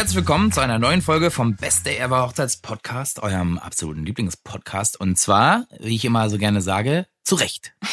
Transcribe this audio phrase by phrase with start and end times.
[0.00, 4.98] Herzlich willkommen zu einer neuen Folge vom Best Day Ever Hochzeitspodcast, eurem absoluten Lieblingspodcast.
[4.98, 7.74] Und zwar, wie ich immer so gerne sage, zu Recht.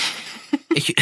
[0.74, 0.96] Ich,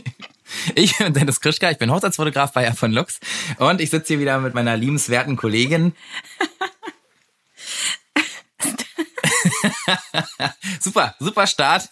[0.74, 3.20] ich bin Dennis Krischka, ich bin Hochzeitsfotograf bei von Lux
[3.58, 5.94] und ich sitze hier wieder mit meiner liebenswerten Kollegin.
[10.80, 11.90] super, super Start.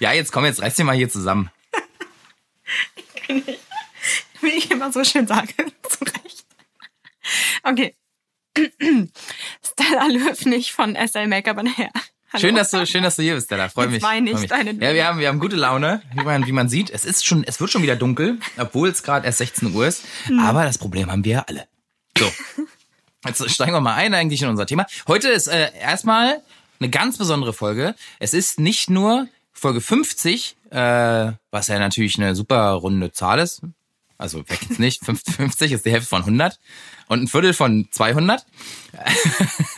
[0.00, 1.50] ja, jetzt komm, jetzt reiß dich mal hier zusammen.
[2.96, 3.67] Ich kann nicht.
[4.42, 5.52] Wie ich immer so schön sage.
[5.88, 6.46] Zurecht.
[7.62, 7.96] Okay.
[9.64, 11.90] Stella Löwnig von SL Make-up and Hair.
[12.30, 12.40] Hallo.
[12.40, 13.68] Schön, dass du, schön, dass du hier bist, Stella.
[13.68, 14.02] Freue mich.
[14.02, 16.90] Meine ich deine ja, wir haben, wir haben gute Laune, wie man, wie man sieht.
[16.90, 20.04] Es ist schon, es wird schon wieder dunkel, obwohl es gerade erst 16 Uhr ist.
[20.24, 20.38] Hm.
[20.40, 21.66] Aber das Problem haben wir ja alle.
[22.18, 22.30] So.
[23.24, 24.86] Jetzt steigen wir mal ein eigentlich in unser Thema.
[25.06, 26.42] Heute ist äh, erstmal
[26.80, 27.94] eine ganz besondere Folge.
[28.18, 33.62] Es ist nicht nur Folge 50, äh, was ja natürlich eine super runde Zahl ist.
[34.18, 35.02] Also weg jetzt nicht.
[35.04, 36.58] 50 ist die Hälfte von 100
[37.06, 38.44] und ein Viertel von 200.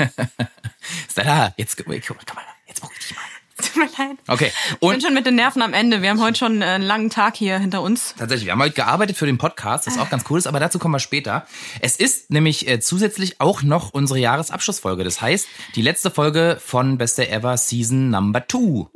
[1.08, 1.52] ist da.
[1.56, 3.22] Jetzt, komm mal, jetzt guck ich mal.
[3.60, 4.16] Tut mir leid.
[4.26, 4.52] Okay.
[4.78, 6.02] Und ich bin schon mit den Nerven am Ende.
[6.02, 8.14] Wir haben heute schon einen langen Tag hier hinter uns.
[8.16, 10.78] Tatsächlich, wir haben heute gearbeitet für den Podcast, was auch ganz cool ist, aber dazu
[10.78, 11.46] kommen wir später.
[11.80, 15.04] Es ist nämlich äh, zusätzlich auch noch unsere Jahresabschlussfolge.
[15.04, 18.88] Das heißt, die letzte Folge von Beste Ever Season Number 2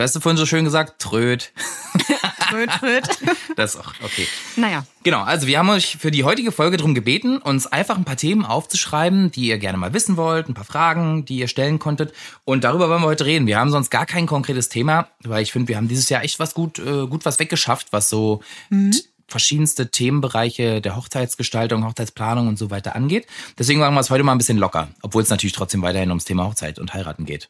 [0.00, 1.52] weißt du vorhin so schön gesagt, tröd.
[2.50, 3.08] tröd, tröd.
[3.56, 4.26] Das ist auch okay.
[4.56, 4.86] Naja.
[5.02, 8.16] Genau, also wir haben euch für die heutige Folge darum gebeten, uns einfach ein paar
[8.16, 12.12] Themen aufzuschreiben, die ihr gerne mal wissen wollt, ein paar Fragen, die ihr stellen konntet.
[12.44, 13.46] Und darüber wollen wir heute reden.
[13.46, 16.38] Wir haben sonst gar kein konkretes Thema, weil ich finde, wir haben dieses Jahr echt
[16.38, 18.40] was gut, äh, gut was weggeschafft, was so
[18.70, 18.92] mhm
[19.30, 23.28] verschiedenste Themenbereiche der Hochzeitsgestaltung, Hochzeitsplanung und so weiter angeht.
[23.58, 26.24] Deswegen machen wir es heute mal ein bisschen locker, obwohl es natürlich trotzdem weiterhin ums
[26.24, 27.48] Thema Hochzeit und Heiraten geht.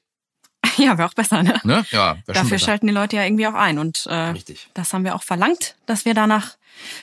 [0.77, 1.61] Ja, wäre auch besser, ne?
[1.65, 1.85] ne?
[1.91, 2.59] Ja, Dafür besser.
[2.59, 3.79] schalten die Leute ja irgendwie auch ein.
[3.79, 4.69] Und äh, Richtig.
[4.75, 6.57] das haben wir auch verlangt, dass wir danach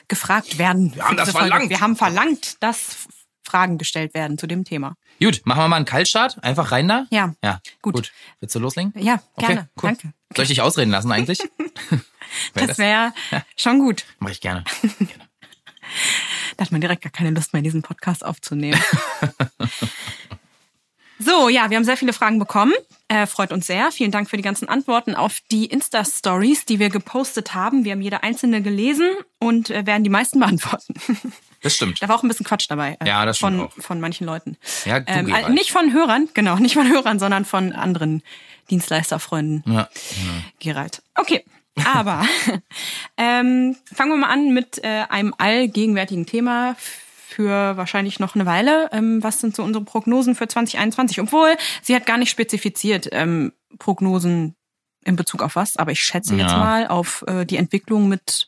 [0.08, 0.94] gefragt werden.
[0.94, 1.70] Wir haben das verlangt.
[1.70, 3.08] Wir haben verlangt, dass
[3.42, 4.94] Fragen gestellt werden zu dem Thema.
[5.20, 6.42] Gut, machen wir mal einen Kaltstart.
[6.42, 7.06] Einfach rein da?
[7.10, 7.34] Ja.
[7.42, 7.94] Ja, gut.
[7.94, 8.12] gut.
[8.40, 8.92] Willst du loslegen?
[8.96, 9.68] Ja, gerne.
[9.74, 9.90] Okay, cool.
[9.90, 10.12] Danke.
[10.36, 11.38] Soll ich dich ausreden lassen eigentlich?
[12.54, 13.12] das wäre
[13.56, 14.04] schon gut.
[14.18, 14.64] Mach ich gerne.
[14.98, 15.28] gerne.
[16.56, 18.80] Da hat man direkt gar keine Lust mehr, diesen Podcast aufzunehmen.
[21.18, 22.72] So, ja, wir haben sehr viele Fragen bekommen.
[23.08, 23.90] Äh, freut uns sehr.
[23.90, 27.84] Vielen Dank für die ganzen Antworten auf die Insta-Stories, die wir gepostet haben.
[27.84, 29.08] Wir haben jede einzelne gelesen
[29.38, 30.94] und äh, werden die meisten beantworten.
[31.62, 32.00] Das stimmt.
[32.00, 32.96] Da war auch ein bisschen Quatsch dabei.
[33.00, 33.72] Äh, ja, das stimmt von, auch.
[33.78, 34.56] Von manchen Leuten.
[34.84, 38.22] Ja, du ähm, äh, nicht von Hörern, genau, nicht von Hörern, sondern von anderen
[38.70, 39.64] Dienstleisterfreunden.
[39.66, 39.80] Ja.
[39.80, 39.88] ja.
[40.60, 41.02] Gerald.
[41.14, 41.44] Okay.
[41.84, 42.26] Aber
[43.16, 46.76] ähm, fangen wir mal an mit äh, einem allgegenwärtigen Thema
[47.28, 48.88] für wahrscheinlich noch eine Weile.
[48.92, 51.20] Ähm, was sind so unsere Prognosen für 2021?
[51.20, 54.54] Obwohl, sie hat gar nicht spezifiziert ähm, Prognosen
[55.04, 56.42] in Bezug auf was, aber ich schätze Ja.
[56.44, 58.46] jetzt mal auf äh, die Entwicklung mit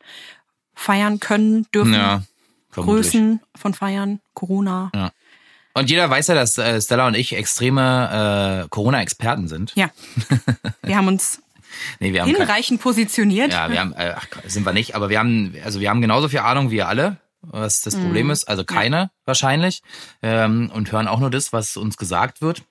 [0.74, 2.22] feiern können, dürfen, Ja.
[2.72, 4.90] Größen von Feiern, Corona.
[4.94, 5.10] Ja.
[5.74, 9.72] Und jeder weiß ja, dass äh, Stella und ich extreme äh, Corona-Experten sind.
[9.74, 9.90] Ja.
[10.82, 11.42] Wir haben uns
[12.00, 13.52] Nee, wir haben hinreichend positioniert.
[13.52, 14.14] ja, wir haben, äh,
[14.46, 17.18] sind wir nicht, aber wir haben, also wir haben genauso viel Ahnung wie ihr alle,
[17.42, 18.44] was das Problem ist.
[18.48, 19.82] Also keine wahrscheinlich
[20.22, 22.62] ähm, und hören auch nur das, was uns gesagt wird.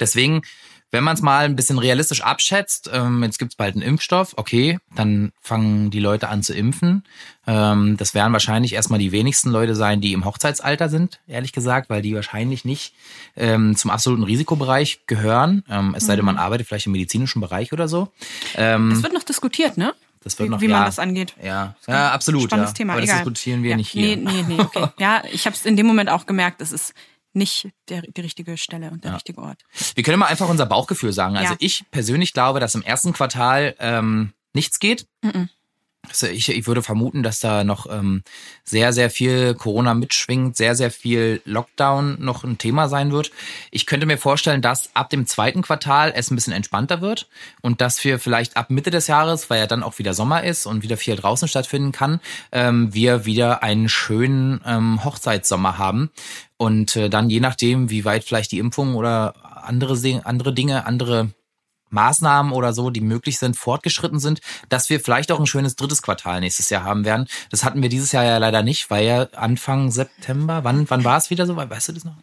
[0.00, 0.42] Deswegen,
[0.90, 4.78] wenn man es mal ein bisschen realistisch abschätzt, ähm, jetzt gibt's bald einen Impfstoff, okay,
[4.94, 7.04] dann fangen die Leute an zu impfen.
[7.46, 11.90] Ähm, das werden wahrscheinlich erstmal die wenigsten Leute sein, die im Hochzeitsalter sind, ehrlich gesagt,
[11.90, 12.94] weil die wahrscheinlich nicht
[13.36, 15.64] ähm, zum absoluten Risikobereich gehören.
[15.68, 18.12] Ähm, es sei denn, man arbeitet vielleicht im medizinischen Bereich oder so.
[18.54, 19.94] Ähm, Das wird noch diskutiert, ne?
[20.24, 21.34] Das wird wie, noch, wie ja, man das angeht.
[21.42, 22.44] Ja, ja absolut.
[22.44, 22.74] Spannendes ja.
[22.74, 23.20] Thema, Aber das egal.
[23.20, 23.76] diskutieren wir ja.
[23.76, 24.16] nicht hier.
[24.16, 24.88] Nee, nee, nee, okay.
[24.98, 26.94] Ja, ich habe es in dem Moment auch gemerkt, es ist
[27.34, 29.14] nicht der, die richtige Stelle und der Ja.
[29.16, 29.64] richtige Ort.
[29.94, 31.36] Wir können mal einfach unser Bauchgefühl sagen.
[31.36, 35.06] Also ich persönlich glaube, dass im ersten Quartal ähm, nichts geht.
[35.22, 35.48] Mhm.
[36.08, 38.22] Also ich, ich würde vermuten, dass da noch ähm,
[38.64, 43.30] sehr, sehr viel Corona mitschwingt, sehr, sehr viel Lockdown noch ein Thema sein wird.
[43.70, 47.28] Ich könnte mir vorstellen, dass ab dem zweiten Quartal es ein bisschen entspannter wird
[47.62, 50.66] und dass wir vielleicht ab Mitte des Jahres, weil ja dann auch wieder Sommer ist
[50.66, 52.20] und wieder viel draußen stattfinden kann,
[52.52, 56.10] ähm, wir wieder einen schönen ähm, Hochzeitssommer haben.
[56.56, 59.34] Und äh, dann je nachdem, wie weit vielleicht die Impfung oder
[59.64, 61.30] andere, andere Dinge, andere
[61.94, 66.02] Maßnahmen oder so, die möglich sind, fortgeschritten sind, dass wir vielleicht auch ein schönes drittes
[66.02, 67.26] Quartal nächstes Jahr haben werden.
[67.50, 71.16] Das hatten wir dieses Jahr ja leider nicht, weil ja Anfang September, wann, wann war
[71.16, 71.56] es wieder so?
[71.56, 72.16] Weißt du das noch?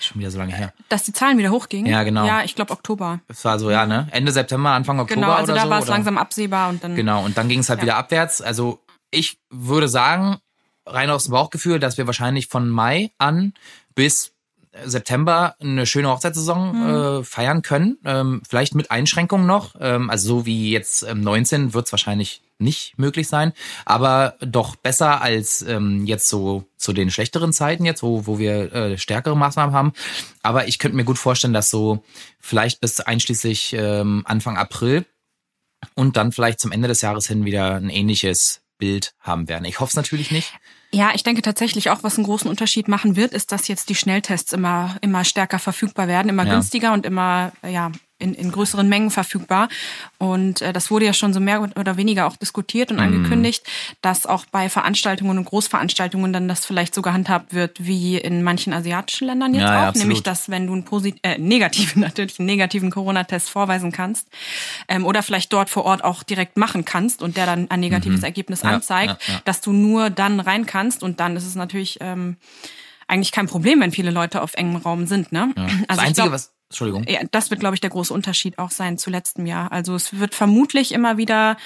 [0.00, 0.72] Schon wieder so lange her.
[0.88, 1.90] Dass die Zahlen wieder hochgingen?
[1.90, 2.26] Ja, genau.
[2.26, 3.20] Ja, ich glaube Oktober.
[3.28, 4.08] Es war so, ja, ne?
[4.10, 5.70] Ende September, Anfang Oktober Genau, also da so.
[5.70, 6.94] war es langsam absehbar und dann.
[6.96, 7.82] Genau, und dann ging es halt Ja.
[7.84, 8.40] wieder abwärts.
[8.40, 8.80] Also
[9.10, 10.38] ich würde sagen,
[10.86, 13.52] rein aus dem Bauchgefühl, dass wir wahrscheinlich von Mai an
[13.94, 14.32] bis
[14.84, 16.86] September eine schöne Hochzeitssaison Mhm.
[17.20, 17.98] äh, feiern können.
[18.04, 19.74] Ähm, vielleicht mit Einschränkungen noch.
[19.80, 23.52] Ähm, also so wie jetzt ähm, 19 wird es wahrscheinlich nicht möglich sein.
[23.84, 28.72] Aber doch besser als ähm, jetzt so zu den schlechteren Zeiten jetzt, wo, wo wir
[28.72, 29.92] äh, stärkere Maßnahmen haben.
[30.42, 32.02] Aber ich könnte mir gut vorstellen, dass so
[32.40, 35.04] vielleicht bis einschließlich ähm, Anfang April
[35.94, 39.64] und dann vielleicht zum Ende des Jahres hin wieder ein ähnliches Bild haben werden.
[39.64, 40.52] Ich hoffe es natürlich nicht.
[40.90, 43.94] Ja, ich denke tatsächlich auch, was einen großen Unterschied machen wird, ist, dass jetzt die
[43.94, 46.54] Schnelltests immer, immer stärker verfügbar werden, immer Ja.
[46.54, 49.68] günstiger und immer, ja, in, in größeren Mengen verfügbar.
[50.18, 52.96] Und äh, das wurde ja schon so mehr oder weniger auch diskutiert Mhm.
[52.98, 53.64] und angekündigt,
[54.02, 58.72] dass auch bei Veranstaltungen und Großveranstaltungen dann das vielleicht so gehandhabt wird wie in manchen
[58.72, 59.88] asiatischen Ländern jetzt Ja, ja, auch.
[59.88, 60.06] absolut.
[60.06, 64.26] Nämlich, dass wenn du einen posit äh, negativen, natürlich einen negativen Corona-Test vorweisen kannst
[64.88, 68.22] ähm, oder vielleicht dort vor Ort auch direkt machen kannst und der dann ein negatives
[68.22, 68.68] Ergebnis Mhm.
[68.68, 69.40] Ja, anzeigt, ja, ja.
[69.44, 72.36] dass du nur dann rein kannst und dann ist es natürlich ähm,
[73.06, 75.32] eigentlich kein Problem, wenn viele Leute auf engem Raum sind.
[75.32, 75.52] Ne?
[75.54, 76.52] das Also ich Einzige, glaub, was.
[76.70, 77.04] Entschuldigung.
[77.08, 79.72] ja, das wird, glaube ich, der große Unterschied auch sein zu letztem Jahr.
[79.72, 81.56] Also es wird vermutlich immer wieder,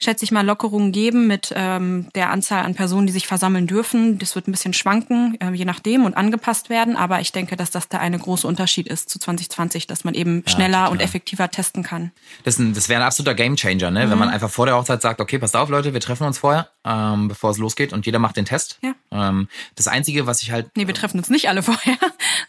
[0.00, 4.20] schätze ich mal, Lockerungen geben mit ähm, der Anzahl an Personen, die sich versammeln dürfen.
[4.20, 6.96] Das wird ein bisschen schwanken, äh, je nachdem, und angepasst werden.
[6.96, 10.44] Aber ich denke, dass das der eine große Unterschied ist zu 2020, dass man eben
[10.46, 10.92] schneller total.
[10.92, 12.12] und effektiver testen kann.
[12.44, 14.06] Das, ein- das wäre ein absoluter Gamechanger, ne?
[14.06, 14.10] Mhm.
[14.12, 16.68] Wenn man einfach vor der Hochzeit sagt, okay, passt auf, Leute, wir treffen uns vorher,
[16.88, 18.78] ähm, bevor es losgeht und jeder macht den Test.
[18.82, 18.94] Ja.
[19.10, 21.96] Ähm, das Einzige, was ich halt Nee, wir treffen uns nicht alle vorher,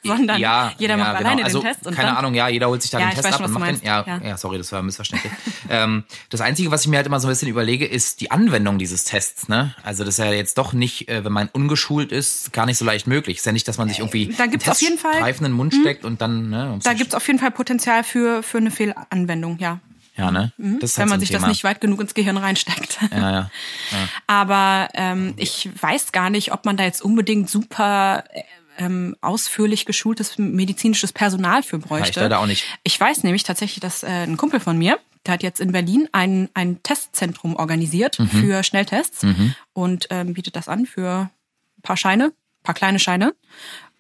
[0.04, 1.30] sondern ja, jeder ja, macht genau.
[1.30, 1.86] alleine also, den Test.
[1.86, 3.82] Und keine Ahnung, ja, jeder holt sich da Ja, den Test ab und macht den.
[3.84, 4.38] Ja, ja.
[4.38, 5.32] Sorry, das war missverständlich.
[5.70, 8.80] ähm, das Einzige, was ich mir halt immer so ein bisschen überlege, ist die Anwendung
[8.80, 9.50] dieses Tests.
[9.50, 9.76] Ne?
[9.84, 12.86] Also das ist ja jetzt doch nicht, äh, wenn man ungeschult ist, gar nicht so
[12.86, 13.38] leicht möglich.
[13.38, 15.44] Ist ja nicht, dass man sich irgendwie Äh, Da gibt's einen auf jeden Fall- in
[15.44, 16.50] den Mund steckt und dann.
[16.50, 19.80] Ne, Da gibt's auf jeden Fall Potenzial für, für eine Fehlanwendung, ja.
[20.20, 20.52] Ja, ne?
[20.58, 21.42] Ist halt Wenn man sich Thema.
[21.42, 23.00] das nicht weit genug ins Gehirn reinsteckt.
[23.12, 23.52] Ja, ja.
[24.28, 28.44] Aber ähm, ich weiß gar nicht, ob man da jetzt unbedingt super äh,
[28.78, 32.10] ähm, ausführlich geschultes medizinisches Personal für bräuchte.
[32.12, 32.66] ich leider auch nicht.
[32.84, 36.08] Ich weiß nämlich tatsächlich, dass äh, ein Kumpel von mir, der hat jetzt in Berlin
[36.14, 38.30] ein, ein Testzentrum organisiert Mhm.
[38.30, 39.26] für Schnelltests
[39.74, 41.30] und ähm, bietet das an für
[41.78, 43.34] ein paar Scheine, ein paar kleine Scheine.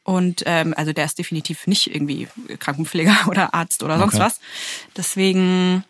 [0.05, 2.29] Und ähm, also der ist definitiv nicht irgendwie
[2.59, 4.23] Krankenpfleger oder Arzt oder sonst Okay.
[4.23, 4.39] was.
[4.95, 5.83] Deswegen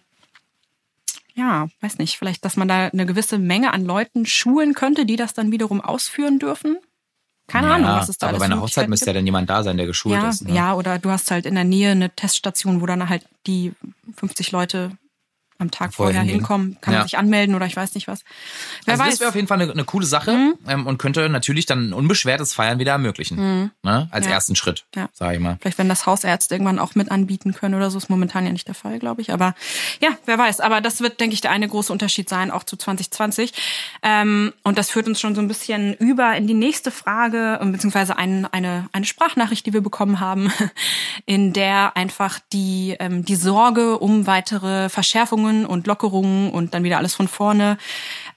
[1.40, 5.16] ja, weiß nicht, vielleicht, dass man da eine gewisse Menge an Leuten schulen könnte, die
[5.16, 6.78] das dann wiederum ausführen dürfen.
[7.48, 9.26] Keine ja, Ahnung, was es da Aber alles bei für einer Hochzeit müsste ja dann
[9.26, 10.48] jemand da sein, der geschult ja, ist.
[10.48, 10.54] Ne?
[10.54, 13.72] ja, oder du hast halt in der Nähe eine Teststation, wo dann halt die
[14.16, 14.92] 50 Leute
[15.60, 17.00] am Tag Vorher vorher hinkommen, kann Ja.
[17.02, 18.22] man sich anmelden oder ich weiß nicht was.
[18.86, 19.08] Wer Also weiß.
[19.08, 19.12] Mhm.
[19.12, 21.94] das wäre auf jeden Fall eine, eine coole Sache ähm, und könnte natürlich dann ein
[21.94, 23.72] unbeschwertes Feiern wieder ermöglichen.
[23.84, 24.08] Ne?
[24.12, 24.32] Als Ja.
[24.32, 25.10] ersten Schritt, Ja.
[25.14, 25.58] sage ich mal.
[25.62, 28.68] Vielleicht, wenn das Hausärzte irgendwann auch mit anbieten können oder so, ist momentan ja nicht
[28.68, 29.34] der Fall, glaube ich.
[29.34, 29.54] Aber
[30.02, 30.62] ja, wer weiß.
[30.62, 33.54] Aber das wird, denke ich, der eine große Unterschied sein, auch zu 2020.
[34.02, 37.74] Ähm, und das führt uns schon so ein bisschen über in die nächste Frage, ähm,
[37.74, 40.52] beziehungsweise ein, eine, eine Sprachnachricht, die wir bekommen haben,
[41.26, 46.98] in der einfach die, ähm, die Sorge um weitere Verschärfungen und Lockerungen und dann wieder
[46.98, 47.78] alles von vorne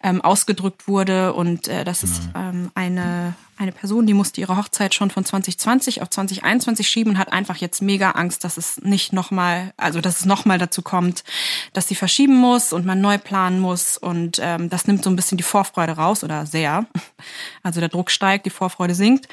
[0.03, 1.32] ähm, ausgedrückt wurde.
[1.32, 6.03] Und äh, das ist ähm, eine, eine Person, die musste ihre Hochzeit schon von 2020
[6.03, 10.21] auf 2021 schieben und hat einfach jetzt mega Angst, dass es nicht nochmal, also dass
[10.21, 11.25] es nochmal dazu kommt,
[11.73, 13.97] dass sie verschieben muss und man neu planen muss.
[13.99, 16.87] Und ähm, das nimmt so ein bisschen die Vorfreude raus oder sehr.
[17.62, 19.28] Also der Druck steigt, die Vorfreude sinkt.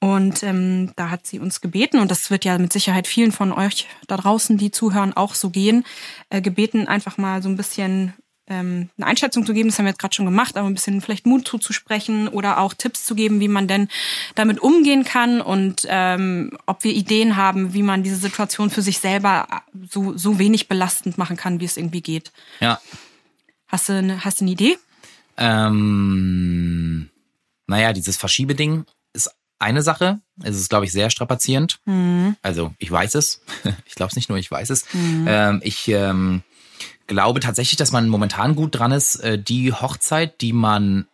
[0.00, 3.52] Und ähm, da hat sie uns gebeten, und das wird ja mit Sicherheit vielen von
[3.52, 5.84] euch da draußen, die zuhören, auch so gehen,
[6.28, 8.12] äh, gebeten, einfach mal so ein bisschen
[8.46, 9.68] ähm, eine Einschätzung zu geben.
[9.68, 12.74] Das haben wir jetzt gerade schon gemacht, aber ein bisschen vielleicht Mut zuzusprechen oder auch
[12.74, 13.88] Tipps zu geben, wie man denn
[14.34, 18.98] damit umgehen kann und ähm, ob wir Ideen haben, wie man diese Situation für sich
[18.98, 19.46] selber
[19.88, 22.32] so, so wenig belastend machen kann, wie es irgendwie geht.
[22.60, 22.80] Ja.
[23.68, 24.76] Hast du eine, hast du eine Idee?
[25.36, 27.08] Ähm,
[27.66, 28.84] naja, dieses Verschiebeding
[29.58, 30.20] eine Sache.
[30.42, 31.80] Es ist, glaube ich, sehr strapazierend.
[32.42, 33.42] Also ich weiß es.
[33.86, 34.86] Ich glaube es nicht nur, ich weiß es.
[34.94, 36.42] Ähm, ich ähm,
[37.06, 41.06] glaube tatsächlich, dass man momentan gut dran ist, äh, die Hochzeit, die man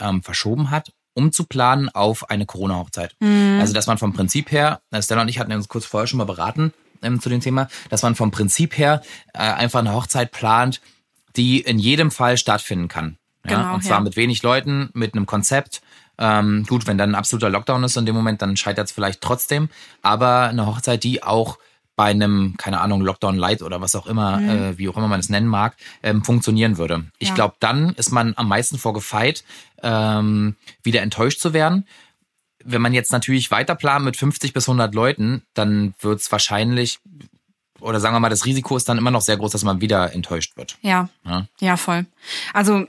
[0.00, 3.16] ähm, verschoben hat, umzuplanen auf eine Corona-Hochzeit.
[3.60, 6.18] Also dass man vom Prinzip her, äh, Stella und ich hatten uns kurz vorher schon
[6.18, 9.02] mal beraten ähm, zu dem Thema, dass man vom Prinzip her
[9.34, 10.80] äh, einfach eine Hochzeit plant,
[11.36, 13.18] die in jedem Fall stattfinden kann.
[13.44, 13.56] Ja?
[13.56, 14.04] Genau, und zwar ja.
[14.04, 15.82] mit wenig Leuten, mit einem Konzept.
[16.18, 19.20] Ähm, gut, wenn dann ein absoluter Lockdown ist in dem Moment, dann scheitert es vielleicht
[19.20, 19.68] trotzdem.
[20.02, 21.58] Aber eine Hochzeit, die auch
[21.96, 25.18] bei einem, keine Ahnung, Lockdown Light oder was auch immer, äh, wie auch immer man
[25.18, 27.04] es nennen mag, ähm, funktionieren würde.
[27.18, 27.34] Ich Ja.
[27.34, 29.42] glaube, dann ist man am meisten vorgefeit,
[29.82, 31.86] ähm, wieder enttäuscht zu werden.
[32.64, 37.00] Wenn man jetzt natürlich weiter plant mit 50 bis 100 Leuten, dann wird es wahrscheinlich,
[37.80, 40.12] oder sagen wir mal, das Risiko ist dann immer noch sehr groß, dass man wieder
[40.12, 40.76] enttäuscht wird.
[40.82, 41.46] Ja, Ja.
[41.60, 42.06] ja, voll.
[42.52, 42.86] Also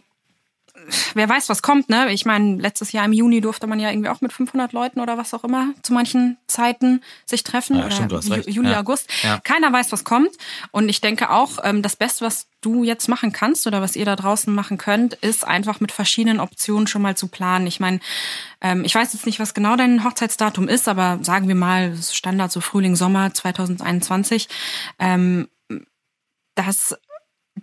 [1.14, 2.12] wer weiß, was kommt, ne?
[2.12, 5.18] Ich meine, letztes Jahr im Juni durfte man ja irgendwie auch mit 500 Leuten oder
[5.18, 7.78] was auch immer zu manchen Zeiten sich treffen.
[7.78, 8.50] Ja, stimmt, hast recht.
[8.50, 8.80] Juli, Ja.
[8.80, 9.10] August.
[9.24, 9.40] Ja.
[9.44, 10.32] Keiner weiß, was kommt.
[10.72, 14.04] Und ich denke auch, ähm, das Beste, was du jetzt machen kannst oder was ihr
[14.06, 17.68] da draußen machen könnt, ist einfach mit verschiedenen Optionen schon mal zu planen.
[17.68, 18.00] Ich meine,
[18.62, 22.14] ähm, ich weiß jetzt nicht, was genau dein Hochzeitsdatum ist, aber sagen wir mal, das
[22.14, 24.50] Standard so Frühling, Sommer 2021.
[25.00, 25.48] Ähm,
[26.56, 26.98] dass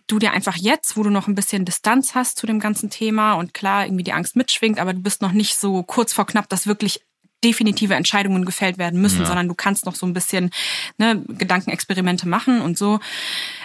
[0.06, 3.34] du dir einfach jetzt, wo du noch ein bisschen Distanz hast zu dem ganzen Thema
[3.34, 6.48] und klar irgendwie die Angst mitschwingt, aber du bist noch nicht so kurz vor knapp,
[6.48, 7.00] dass wirklich
[7.44, 9.26] definitive Entscheidungen gefällt werden müssen, Ja.
[9.26, 10.50] sondern du kannst noch so ein bisschen
[10.98, 12.98] ne, Gedankenexperimente machen und so,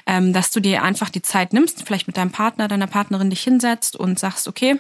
[0.06, 3.42] ähm, dass du dir einfach die Zeit nimmst, vielleicht mit deinem Partner, deiner Partnerin dich
[3.42, 4.80] hinsetzt und sagst, okay,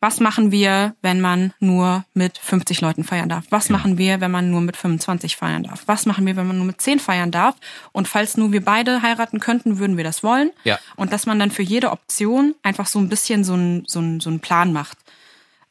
[0.00, 3.44] was machen wir, wenn man nur mit 50 Leuten feiern darf?
[3.50, 5.82] Was machen wir, wenn man nur mit 25 feiern darf?
[5.86, 7.56] Was machen wir, wenn man nur mit 10 feiern darf?
[7.92, 10.50] Und falls nur wir beide heiraten könnten, würden wir das wollen.
[10.64, 10.78] Ja.
[10.96, 14.20] Und dass man dann für jede Option einfach so ein bisschen so einen so einen-
[14.20, 14.98] so einen Plan macht.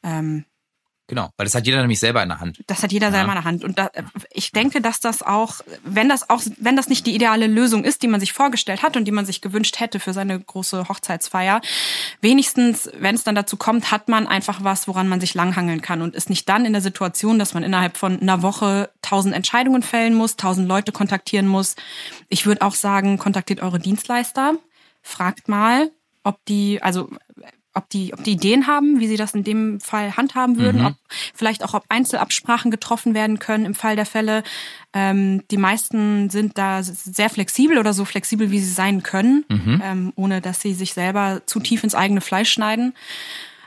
[0.02, 0.44] Ähm,
[1.08, 2.62] Genau, weil das hat jeder nämlich selber in der Hand.
[2.66, 3.64] das hat jeder selber in der Hand.
[3.64, 3.90] Und da,
[4.30, 8.02] ich denke, dass das auch, wenn das auch, wenn das nicht die ideale Lösung ist,
[8.02, 11.62] die man sich vorgestellt hat und die man sich gewünscht hätte für seine große Hochzeitsfeier,
[12.20, 16.02] wenigstens, wenn es dann dazu kommt, hat man einfach was, woran man sich langhangeln kann
[16.02, 19.82] und ist nicht dann in der Situation, dass man innerhalb von einer Woche tausend Entscheidungen
[19.82, 21.74] fällen muss, tausend Leute kontaktieren muss.
[22.28, 24.56] Ich würde auch sagen, kontaktiert eure Dienstleister,
[25.00, 25.90] fragt mal,
[26.22, 27.08] ob die, also
[27.74, 30.94] ob die, ob die Ideen haben, wie sie das in dem Fall handhaben würden, ob
[31.34, 34.42] vielleicht auch ob Einzelabsprachen getroffen werden können im Fall der Fälle.
[34.92, 39.44] Ähm, die meisten sind da sehr flexibel oder so flexibel, wie sie sein können,
[39.82, 42.94] ähm, ohne dass sie sich selber zu tief ins eigene Fleisch schneiden.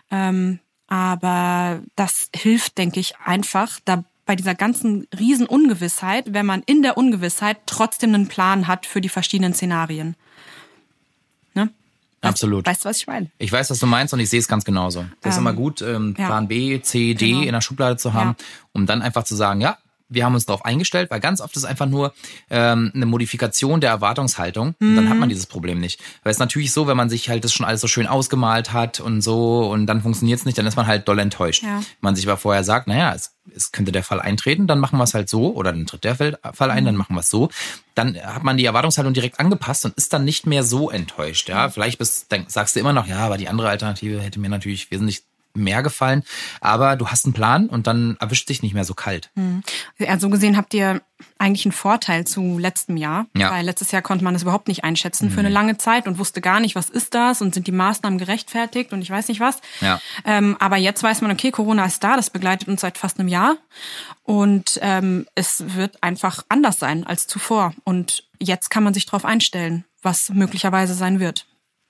[0.10, 6.64] Ähm, aber das hilft, denke ich, einfach, da bei dieser ganzen riesen Ungewissheit, wenn man
[6.66, 10.16] in der Ungewissheit trotzdem einen Plan hat für die verschiedenen Szenarien.
[12.22, 12.66] Absolut.
[12.68, 13.32] Weißt du, was ich meine?
[13.40, 15.06] Ich weiß, was du meinst und ich sehe es ganz genauso.
[15.22, 16.28] Das ist Ähm, immer gut, ähm, ja.
[16.28, 17.42] Plan B, C, D Genau.
[17.42, 18.46] in der Schublade zu haben, Ja.
[18.74, 19.78] um dann einfach zu sagen, ja,
[20.12, 22.14] wir haben uns darauf eingestellt, weil ganz oft ist einfach nur
[22.50, 25.20] ähm, eine Modifikation der Erwartungshaltung und dann hat Mhm.
[25.22, 26.00] man dieses Problem nicht.
[26.24, 28.74] Weil es ist natürlich so, wenn man sich halt das schon alles so schön ausgemalt
[28.74, 31.64] hat und so und dann funktioniert es nicht, dann ist man halt doll enttäuscht.
[31.64, 31.78] Ja.
[31.78, 34.98] Wenn man sich aber vorher sagt, naja, es, es könnte der Fall eintreten, dann machen
[35.00, 37.30] wir es halt so oder dann tritt der Fall Fall ein, dann machen wir es
[37.30, 37.50] so.
[37.96, 41.50] Dann hat man die Erwartungshaltung direkt angepasst und ist dann nicht mehr so enttäuscht.
[41.50, 44.50] Ja, vielleicht bist, dann sagst du immer noch, ja, aber die andere Alternative hätte mir
[44.50, 46.24] natürlich wesentlich mehr gefallen.
[46.60, 49.32] Aber du hast einen Plan und dann erwischt dich nicht mehr so kalt.
[49.98, 51.02] Ja, so gesehen habt ihr
[51.38, 53.28] eigentlich einen Vorteil zu letztem Jahr.
[53.36, 53.50] Ja.
[53.50, 53.54] Mhm.
[53.54, 56.42] Weil letztes Jahr konnte man das überhaupt nicht einschätzen für eine lange Zeit und wusste
[56.42, 59.62] gar nicht, was ist das und sind die Maßnahmen gerechtfertigt und ich weiß nicht was.
[59.82, 60.00] Ja.
[60.26, 63.30] Ähm, aber jetzt weiß man, okay, Corona ist da, das begleitet uns seit fast einem
[63.30, 63.58] Jahr
[64.24, 67.74] und ähm, es wird einfach anders sein als zuvor.
[67.84, 71.46] Und jetzt kann man sich darauf einstellen, was möglicherweise sein wird.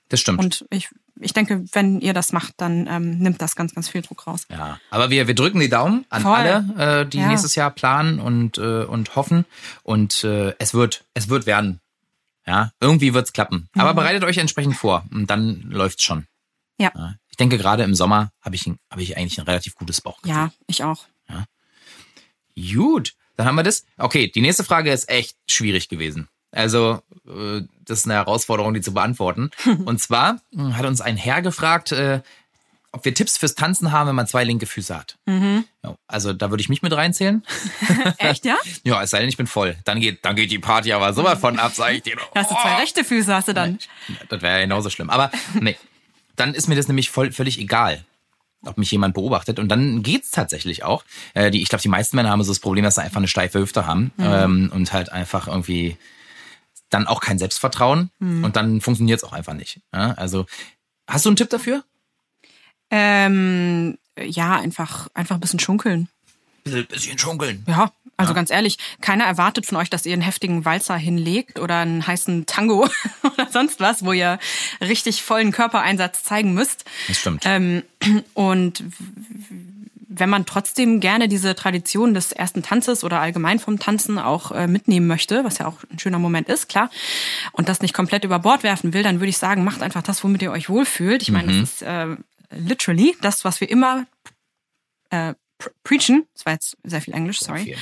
[0.08, 0.40] Das stimmt.
[0.40, 0.90] Und ich,
[1.22, 4.46] ich denke, wenn ihr das macht, dann ähm, nimmt das ganz, ganz viel Druck raus.
[4.50, 6.34] Ja, aber wir, wir drücken die Daumen an Voll.
[6.36, 7.28] alle, äh, die Ja.
[7.28, 9.44] nächstes Jahr planen und, äh, und hoffen.
[9.82, 11.80] Und äh, es wird, es wird werden.
[12.46, 13.68] Ja, irgendwie wird's klappen.
[13.74, 13.80] Mhm.
[13.80, 16.26] Aber bereitet euch entsprechend vor und dann läuft's schon.
[16.78, 16.90] Ja.
[16.94, 17.14] Ja.
[17.30, 20.34] Ich denke, gerade im Sommer habe ich, hab ich eigentlich ein relativ gutes Bauchgefühl.
[20.36, 21.06] Ja, ich auch.
[22.54, 23.84] Gut, dann haben wir das.
[23.96, 26.28] Okay, die nächste Frage ist echt schwierig gewesen.
[26.50, 29.50] Also, äh, das ist eine Herausforderung, die zu beantworten.
[29.84, 32.20] Und zwar mh, hat uns ein Herr gefragt, äh,
[32.94, 35.16] ob wir Tipps fürs Tanzen haben, wenn man zwei linke Füße hat.
[35.24, 35.64] Mhm.
[35.82, 37.42] Ja, also, da würde ich mich mit reinzählen.
[38.18, 38.56] Echt, ja?
[38.84, 39.76] Ja, es sei denn, ich bin voll.
[39.84, 42.16] Dann geht, dann geht die Party aber sowas von ab, sag ich dir.
[42.16, 42.34] doch.
[42.34, 43.78] Hast du zwei rechte Füße, hast du dann.
[44.28, 45.08] Das wäre ja genauso schlimm.
[45.08, 45.76] Aber nee,
[46.36, 48.04] dann ist mir das nämlich voll, völlig egal,
[48.66, 49.58] ob mich jemand beobachtet.
[49.58, 51.04] Und dann geht's tatsächlich auch.
[51.32, 53.28] Äh, die, ich glaube, die meisten Männer haben so das Problem, dass sie einfach eine
[53.28, 55.96] steife Hüfte haben ähm, und halt einfach irgendwie
[56.92, 58.10] dann auch kein Selbstvertrauen.
[58.20, 59.80] Und dann funktioniert's auch einfach nicht.
[59.92, 60.46] Ja, also,
[61.08, 61.84] hast du einen Tipp dafür?
[62.90, 66.08] Ähm, ja, einfach, einfach ein bisschen schunkeln.
[66.64, 67.64] Bisschen, bisschen schunkeln.
[67.66, 71.78] Ja, also ganz ehrlich, keiner erwartet von euch, dass ihr einen heftigen Walzer hinlegt oder
[71.78, 72.88] einen heißen Tango
[73.22, 74.38] oder sonst was, wo ihr
[74.80, 76.84] richtig vollen Körpereinsatz zeigen müsst.
[77.08, 77.42] Das stimmt.
[77.46, 77.82] Ähm,
[78.34, 78.84] und
[80.14, 84.66] wenn man trotzdem gerne diese Tradition des ersten Tanzes oder allgemein vom Tanzen auch äh,
[84.66, 86.90] mitnehmen möchte, was ja auch ein schöner Moment ist, klar,
[87.52, 90.22] und das nicht komplett über Bord werfen will, dann würde ich sagen, macht einfach das,
[90.22, 91.22] womit ihr euch wohlfühlt.
[91.22, 92.16] Ich meine, das ist äh,
[92.50, 94.06] literally das, was wir immer
[95.10, 96.26] äh, pr preachen.
[96.34, 97.76] Das war jetzt sehr viel Englisch, sorry.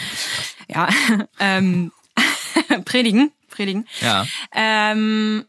[0.68, 0.88] Ja,
[1.40, 1.92] ähm,
[2.84, 3.86] predigen, predigen.
[4.00, 4.26] Ja.
[4.52, 5.44] Ähm,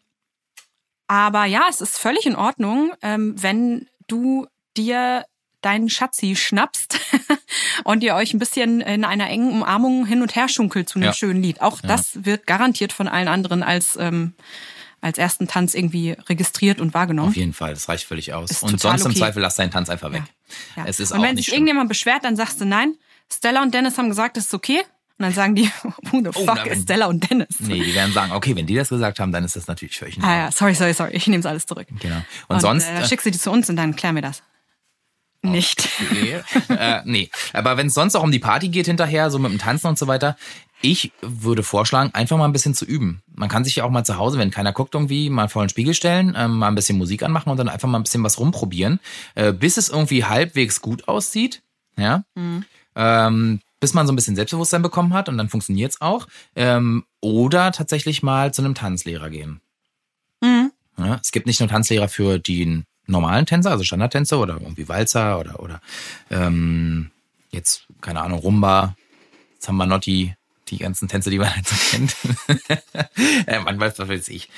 [1.08, 4.48] aber ja, es ist völlig in Ordnung, ähm, wenn du
[4.78, 5.26] dir
[5.62, 7.00] deinen Schatzi schnappst
[7.84, 11.06] und ihr euch ein bisschen in einer engen Umarmung hin und her schunkelt zu einem
[11.06, 11.14] Ja.
[11.14, 11.62] schönen Lied.
[11.62, 14.34] Auch das wird garantiert von allen anderen als ähm,
[15.02, 17.30] als ersten Tanz irgendwie registriert und wahrgenommen.
[17.30, 18.52] Auf jeden Fall, das reicht völlig aus.
[18.52, 19.20] Ist und sonst im okay.
[19.20, 20.22] Zweifel lass deinen Tanz einfach weg.
[20.76, 20.86] Ja.
[20.86, 22.96] Es ist und auch wenn nicht sich irgendjemand beschwert, dann sagst du nein.
[23.34, 24.82] Stella und Dennis haben gesagt, das ist okay.
[25.18, 25.72] Und dann sagen die,
[26.12, 27.48] who the fuck na, wenn- ist Stella und Dennis?
[27.60, 30.18] Nee, die werden sagen, okay, wenn die das gesagt haben, dann ist das natürlich völlig
[30.18, 31.12] in Ah ja, sorry, sorry, sorry.
[31.14, 31.88] Ich nehme es alles zurück.
[32.00, 32.22] Genau.
[32.48, 32.88] Und, sonst.
[32.88, 34.44] Äh, äh, schickst du die zu uns und dann klären wir das.
[35.44, 35.90] Nicht.
[36.12, 36.40] Nee.
[36.70, 37.30] äh, nee.
[37.54, 39.98] Aber wenn es sonst auch um die Party geht hinterher, so mit dem Tanzen und
[39.98, 40.38] so weiter,
[40.82, 43.22] ich würde vorschlagen, einfach mal ein bisschen zu üben.
[43.34, 45.70] Man kann sich ja auch mal zu Hause, wenn keiner guckt, irgendwie mal vor den
[45.70, 48.40] Spiegel stellen, ähm, mal ein bisschen Musik anmachen und dann einfach mal ein bisschen was
[48.40, 49.00] rumprobieren,
[49.36, 51.62] äh, bis es irgendwie halbwegs gut aussieht.
[51.98, 52.24] Ja.
[52.96, 56.28] Ähm, bis man so ein bisschen Selbstbewusstsein bekommen hat und dann funktioniert's auch.
[56.56, 59.62] Ähm, oder tatsächlich mal zu einem Tanzlehrer gehen.
[60.42, 60.72] Mhm.
[60.98, 65.40] Ja, es gibt nicht nur Tanzlehrer für die normalen Tänzer, also Standardtänze oder irgendwie Walzer
[65.40, 65.82] oder oder
[66.30, 67.12] ähm,
[67.52, 68.96] jetzt keine Ahnung Rumba,
[69.60, 70.36] Zambanotti,
[70.70, 72.16] die ganzen Tänze, die man halt so kennt.
[73.48, 74.50] äh, man weiß, was weiß ich.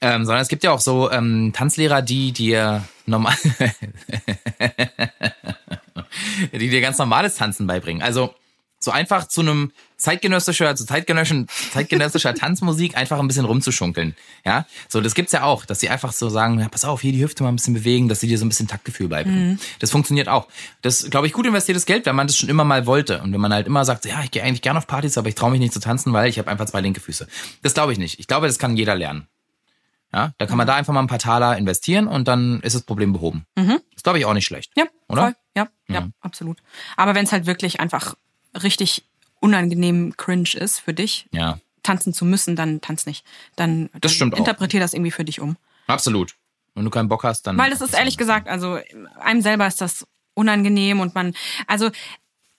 [0.00, 3.34] Ähm, sondern es gibt ja auch so ähm, Tanzlehrer, die dir normal,
[6.52, 8.00] die dir ganz normales Tanzen beibringen.
[8.00, 8.32] Also
[8.80, 14.14] so einfach zu einem zeitgenössischer, zu zeitgenössischen, zeitgenössischer Tanzmusik einfach ein bisschen rumzuschunkeln.
[14.44, 17.12] Ja, so das gibt's ja auch, dass sie einfach so sagen, ja, pass auf, hier
[17.12, 19.58] die Hüfte mal ein bisschen bewegen, dass sie dir so ein bisschen Taktgefühl beibringen.
[19.80, 20.46] Das funktioniert auch.
[20.82, 23.40] Das glaube ich gut investiertes Geld, wenn man das schon immer mal wollte und wenn
[23.40, 25.60] man halt immer sagt, ja, ich gehe eigentlich gerne auf Partys, aber ich traue mich
[25.60, 27.26] nicht zu tanzen, weil ich habe einfach zwei linke Füße.
[27.62, 28.20] Das glaube ich nicht.
[28.20, 29.26] Ich glaube, das kann jeder lernen.
[30.12, 32.82] Ja, da kann man da einfach mal ein paar Taler investieren und dann ist das
[32.82, 33.44] Problem behoben.
[33.92, 34.72] Das glaube ich auch nicht schlecht.
[34.74, 35.22] Ja, Oder?
[35.22, 35.34] voll.
[35.54, 36.58] Ja, ja, absolut.
[36.96, 38.14] Aber wenn es halt wirklich einfach
[38.54, 39.04] richtig
[39.40, 43.24] unangenehm cringe ist für dich, Ja, tanzen zu müssen, dann tanz nicht.
[43.56, 44.38] Dann, Das stimmt auch.
[44.38, 45.56] interpretier das irgendwie für dich um.
[45.86, 46.34] absolut.
[46.74, 47.58] Wenn du keinen Bock hast, dann.
[47.58, 48.78] Weil das ist ehrlich gesagt, also
[49.18, 51.34] einem selber ist das unangenehm und man,
[51.66, 51.90] also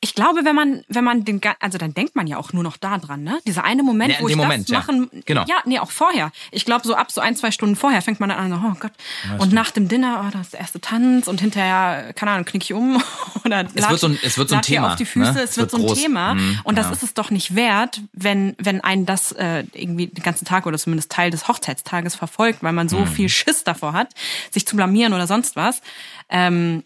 [0.01, 2.77] ich glaube, wenn man, wenn man den, also dann denkt man ja auch nur noch
[2.77, 3.39] da dran, ne?
[3.46, 4.79] Dieser eine Moment, Ja, wo ich dem das Moment, ja.
[4.79, 5.44] machen, Genau.
[5.46, 6.32] ja, nee, auch vorher.
[6.52, 8.93] Ich glaube, so ab so ein, zwei Stunden vorher fängt man dann an, oh Gott.
[9.39, 12.63] und nach dem Dinner, oh, das ist der erste Tanz und hinterher, keine Ahnung, knick
[12.63, 13.04] ich um
[13.43, 15.41] oder Es wird so ein- es wird so ein lad Thema, auf die Füße, ne?
[15.41, 15.95] es Es wird wird so ein.
[15.97, 16.91] Thema Mhm, und das ja.
[16.93, 20.78] ist es doch nicht wert, wenn, wenn einen das äh, irgendwie den ganzen Tag oder
[20.78, 23.08] zumindest Teil des Hochzeitstages verfolgt, weil man so Mhm.
[23.08, 24.13] viel Schiss davor hat,
[24.52, 25.82] sich zu blamieren oder sonst was.
[26.30, 26.86] Ähm,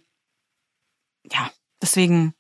[1.31, 2.33] ja, deswegen,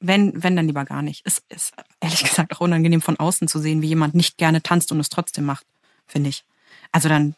[0.00, 1.22] wenn, wenn dann lieber gar nicht.
[1.24, 4.92] Es ist ehrlich gesagt auch unangenehm von außen zu sehen, wie jemand nicht gerne tanzt
[4.92, 5.66] und es trotzdem macht,
[6.06, 6.44] finde ich.
[6.92, 7.34] Also dann,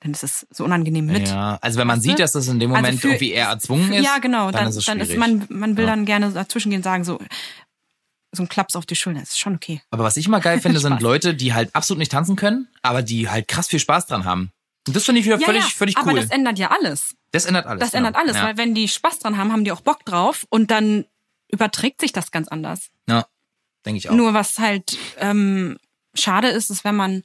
[0.00, 1.28] dann ist es so unangenehm mit.
[1.28, 3.92] Ja, also wenn man sieht, dass das in dem Also Moment für- irgendwie eher erzwungen
[3.92, 4.50] ist, Ja, genau.
[4.50, 5.90] dann, Dann, ist es dann ist man, man will Ja.
[5.90, 7.18] dann gerne dazwischen gehen und sagen, so,
[8.32, 9.80] so ein Klaps auf die Schulter, ist schon okay.
[9.90, 11.00] Aber was ich immer geil finde, sind.
[11.00, 14.50] Leute, die halt absolut nicht tanzen können, aber die halt krass viel Spaß dran haben.
[14.86, 16.20] Und das finde ich wieder völlig, völlig aber cool.
[16.20, 17.14] das ändert ja alles.
[17.32, 17.80] Das ändert alles.
[17.80, 18.24] Das ändert genau.
[18.24, 18.44] alles, ja.
[18.44, 21.04] weil wenn die Spaß dran haben, haben die auch Bock drauf und dann
[21.48, 22.90] überträgt sich das ganz anders.
[23.08, 23.26] Ja,
[23.84, 24.14] denke ich auch.
[24.14, 25.78] Nur was halt ähm,
[26.14, 27.24] schade ist, ist, wenn man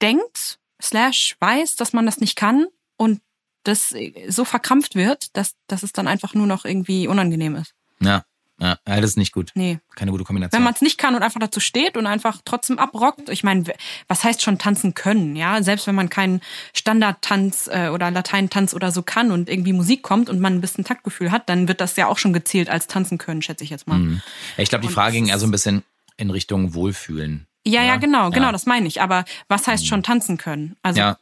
[0.00, 3.20] denkt, slash weiß, dass man das nicht kann und
[3.62, 3.94] das
[4.28, 7.74] so verkrampft wird, dass, dass es dann einfach nur noch irgendwie unangenehm ist.
[8.00, 8.24] ja,
[8.60, 9.50] ja, ja, das ist nicht gut.
[9.54, 9.78] Nee.
[9.96, 10.56] Keine gute Kombination.
[10.58, 13.64] Wenn man es nicht kann und einfach dazu steht und einfach trotzdem abrockt, ich meine,
[14.08, 15.62] was heißt schon tanzen können, ja?
[15.62, 16.40] Selbst wenn man keinen
[16.74, 20.84] Standardtanz äh, oder Lateintanz oder so kann und irgendwie Musik kommt und man ein bisschen
[20.84, 23.86] Taktgefühl hat, dann wird das ja auch schon gezählt als tanzen können, schätze ich jetzt
[23.88, 23.98] mal.
[24.00, 25.82] Ja, ich glaube, die Und Frage ging eher so ein bisschen
[26.16, 27.46] in Richtung Wohlfühlen.
[27.66, 28.48] Ja, ja, genau, genau, Ja.
[28.48, 28.52] Mhm.
[28.52, 29.00] das meine ich.
[29.00, 30.76] Aber was heißt schon tanzen können?
[30.82, 31.16] Also Ja.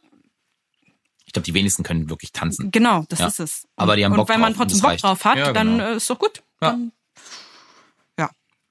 [1.25, 2.71] Ich glaube, die wenigsten können wirklich tanzen.
[2.71, 3.27] genau, das Ja.
[3.27, 3.67] ist es.
[3.77, 5.03] Aber die haben und Bock wenn man drauf und trotzdem Bock reicht.
[5.03, 5.89] drauf hat, Ja, dann genau.
[5.91, 6.43] äh, ist doch gut.
[6.61, 6.71] Ja.
[6.71, 6.91] Dann, ja.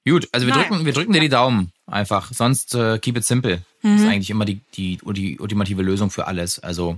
[0.07, 0.67] Gut, also wir Naja.
[0.67, 2.31] drücken, wir drücken dir die Daumen einfach.
[2.33, 3.61] Sonst äh, keep it simple.
[3.83, 3.93] Mhm.
[3.93, 6.57] Das ist eigentlich immer die, die, die ultimative Lösung für alles.
[6.59, 6.97] Also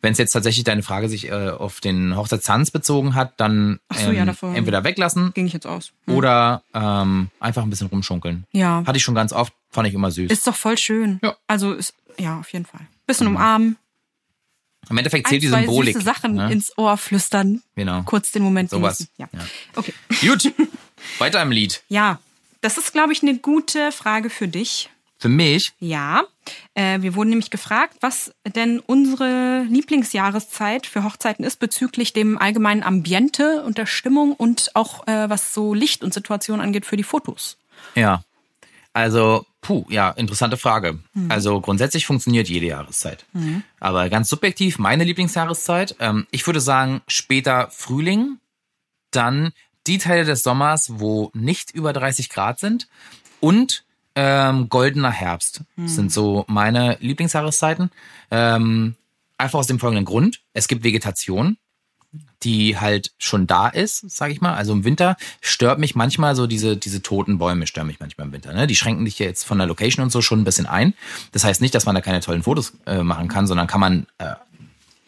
[0.00, 4.10] wenn es jetzt tatsächlich deine Frage sich äh, auf den Hochzeitstanz bezogen hat, dann so,
[4.10, 5.92] ja, ähm, davon- entweder weglassen Ging ich jetzt aus.
[6.06, 6.14] Hm.
[6.14, 8.44] oder ähm, einfach ein bisschen rumschunkeln.
[8.52, 8.82] Ja.
[8.86, 10.30] Hatte ich schon ganz oft, fand ich immer süß.
[10.30, 11.20] Ist doch voll schön.
[11.22, 11.36] Ja.
[11.46, 12.80] Also ist, ja, auf jeden Fall.
[13.06, 13.76] Bisschen umarmen,
[14.90, 15.94] Im Endeffekt ein, zählt die zwei Symbolik.
[15.94, 16.50] süße Sachen ne?
[16.50, 18.02] ins Ohr flüstern, Genau.
[18.02, 18.98] kurz den Moment Sowas.
[18.98, 19.14] genießen.
[19.18, 19.28] Ja.
[19.32, 19.40] Ja.
[19.76, 19.92] Okay.
[20.20, 20.52] Gut,
[21.18, 21.82] weiter im Lied.
[21.88, 22.18] Ja,
[22.60, 24.88] das ist, glaube ich, eine gute Frage für dich.
[25.18, 26.24] Für mich, Ja,
[26.74, 32.82] äh, wir wurden nämlich gefragt, was denn unsere Lieblingsjahreszeit für Hochzeiten ist bezüglich dem allgemeinen
[32.82, 37.04] Ambiente und der Stimmung und auch äh, was so Licht und Situation angeht für die
[37.04, 37.56] Fotos.
[37.94, 38.24] ja.
[38.94, 40.98] Also, puh, ja, interessante Frage.
[41.14, 41.30] Mhm.
[41.30, 43.24] Also grundsätzlich funktioniert jede Jahreszeit.
[43.80, 48.38] Aber ganz subjektiv, meine Lieblingsjahreszeit, ähm, ich würde sagen, später Frühling,
[49.10, 49.52] dann
[49.86, 52.88] die Teile des Sommers, wo nicht über 30 Grad sind
[53.40, 55.88] und ähm, goldener Herbst Mhm.
[55.88, 57.90] sind so meine Lieblingsjahreszeiten.
[58.30, 58.94] Ähm,
[59.38, 60.40] einfach aus dem folgenden Grund.
[60.52, 61.56] Es gibt Vegetation.
[62.42, 64.52] die halt schon da ist, sag ich mal.
[64.54, 68.32] Also im Winter stört mich manchmal so diese, diese toten Bäume stören mich manchmal im
[68.34, 68.52] Winter.
[68.52, 68.66] Ne?
[68.66, 70.92] Die schränken dich jetzt von der Location und so schon ein bisschen ein.
[71.30, 74.06] Das heißt nicht, dass man da keine tollen Fotos äh, machen kann, sondern kann man
[74.18, 74.34] äh,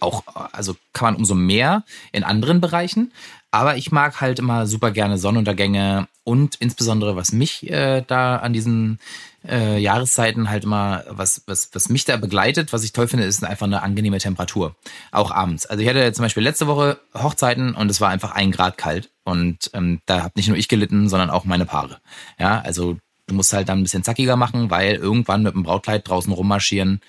[0.00, 3.12] auch, also kann man umso mehr in anderen Bereichen.
[3.54, 8.52] Aber ich mag halt immer super gerne Sonnenuntergänge und insbesondere, was mich äh, da an
[8.52, 8.98] diesen
[9.46, 13.44] äh, Jahreszeiten halt immer, was, was, was mich da begleitet, was ich toll finde, ist
[13.44, 14.74] einfach eine angenehme Temperatur.
[15.12, 15.66] Auch abends.
[15.66, 19.10] Also ich hatte zum Beispiel letzte Woche Hochzeiten und es war einfach ein Grad kalt.
[19.22, 22.00] Und ähm, da habe nicht nur ich gelitten, sondern auch meine Paare.
[22.40, 22.96] Ja, also
[23.28, 27.00] du musst halt dann ein bisschen zackiger machen, weil irgendwann mit dem Brautkleid draußen rummarschieren,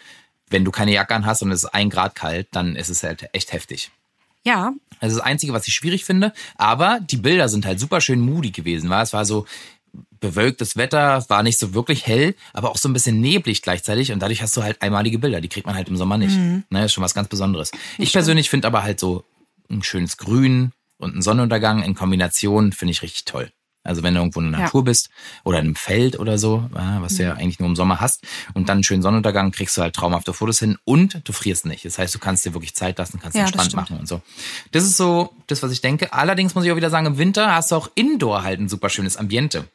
[0.51, 3.01] wenn du keine Jacke an hast und es ist ein Grad kalt, dann ist es
[3.01, 3.89] halt echt heftig.
[4.45, 4.73] Ja.
[5.01, 6.33] Das ist das Einzige, was ich schwierig finde.
[6.55, 8.89] Aber die Bilder sind halt super schön moody gewesen.
[8.89, 9.01] War?
[9.01, 9.45] Es war so
[10.19, 14.11] bewölktes Wetter, war nicht so wirklich hell, aber auch so ein bisschen neblig gleichzeitig.
[14.11, 15.41] Und dadurch hast du halt einmalige Bilder.
[15.41, 16.35] Die kriegt man halt im Sommer nicht.
[16.35, 16.63] Mhm.
[16.69, 17.71] Ne, ist schon was ganz Besonderes.
[17.97, 19.25] Ich persönlich finde aber halt so
[19.69, 23.51] ein schönes Grün und ein Sonnenuntergang in Kombination finde ich richtig toll.
[23.85, 24.85] Also wenn du irgendwo in der Natur ja.
[24.85, 25.09] bist
[25.43, 27.39] oder in einem Feld oder so, was du ja mhm.
[27.39, 30.59] eigentlich nur im Sommer hast, und dann einen schönen Sonnenuntergang, kriegst du halt traumhafte Fotos
[30.59, 31.85] hin und du frierst nicht.
[31.85, 34.21] Das heißt, du kannst dir wirklich Zeit lassen, kannst ja, entspannt machen und so.
[34.71, 36.13] Das ist so das, was ich denke.
[36.13, 38.89] Allerdings muss ich auch wieder sagen, im Winter hast du auch Indoor halt ein super
[38.89, 39.67] schönes Ambiente.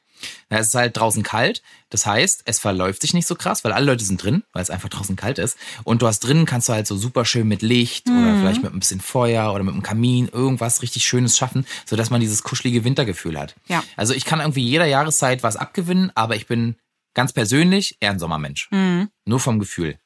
[0.49, 1.63] Ist es halt draußen kalt.
[1.91, 4.71] Das heißt, es verläuft sich nicht so krass, weil alle Leute sind drin, weil es
[4.71, 5.57] einfach draußen kalt ist.
[5.85, 8.23] Und du hast drinnen kannst du halt so super schön mit Licht mhm.
[8.23, 12.11] oder vielleicht mit ein bisschen Feuer oder mit einem Kamin irgendwas richtig Schönes schaffen, sodass
[12.11, 13.57] man dieses kuschelige Wintergefühl hat.
[13.67, 13.83] Ja.
[13.97, 16.77] Also ich kann irgendwie jeder Jahreszeit was abgewinnen, aber ich bin
[17.15, 18.69] ganz persönlich eher ein Sommermensch.
[18.71, 19.09] Mhm.
[19.25, 19.99] Nur vom Gefühl.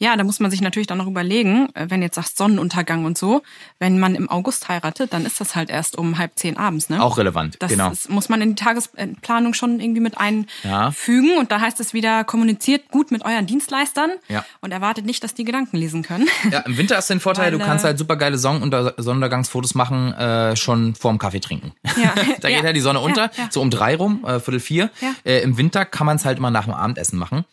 [0.00, 3.18] Ja, da muss man sich natürlich dann noch überlegen, äh, wenn jetzt sagst Sonnenuntergang und
[3.18, 3.42] so,
[3.78, 7.02] wenn man im August heiratet, dann ist das halt erst um halb zehn abends, ne?
[7.02, 7.88] Auch relevant, das genau.
[7.88, 11.40] Das muss man in die Tagesplanung schon irgendwie mit einfügen ja.
[11.40, 14.44] und da heißt es wieder, kommuniziert gut mit euren Dienstleistern ja.
[14.60, 16.26] und erwartet nicht, dass die Gedanken lesen können.
[16.50, 20.14] Ja, im Winter hast du den Vorteil, Weil, du kannst halt super geile Sonnenuntergangsfotos machen,
[20.14, 21.72] äh, schon vorm Kaffee trinken.
[22.02, 22.14] Ja.
[22.40, 22.62] da geht ja.
[22.62, 24.90] halt die Sonne unter, so um drei rum, äh, Viertel vier.
[25.24, 27.44] Äh, Im Winter kann man es halt immer nach dem Abendessen machen.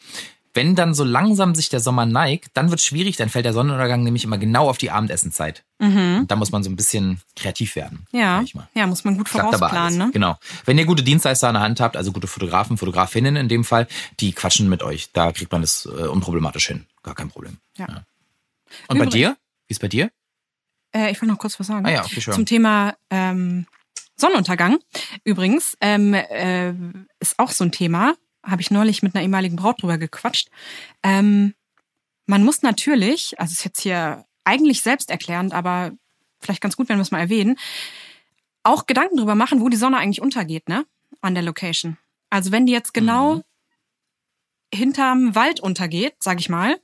[0.55, 3.53] Wenn dann so langsam sich der Sommer neigt, dann wird es schwierig, dann fällt der
[3.53, 5.63] Sonnenuntergang nämlich immer genau auf die Abendessenzeit.
[5.77, 6.23] Mhm.
[6.29, 8.07] da muss man so ein bisschen kreativ werden.
[8.13, 8.41] Ja,
[8.73, 9.97] ja muss man gut vorausplanen.
[9.97, 10.09] Ne?
[10.13, 10.37] Genau.
[10.63, 13.87] Wenn ihr gute Dienstleister an der Hand habt, also gute Fotografen, Fotografinnen in dem Fall,
[14.21, 15.11] die quatschen mit euch.
[15.11, 16.85] Da kriegt man das äh, unproblematisch hin.
[17.03, 17.57] Gar kein Problem.
[17.77, 17.87] Ja.
[17.89, 18.03] ja.
[18.87, 19.37] Und Übrig bei dir?
[19.67, 20.09] Wie ist bei dir?
[20.95, 21.85] Äh, ich will noch kurz was sagen.
[21.85, 22.33] Ah ja, okay, schön.
[22.33, 23.65] Zum Thema ähm,
[24.15, 24.79] Sonnenuntergang.
[25.25, 26.69] Übrigens ähm, äh,
[27.19, 30.49] ist auch so ein Thema habe ich neulich mit einer ehemaligen Braut drüber gequatscht.
[31.03, 31.53] Ähm,
[32.25, 35.91] man muss natürlich, also ist jetzt hier eigentlich selbsterklärend, aber
[36.39, 37.57] vielleicht ganz gut, wenn wir es mal erwähnen,
[38.63, 40.85] auch Gedanken drüber machen, wo die Sonne eigentlich untergeht, ne?
[41.21, 41.97] An der Location.
[42.29, 43.41] Also wenn die jetzt genau mhm.
[44.73, 46.79] hinterm Wald untergeht, sag ich mal,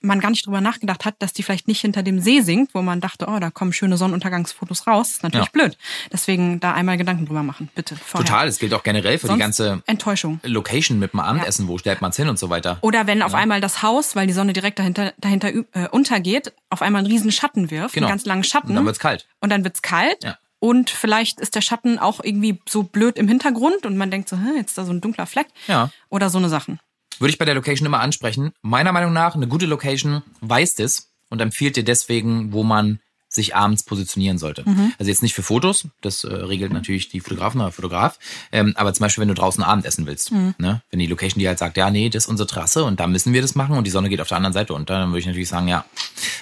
[0.00, 2.82] man gar nicht drüber nachgedacht hat, dass die vielleicht nicht hinter dem See sinkt, wo
[2.82, 5.10] man dachte, oh, da kommen schöne Sonnenuntergangsfotos raus.
[5.10, 5.52] ist natürlich ja.
[5.52, 5.76] blöd.
[6.12, 7.96] Deswegen da einmal Gedanken drüber machen, bitte.
[7.96, 8.26] Vorher.
[8.26, 10.40] Total, das gilt auch generell für Sonst die ganze Enttäuschung.
[10.44, 11.68] Location mit dem Abendessen, ja.
[11.68, 12.78] wo stellt man es hin und so weiter.
[12.80, 13.26] Oder wenn ja.
[13.26, 17.10] auf einmal das Haus, weil die Sonne direkt dahinter, dahinter äh, untergeht, auf einmal einen
[17.10, 18.06] riesen Schatten wirft, genau.
[18.06, 18.70] einen ganz langen Schatten.
[18.70, 19.26] Und dann wird's kalt.
[19.40, 20.24] Und dann wird's kalt.
[20.24, 20.38] Ja.
[20.58, 24.36] Und vielleicht ist der Schatten auch irgendwie so blöd im Hintergrund und man denkt so,
[24.56, 25.46] jetzt ist da so ein dunkler Fleck.
[25.66, 25.90] Ja.
[26.10, 26.78] Oder so eine Sachen
[27.20, 28.52] würde ich bei der Location immer ansprechen.
[28.62, 33.00] Meiner Meinung nach, eine gute Location weiß das und empfiehlt dir deswegen, wo man
[33.32, 34.68] sich abends positionieren sollte.
[34.68, 34.92] Mhm.
[34.98, 38.18] Also jetzt nicht für Fotos, das äh, regelt natürlich die Fotografen oder Fotograf,
[38.50, 40.54] ähm, aber zum Beispiel, wenn du draußen Abendessen willst, mhm.
[40.58, 40.82] ne?
[40.90, 43.32] wenn die Location dir halt sagt, ja, nee, das ist unsere Trasse und da müssen
[43.32, 45.26] wir das machen und die Sonne geht auf der anderen Seite unter, dann würde ich
[45.26, 45.84] natürlich sagen, ja,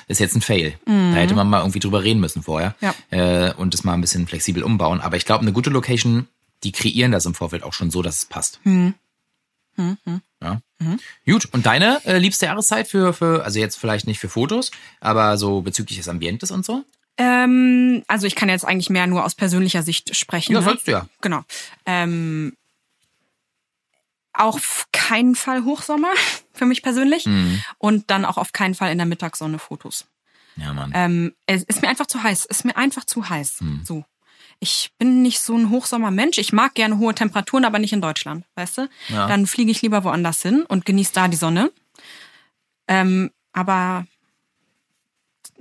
[0.07, 0.79] ist jetzt ein Fail.
[0.87, 1.13] Mhm.
[1.13, 2.95] Da hätte man mal irgendwie drüber reden müssen vorher ja.
[3.11, 5.03] äh, und das mal ein bisschen flexibel umbauen.
[5.03, 6.27] Aber ich glaube, eine gute Location,
[6.65, 8.61] die kreieren das im Vorfeld auch schon so, dass es passt.
[9.79, 10.21] Mhm.
[10.43, 10.61] Ja.
[10.79, 10.99] Mhm.
[11.25, 15.37] Gut, und deine äh, liebste Jahreszeit für, für, also jetzt vielleicht nicht für Fotos, aber
[15.39, 16.85] so bezüglich des Ambientes und so?
[17.17, 20.53] Ähm, also ich kann jetzt eigentlich mehr nur aus persönlicher Sicht sprechen.
[20.53, 20.65] Ja, ne?
[20.65, 21.09] sollst du ja.
[21.21, 21.43] Genau.
[21.87, 22.57] Ähm,
[24.33, 26.13] auf keinen Fall Hochsommer
[26.53, 27.63] für mich persönlich mhm.
[27.79, 30.07] und dann auch auf keinen Fall in der Mittagssonne Fotos.
[30.57, 30.93] Ja, Mann.
[30.95, 32.45] Ähm, es ist mir einfach zu heiß.
[32.45, 33.61] Ist mir einfach zu heiß.
[33.61, 33.81] Mhm.
[33.85, 34.05] So
[34.61, 36.39] ich bin nicht so ein Hochsommermensch.
[36.39, 38.89] Ich mag gerne hohe Temperaturen, aber nicht in Deutschland, weißt du?
[39.09, 39.29] Ja.
[39.29, 41.71] Dann fliege ich lieber woanders hin und genieße da die Sonne.
[42.89, 44.07] Ähm, aber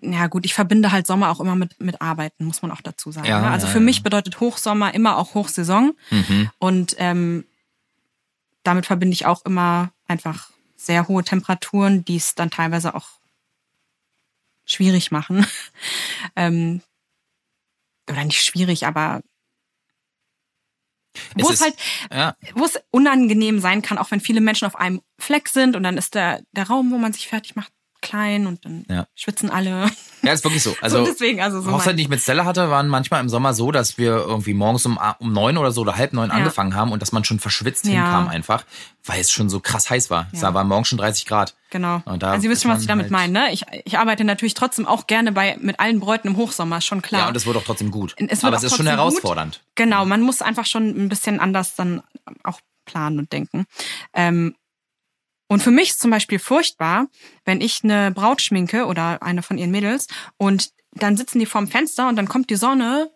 [0.01, 3.11] ja gut, ich verbinde halt Sommer auch immer mit, mit Arbeiten, muss man auch dazu
[3.11, 3.27] sagen.
[3.27, 3.51] Ja, ne?
[3.51, 5.93] Also ja, für mich bedeutet Hochsommer immer auch Hochsaison.
[6.09, 6.49] Mhm.
[6.59, 7.45] Und ähm,
[8.63, 13.07] damit verbinde ich auch immer einfach sehr hohe Temperaturen, die es dann teilweise auch
[14.65, 15.45] schwierig machen.
[16.35, 16.81] ähm,
[18.09, 19.21] oder nicht schwierig, aber
[21.35, 21.75] wo es, es halt,
[22.11, 22.35] ja.
[22.53, 25.97] wo es unangenehm sein kann, auch wenn viele Menschen auf einem Fleck sind und dann
[25.97, 27.71] ist der, der Raum, wo man sich fertig macht,
[28.07, 29.07] klein und dann Ja.
[29.15, 29.89] schwitzen alle.
[30.21, 30.75] Ja, ist wirklich so.
[30.81, 33.29] Also, so deswegen, also so Hochzeit, mein- die ich mit Stella hatte, waren manchmal im
[33.29, 36.75] Sommer so, dass wir irgendwie morgens um, um neun oder so oder halb neun angefangen
[36.75, 37.91] haben und dass man schon verschwitzt Ja.
[37.91, 38.63] hinkam einfach,
[39.05, 40.27] weil es schon so krass heiß war.
[40.31, 40.53] Es Ja.
[40.53, 41.55] war morgens schon 30 Grad.
[41.69, 42.01] Genau.
[42.05, 43.33] Also ihr wisst schon, was ich damit halt- meine.
[43.33, 43.51] Ne?
[43.51, 47.21] Ich, ich arbeite natürlich trotzdem auch gerne bei mit allen Bräuten im Hochsommer, schon klar.
[47.23, 48.15] Ja, und es wird auch trotzdem gut.
[48.17, 48.97] Es Aber es ist schon trotzdem gut.
[48.99, 49.61] herausfordernd.
[49.75, 52.01] Genau, man muss einfach schon ein bisschen anders dann
[52.43, 53.65] auch planen und denken.
[54.13, 54.55] Ähm,
[55.47, 57.07] und für mich ist zum Beispiel furchtbar,
[57.45, 60.07] wenn ich eine Braut schminke oder eine von ihren Mädels
[60.37, 63.11] und dann sitzen die vorm Fenster und dann kommt die Sonne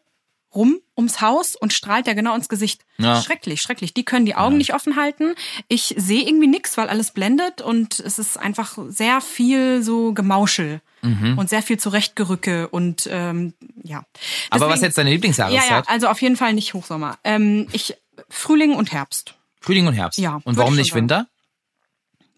[0.53, 2.81] rum ums Haus und strahlt ja genau ins Gesicht.
[2.97, 3.21] Ja.
[3.21, 3.93] Schrecklich, schrecklich.
[3.93, 5.33] Die können die Augen nicht offen halten.
[5.69, 10.81] Ich sehe irgendwie nichts, weil alles blendet und es ist einfach sehr viel so Gemauschel
[11.03, 11.39] Mhm.
[11.39, 14.03] und sehr viel Zurechtgerücke und ähm, ja.
[14.51, 15.69] Aber was Deswegen- jetzt deine ja, Lieblingsjahreszeit?
[15.69, 17.17] ja, also auf jeden Fall nicht Hochsommer.
[17.23, 17.95] Ähm, ich
[18.29, 19.33] Frühling und Herbst.
[19.61, 20.19] Frühling und Herbst.
[20.19, 21.01] Ja, Und warum ich nicht sagen.
[21.01, 21.27] Winter?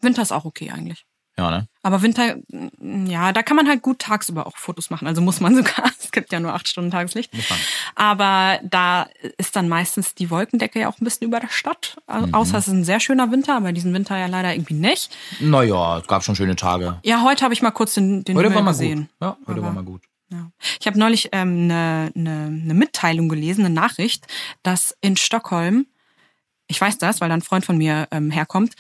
[0.03, 1.05] Winter ist auch okay eigentlich.
[1.35, 1.67] Ja, ne?
[1.81, 5.07] Aber Winter, mm, ja, da kann man halt gut tagsüber auch Fotos machen.
[5.07, 5.89] Also muss man sogar.
[5.99, 7.33] Es gibt ja nur acht Stunden Tageslicht.
[7.33, 7.57] Muss man.
[7.95, 9.07] Aber da
[9.39, 11.97] ist dann meistens die Wolkendecke ja auch ein bisschen über der Stadt.
[12.05, 12.33] Also, Mhm.
[12.35, 15.15] Außer es ist ein sehr schöner Winter, aber diesen Winter ja leider irgendwie nicht.
[15.39, 16.99] Naja, es gab schon schöne Tage.
[17.03, 18.99] Ja, heute habe ich mal kurz den, den Heute Himmel war mal gesehen.
[18.99, 19.09] gut.
[19.21, 20.03] Ja, heute Aber- war mal gut.
[20.31, 20.51] Ja.
[20.79, 22.31] Ich habe neulich ähm, eine, eine,
[22.63, 24.25] eine Mitteilung gelesen, eine Nachricht,
[24.63, 25.85] dass in Stockholm,
[26.73, 28.73] ich weiß das, weil da ein Freund von mir ähm, herkommt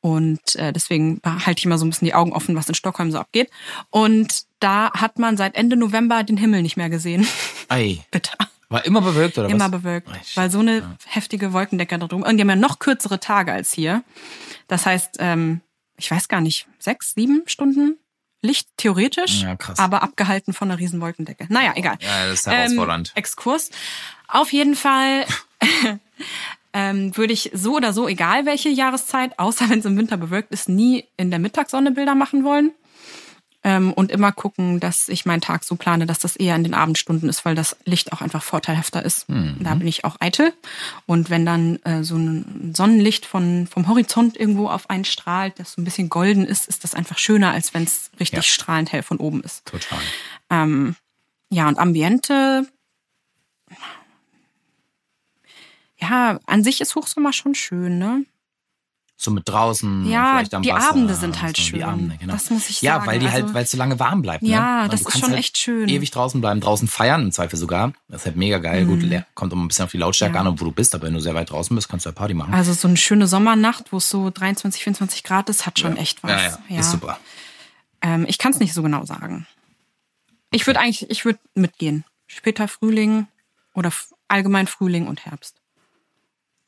[0.00, 3.10] und äh, deswegen halte ich immer so ein bisschen die Augen offen, was in Stockholm
[3.10, 3.50] so abgeht.
[3.90, 7.26] Und da hat man seit Ende November den Himmel nicht mehr gesehen.
[7.68, 8.00] Ei.
[8.10, 8.32] Bitte.
[8.68, 9.54] War immer bewölkt oder was?
[9.54, 10.08] Immer bewölkt.
[10.26, 10.36] Shit.
[10.36, 12.22] Weil so eine heftige Wolkendecke da drum.
[12.22, 14.04] Und die haben ja noch kürzere Tage als hier.
[14.66, 15.62] Das heißt, ähm,
[15.96, 17.96] ich weiß gar nicht, sechs, sieben Stunden
[18.40, 19.78] Licht theoretisch, Ja, krass.
[19.80, 21.46] aber abgehalten von einer riesen Wolkendecke.
[21.48, 21.96] Naja, egal.
[22.00, 23.08] Ja, das ist herausfordernd.
[23.08, 23.70] Ähm, Exkurs.
[24.28, 25.24] Auf jeden Fall
[26.72, 30.52] ähm, würde ich so oder so, egal welche Jahreszeit, außer wenn es im Winter bewölkt
[30.52, 32.72] ist, nie in der Mittagssonne Bilder machen wollen.
[33.64, 36.74] Ähm, und immer gucken, dass ich meinen Tag so plane, dass das eher in den
[36.74, 39.26] Abendstunden ist, weil das Licht auch einfach vorteilhafter ist.
[39.28, 40.52] Da bin ich auch eitel.
[41.06, 45.72] Und wenn dann äh, so ein Sonnenlicht von, vom Horizont irgendwo auf einen strahlt, das
[45.72, 48.42] so ein bisschen golden ist, ist das einfach schöner, als wenn es richtig Ja.
[48.44, 49.66] strahlend hell von oben ist.
[49.66, 49.98] Total.
[50.50, 50.94] Ähm,
[51.50, 52.64] ja, und Ambiente.
[56.00, 58.24] Ja, an sich ist Hochsommer schon schön, ne?
[59.20, 60.06] So mit draußen.
[60.08, 61.78] Ja, vielleicht am die Wasser, Abende sind halt so schön.
[61.80, 62.32] Die Abende, genau.
[62.34, 63.06] Das muss ich ja, sagen.
[63.08, 64.44] weil die halt, Also- weil es so lange warm bleibt.
[64.44, 64.88] Ja, ne?
[64.90, 65.88] das ist schon halt echt schön.
[65.88, 67.92] Ewig draußen bleiben, draußen feiern im Zweifel sogar.
[68.06, 68.86] Das ist halt mega geil.
[68.86, 70.36] Gut, leer- kommt immer ein bisschen auf die Lautstärke Mhm.
[70.36, 70.40] Ja.
[70.42, 72.14] an und wo du bist, aber wenn du sehr weit draußen bist, kannst du ja
[72.14, 72.54] Party machen.
[72.54, 76.22] Also so eine schöne Sommernacht, wo es so 23, 24 Grad ist, hat schon echt
[76.22, 76.30] was.
[76.30, 77.18] ja, ja, ist super.
[78.02, 79.48] Ähm, ich kann es nicht so genau sagen.
[80.52, 82.04] Ich würde eigentlich, ich würde mitgehen.
[82.28, 83.26] Später Frühling
[83.74, 83.90] oder
[84.28, 85.57] allgemein Frühling und Herbst.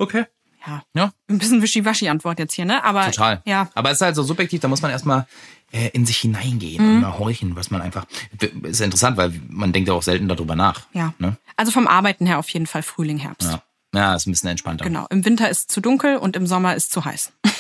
[0.01, 0.25] Okay.
[0.67, 0.83] Ja.
[0.95, 2.85] Ja, Ein bisschen Wischiwaschi-Antwort jetzt hier, ne?
[2.85, 3.41] Aber total.
[3.47, 3.71] Ja.
[3.75, 5.27] Aber es ist halt so subjektiv, da muss man erstmal
[5.73, 6.95] äh, in sich hineingehen Mhm.
[6.97, 8.05] und mal horchen, was man einfach.
[8.65, 10.83] Ist ja interessant, weil man denkt ja auch selten darüber nach.
[10.93, 11.15] Ja.
[11.19, 11.37] Ne?
[11.57, 13.51] Also vom Arbeiten her auf jeden Fall Frühling, Herbst.
[13.51, 13.63] Ja.
[13.95, 14.85] Ja, ist ein bisschen entspannter.
[14.85, 15.07] Genau.
[15.11, 17.33] Im Winter ist zu dunkel und im Sommer ist zu heiß.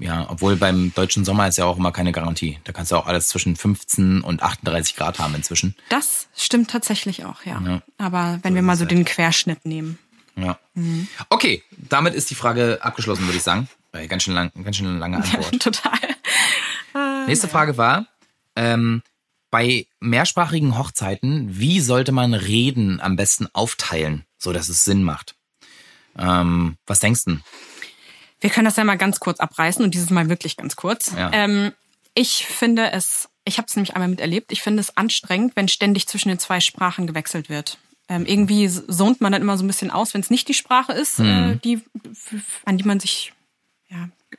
[0.00, 2.60] Ja, obwohl beim deutschen Sommer ist ja auch immer keine Garantie.
[2.62, 5.74] Da kannst du auch alles zwischen 15 und 38 Grad haben inzwischen.
[5.88, 7.60] Das stimmt tatsächlich auch, ja.
[7.66, 7.82] Ja.
[7.98, 9.98] Aber wenn wir mal so es den Querschnitt nehmen.
[10.38, 10.58] Ja.
[10.74, 11.08] Mhm.
[11.28, 13.68] Okay, damit ist die Frage abgeschlossen, würde ich sagen.
[13.92, 15.60] Weil Ganz schön, lang, ganz schön lange Antwort.
[15.60, 15.98] Total.
[17.26, 18.06] Nächste Frage war,
[18.56, 19.02] ähm,
[19.50, 25.36] bei mehrsprachigen Hochzeiten, wie sollte man Reden am besten aufteilen, so dass es Sinn macht?
[26.18, 27.38] Ähm, was denkst du?
[28.40, 31.12] Wir können das ja mal ganz kurz abreißen und dieses Mal wirklich ganz kurz.
[31.16, 31.30] Ja.
[31.32, 31.72] Ähm,
[32.14, 36.06] ich finde es, ich habe es nämlich einmal miterlebt, ich finde es anstrengend, wenn ständig
[36.06, 37.78] zwischen den zwei Sprachen gewechselt wird.
[38.08, 40.92] Ähm, irgendwie sohnt man dann immer so ein bisschen aus, wenn es nicht die Sprache
[40.92, 41.52] ist, Hm.
[41.52, 41.82] äh, die,
[42.64, 43.32] an die man sich
[43.90, 44.38] ja, ge-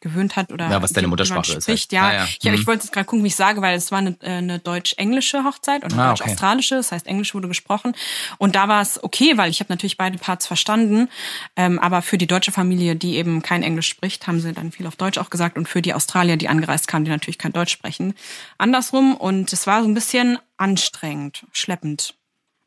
[0.00, 1.92] gewöhnt hat oder Ja, was deine Muttersprache ist spricht.
[1.92, 1.92] halt.
[1.92, 2.28] Ja, Ja, ja.
[2.40, 4.30] Ich, hab- ich wollte jetzt gerade gucken, wie ich sage, weil es war eine, äh,
[4.30, 6.22] eine deutsch-englische Hochzeit und eine Ah, okay.
[6.22, 6.76] deutsch-australische.
[6.76, 7.94] Das heißt, Englisch wurde gesprochen.
[8.38, 11.08] Und da war es okay, weil ich habe natürlich beide Parts verstanden.
[11.56, 14.86] Ähm, aber für die deutsche Familie, die eben kein Englisch spricht, haben sie dann viel
[14.86, 15.58] auf Deutsch auch gesagt.
[15.58, 18.14] Und für die Australier, die angereist kamen, die natürlich kein Deutsch sprechen,
[18.56, 19.16] andersrum.
[19.16, 22.14] Und es war so ein bisschen anstrengend, schleppend.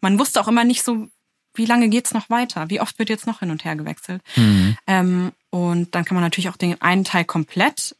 [0.03, 1.07] Man wusste auch immer nicht so,
[1.53, 2.69] wie lange geht's noch weiter?
[2.69, 4.21] Wie oft wird jetzt noch hin und her gewechselt?
[4.85, 7.95] Ähm, und dann kann man natürlich auch den einen Teil komplett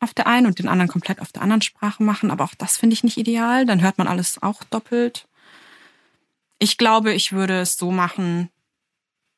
[0.00, 2.32] auf der einen und den anderen komplett auf der anderen Sprache machen.
[2.32, 3.64] Aber auch das finde ich nicht ideal.
[3.64, 5.28] Dann hört man alles auch doppelt.
[6.58, 8.50] Ich glaube, ich würde es so machen,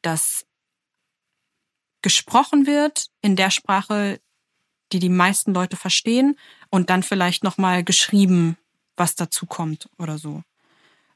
[0.01, 0.47] dass
[2.01, 4.19] gesprochen wird in der Sprache,
[4.93, 6.39] die die meisten Leute verstehen
[6.71, 8.57] und dann vielleicht nochmal geschrieben,
[8.97, 10.43] was dazu kommt oder so.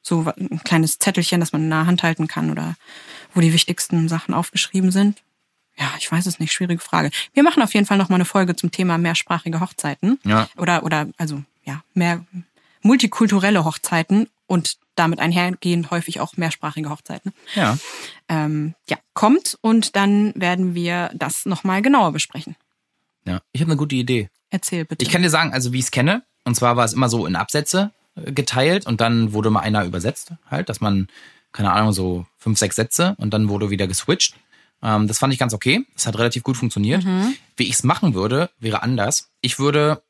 [0.02, 2.74] So ein kleines Zettelchen, das man in der Hand halten kann oder
[3.34, 5.22] wo die wichtigsten Sachen aufgeschrieben sind.
[5.78, 7.10] Ja, ich weiß es nicht, schwierige Frage.
[7.32, 10.18] Wir machen auf jeden Fall noch mal eine Folge zum Thema mehrsprachige Hochzeiten.
[10.24, 10.48] Ja.
[10.56, 12.24] Oder, oder, also ja, mehr
[12.82, 17.32] multikulturelle Hochzeiten und damit einhergehend häufig auch mehrsprachige Hochzeiten.
[17.54, 17.78] Ja.
[18.28, 22.56] Ähm, ja, kommt und dann werden wir das nochmal genauer besprechen.
[23.24, 23.40] Ja.
[23.52, 24.28] Ich habe eine gute Idee.
[24.50, 25.02] Erzähl bitte.
[25.04, 27.26] Ich kann dir sagen, also wie ich es kenne, und zwar war es immer so
[27.26, 31.08] in Absätze geteilt und dann wurde mal einer übersetzt, halt, dass man,
[31.52, 34.34] keine Ahnung, so fünf, sechs Sätze und dann wurde wieder geswitcht.
[34.82, 35.86] Ähm, das fand ich ganz okay.
[35.94, 37.04] Das hat relativ gut funktioniert.
[37.04, 37.34] Mhm.
[37.56, 39.30] Wie ich es machen würde, wäre anders.
[39.40, 40.02] Ich würde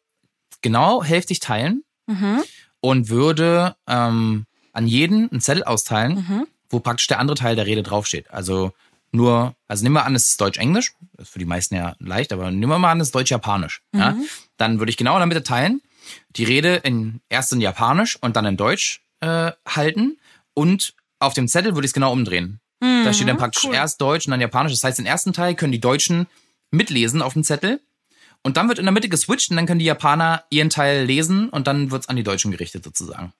[0.62, 2.42] genau hälftig teilen Mhm.
[2.80, 6.46] und würde ähm, an jeden einen Zettel austeilen, Mhm.
[6.70, 8.30] wo praktisch der andere Teil der Rede draufsteht.
[8.30, 8.72] Also
[9.12, 12.32] nur, also nehmen wir an, es ist Deutsch-Englisch, das ist für die meisten ja leicht,
[12.32, 13.82] aber nehmen wir mal an, es ist Deutsch-Japanisch.
[13.94, 14.16] Ja?
[14.56, 15.82] Dann würde ich genau in der Mitte teilen,
[16.36, 20.18] die Rede in erst in Japanisch und dann in Deutsch äh, halten
[20.54, 22.58] und auf dem Zettel würde ich es genau umdrehen.
[22.80, 23.74] Da steht dann praktisch cool.
[23.74, 24.72] erst Deutsch und dann Japanisch.
[24.72, 26.26] Das heißt, den ersten Teil können die Deutschen
[26.72, 27.80] mitlesen auf dem Zettel
[28.42, 31.48] und dann wird in der Mitte geswitcht und dann können die Japaner ihren Teil lesen
[31.48, 33.32] und dann wird's an die Deutschen gerichtet sozusagen.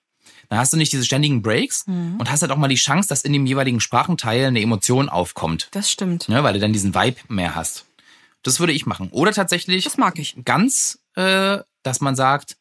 [0.47, 3.23] Dann hast du nicht diese ständigen Breaks und hast halt auch mal die Chance, dass
[3.23, 6.29] in dem jeweiligen Sprachenteil eine Emotion aufkommt, Das stimmt.
[6.29, 7.85] ne, weil du dann diesen Vibe mehr hast.
[8.43, 9.09] Das würde ich machen.
[9.11, 10.35] Oder tatsächlich Das mag ich.
[10.45, 12.57] ganz, äh, dass man sagt,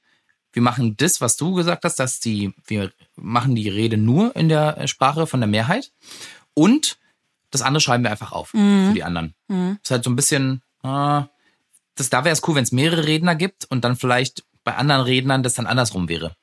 [0.53, 4.49] wir machen das, was du gesagt hast, dass die, wir machen die Rede nur in
[4.49, 5.93] der äh, Sprache von der Mehrheit
[6.55, 6.99] und
[7.51, 8.53] das andere schreiben wir einfach auf
[8.89, 9.35] für die anderen.
[9.49, 11.23] Das ist halt so ein bisschen, äh,
[11.97, 15.03] das, da wäre es cool, wenn es mehrere Redner gibt und dann vielleicht bei anderen
[15.03, 16.35] Rednern das dann andersrum wäre.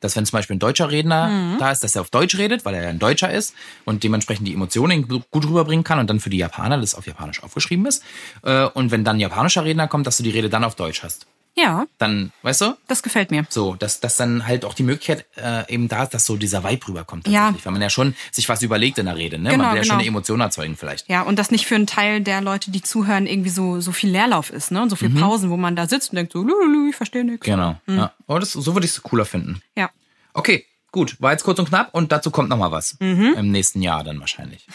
[0.00, 2.74] Dass wenn zum Beispiel ein deutscher Redner da ist, dass er auf Deutsch redet, weil
[2.74, 3.54] er ja ein Deutscher ist
[3.86, 7.06] und dementsprechend die Emotionen gut gut rüberbringen kann und dann für die Japaner das auf
[7.06, 8.02] Japanisch aufgeschrieben ist.
[8.42, 11.02] Äh, Und wenn dann ein japanischer Redner kommt, dass du die Rede dann auf Deutsch
[11.02, 11.26] hast.
[11.56, 13.46] Ja, Dann, weißt du, das gefällt mir.
[13.48, 16.64] so, dass, dass dann halt auch die Möglichkeit äh, eben da ist, dass so dieser
[16.64, 17.42] Vibe rüberkommt Ja.
[17.42, 17.64] tatsächlich.
[17.66, 19.50] Weil man ja schon sich was überlegt in der Rede, ne?
[19.50, 20.00] Genau, man will ja schon genau.
[20.00, 21.08] eine Emotion erzeugen vielleicht.
[21.08, 24.10] Ja, und das nicht für einen Teil der Leute, die zuhören, irgendwie so, so viel
[24.10, 24.82] Leerlauf ist, ne?
[24.82, 27.46] Und so viel Pausen, wo man da sitzt und denkt so, lululu, ich verstehe nichts.
[27.46, 27.50] Mhm.
[27.52, 27.80] Genau.
[27.86, 28.12] Ja.
[28.26, 29.62] Oh, das, so würde ich es cooler finden.
[29.76, 29.90] Ja.
[30.32, 31.20] Okay, gut.
[31.20, 32.96] War jetzt kurz und knapp und dazu kommt noch mal was.
[32.98, 33.34] Mhm.
[33.38, 34.66] Im nächsten Jahr dann wahrscheinlich.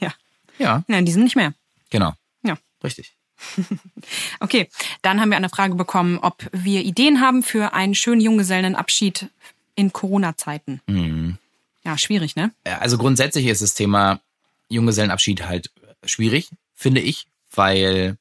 [0.00, 0.12] Ja.
[0.58, 1.54] Ja, Ja, in diesem nicht mehr.
[1.90, 2.12] genau.
[2.42, 2.56] Ja.
[2.82, 3.14] Richtig.
[4.40, 4.68] Okay,
[5.02, 9.28] dann haben wir eine Frage bekommen, ob wir Ideen haben für einen schönen Junggesellenabschied
[9.74, 10.80] in Corona-Zeiten.
[11.84, 12.52] Ja, schwierig, ne?
[12.64, 14.20] Also grundsätzlich ist das Thema
[14.68, 15.70] Junggesellenabschied halt
[16.04, 18.16] schwierig, finde ich, weil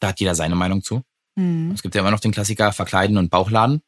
[0.00, 1.02] da hat jeder seine Meinung zu.
[1.74, 3.82] Es gibt ja immer noch den Klassiker Verkleiden und Bauchladen.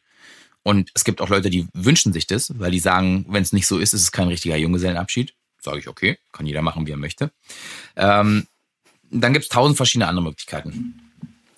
[0.62, 3.66] Und es gibt auch Leute, die wünschen sich das, weil die sagen, wenn es nicht
[3.66, 5.34] so ist, ist es kein richtiger Junggesellenabschied.
[5.60, 7.30] Sage ich, okay, kann jeder machen, wie er möchte.
[7.96, 8.46] Ähm,
[9.10, 11.00] dann gibt es tausend verschiedene andere Möglichkeiten.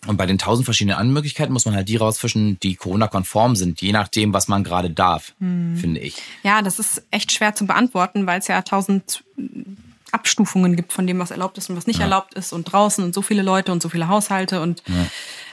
[0.06, 3.82] Und bei den tausend verschiedenen anderen Möglichkeiten muss man halt die rausfischen, die Corona-konform sind,
[3.82, 6.16] je nachdem, was man gerade darf, finde ich.
[6.42, 9.22] Ja, das ist echt schwer zu beantworten, weil es ja tausend
[10.12, 13.14] Abstufungen gibt von dem, was erlaubt ist und was nicht erlaubt ist und draußen und
[13.14, 14.82] so viele Leute und so viele Haushalte und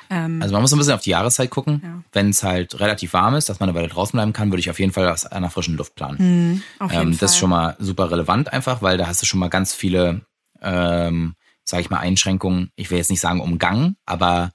[0.10, 1.82] ähm, Also man muss ein bisschen auf die Jahreszeit gucken.
[1.84, 2.02] Ja.
[2.14, 4.70] Wenn es halt relativ warm ist, dass man eine Weile draußen bleiben kann, würde ich
[4.70, 6.64] auf jeden Fall aus einer frischen Luft planen.
[6.80, 7.20] auf jeden Ähm, Fall.
[7.20, 10.22] das ist schon mal super relevant einfach, weil da hast du schon mal ganz viele,
[10.62, 11.36] ähm,
[11.70, 12.72] sage ich mal, Einschränkungen.
[12.76, 14.52] Ich will jetzt nicht sagen umgangen, aber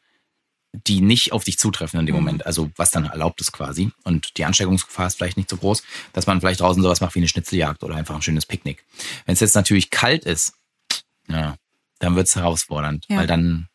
[0.73, 2.47] die nicht auf dich zutreffen in dem Moment.
[2.47, 3.91] Also was dann erlaubt ist quasi.
[4.05, 5.83] Und die Ansteckungsgefahr ist vielleicht nicht so groß,
[6.15, 8.85] dass man vielleicht draußen sowas macht wie eine Schnitzeljagd oder einfach ein schönes Picknick.
[9.27, 10.55] Wenn es jetzt natürlich kalt ist,
[11.29, 11.57] ja,
[11.99, 13.19] dann wird's herausfordernd, Ja.
[13.19, 13.69] weil dann,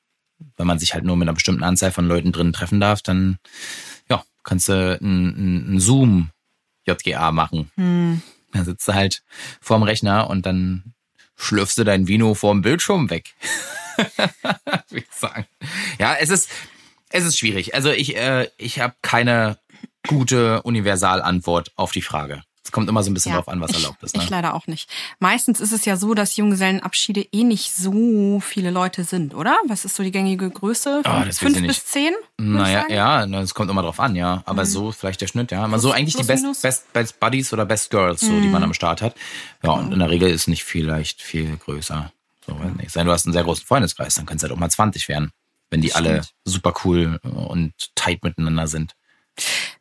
[0.57, 3.37] wenn man sich halt nur mit einer bestimmten Anzahl von Leuten drin treffen darf, dann
[4.09, 6.31] ja, kannst du ein, ein Zoom
[6.87, 7.71] JGA machen.
[7.75, 8.21] Hm.
[8.53, 9.21] Dann sitzt du halt
[9.61, 10.93] vorm Rechner und dann
[11.37, 13.33] schlürfst du dein Vino vorm Bildschirm weg.
[14.89, 15.45] Wie sagen.
[15.99, 16.49] Ja, es ist,
[17.09, 17.73] es ist schwierig.
[17.73, 19.57] Also ich, äh, ich habe keine
[20.07, 22.43] gute Universalantwort auf die Frage.
[22.67, 24.13] Es kommt immer so ein bisschen Ja, drauf an, was erlaubt ist.
[24.13, 24.27] Ich Ne?
[24.29, 24.89] leider auch nicht.
[25.19, 29.57] Meistens ist es ja so, dass Junggesellenabschiede eh nicht so viele Leute sind, oder?
[29.67, 30.99] Was ist so die gängige Größe?
[31.05, 32.11] Ah, das weiß Fünf ich bis zehn?
[32.37, 34.43] ich Naja, ja, es kommt immer drauf an, ja.
[34.45, 35.63] Aber so vielleicht der Schnitt, ja.
[35.63, 36.61] Aber so eigentlich die Best?
[36.61, 39.15] Best, Best Buddies oder Best Girls, so, die man am Start hat.
[39.63, 42.11] Ja, und in der Regel ist nicht vielleicht viel größer.
[42.45, 42.91] So, weiß nicht.
[42.91, 45.31] Sei du hast einen sehr großen Freundeskreis, dann können es halt auch mal 20 werden,
[45.69, 46.33] wenn die alle Stimmt.
[46.43, 48.93] super cool und tight miteinander sind.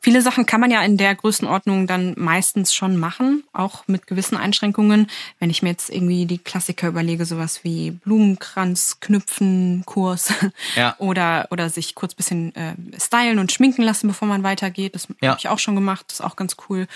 [0.06, 4.36] Viele Sachen kann man ja in der Größenordnung dann meistens schon machen, auch mit gewissen
[4.36, 5.08] Einschränkungen.
[5.40, 10.32] Wenn ich mir jetzt irgendwie die Klassiker überlege, sowas wie Blumenkranz, Knüpfen, Kurs
[10.76, 10.94] Ja.
[10.98, 14.94] oder, oder sich kurz bisschen äh, stylen und schminken lassen, bevor man weitergeht.
[14.94, 15.30] Das Ja.
[15.30, 16.86] habe ich auch schon gemacht, das ist auch ganz cool.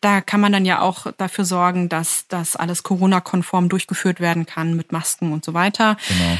[0.00, 4.74] Da kann man dann ja auch dafür sorgen, dass das alles Corona-konform durchgeführt werden kann
[4.74, 5.96] mit Masken und so weiter.
[6.08, 6.38] Genau.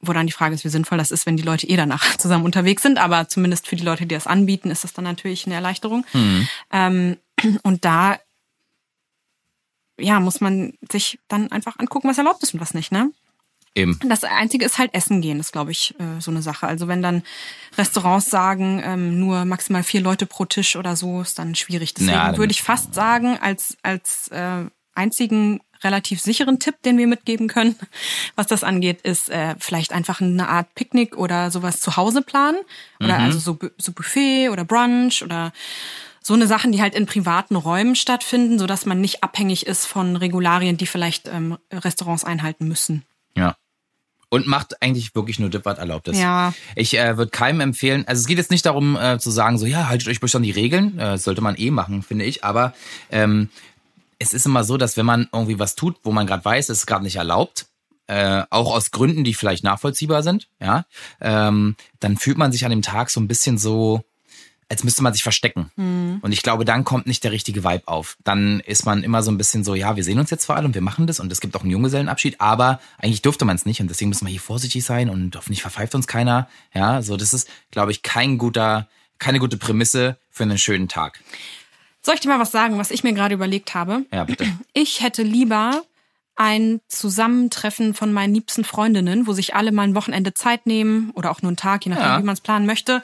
[0.00, 2.44] Wo dann die Frage ist, wie sinnvoll das ist, wenn die Leute eh danach zusammen
[2.44, 2.98] unterwegs sind.
[2.98, 6.04] Aber zumindest für die Leute, die das anbieten, ist das dann natürlich eine Erleichterung.
[6.70, 7.16] Ähm,
[7.62, 8.18] und da
[10.00, 13.10] ja, muss man sich dann einfach angucken, was erlaubt ist und was nicht, ne?
[13.74, 13.98] Eben.
[14.04, 16.66] Das Einzige ist halt Essen gehen, ist, glaube ich, äh, so eine Sache.
[16.66, 17.22] Also wenn dann
[17.76, 21.94] Restaurants sagen, ähm, nur maximal vier Leute pro Tisch oder so, ist dann schwierig.
[21.94, 26.98] Deswegen Ja, dann- würde ich fast sagen, als, als äh, einzigen relativ sicheren Tipp, den
[26.98, 27.76] wir mitgeben können,
[28.36, 32.58] was das angeht, ist äh, vielleicht einfach eine Art Picknick oder sowas zu Hause planen.
[33.00, 35.52] Oder also so, so Buffet oder Brunch oder
[36.28, 40.14] so eine Sachen, die halt in privaten Räumen stattfinden, sodass man nicht abhängig ist von
[40.14, 43.02] Regularien, die vielleicht ähm, Restaurants einhalten müssen.
[43.34, 43.56] Ja.
[44.28, 46.18] Und macht eigentlich wirklich nur das, was erlaubt ist.
[46.18, 46.52] Ja.
[46.74, 49.64] Ich äh, würde keinem empfehlen, also es geht jetzt nicht darum äh, zu sagen, so
[49.64, 52.44] ja, haltet euch bloß an die Regeln, äh, das sollte man eh machen, finde ich,
[52.44, 52.74] aber
[53.10, 53.48] ähm,
[54.18, 56.78] es ist immer so, dass wenn man irgendwie was tut, wo man gerade weiß, es
[56.78, 57.66] ist gerade nicht erlaubt,
[58.08, 60.86] äh, auch aus Gründen, die vielleicht nachvollziehbar sind, ja,
[61.20, 64.02] ähm, dann fühlt man sich an dem Tag so ein bisschen so,
[64.70, 65.70] als müsste man sich verstecken.
[66.22, 68.18] Und ich glaube, dann kommt nicht der richtige Vibe auf.
[68.24, 70.66] Dann ist man immer so ein bisschen so, ja, wir sehen uns jetzt vor allem
[70.66, 73.66] und wir machen das und es gibt auch einen Junggesellenabschied, aber eigentlich durfte man es
[73.66, 76.48] nicht und deswegen müssen wir hier vorsichtig sein und hoffentlich verpfeift uns keiner.
[76.74, 78.88] Ja, so das ist, glaube ich, kein guter,
[79.18, 81.20] keine gute Prämisse für einen schönen Tag.
[82.02, 84.04] Soll ich dir mal was sagen, was ich mir gerade überlegt habe?
[84.12, 84.46] Ja, bitte.
[84.72, 85.82] Ich hätte lieber
[86.36, 91.32] ein Zusammentreffen von meinen liebsten Freundinnen, wo sich alle mal ein Wochenende Zeit nehmen oder
[91.32, 92.18] auch nur einen Tag, je nachdem, Ja.
[92.20, 93.02] wie man es planen möchte,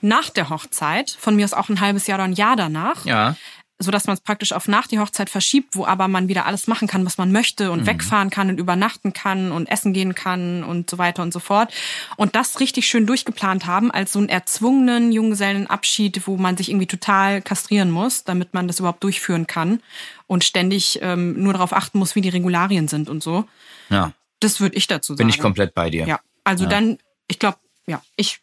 [0.00, 3.36] nach der Hochzeit, von mir aus auch ein halbes Jahr oder ein Jahr danach, Ja.
[3.82, 6.66] So dass man es praktisch auf nach die Hochzeit verschiebt, wo aber man wieder alles
[6.66, 7.70] machen kann, was man möchte Mhm.
[7.72, 11.40] und wegfahren kann und übernachten kann und essen gehen kann und so weiter und so
[11.40, 11.72] fort.
[12.16, 16.86] Und das richtig schön durchgeplant haben als so einen erzwungenen Junggesellenabschied, wo man sich irgendwie
[16.86, 19.80] total kastrieren muss, damit man das überhaupt durchführen kann
[20.26, 23.44] und ständig ähm, nur darauf achten muss, wie die Regularien sind und so.
[23.90, 24.12] Ja.
[24.40, 25.18] Das würde ich dazu sagen.
[25.18, 26.06] Bin ich komplett bei dir.
[26.06, 28.40] Ja, also dann, ich glaube, ja, ich,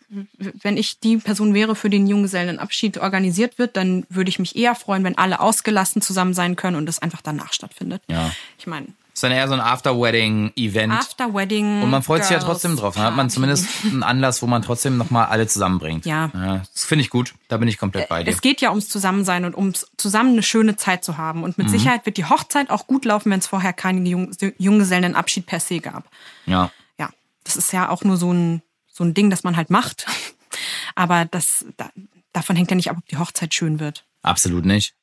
[0.61, 4.75] wenn ich die Person wäre, für den Junggesellenabschied organisiert wird, dann würde ich mich eher
[4.75, 8.01] freuen, wenn alle ausgelassen zusammen sein können und das einfach danach stattfindet.
[8.07, 8.31] Ja.
[8.57, 8.87] Ich meine,
[9.19, 10.93] Ist dann eher so ein After-Wedding-Event.
[10.93, 11.81] After Wedding.
[11.81, 12.95] Und man freut sich ja Girls trotzdem drauf.
[12.95, 16.05] Dann hat man zumindest einen Anlass, wo man trotzdem nochmal alle zusammenbringt.
[16.05, 16.61] Ja.
[16.73, 17.33] Das finde ich gut.
[17.49, 18.31] Da bin ich komplett bei dir.
[18.31, 21.43] Es geht ja ums Zusammensein und ums zusammen eine schöne Zeit zu haben.
[21.43, 25.45] Und mit Sicherheit wird die Hochzeit auch gut laufen, wenn es vorher keinen Jung Junggesellenabschied
[25.45, 26.09] per se gab.
[26.45, 26.71] Ja.
[26.97, 27.09] Ja,
[27.43, 28.61] das ist ja auch nur so ein,
[28.99, 30.05] so ein Ding, das man halt macht.
[30.93, 31.89] Aber das, da,
[32.33, 34.05] davon hängt ja nicht ab, ob die Hochzeit schön wird.
[34.23, 34.93] Absolut nicht.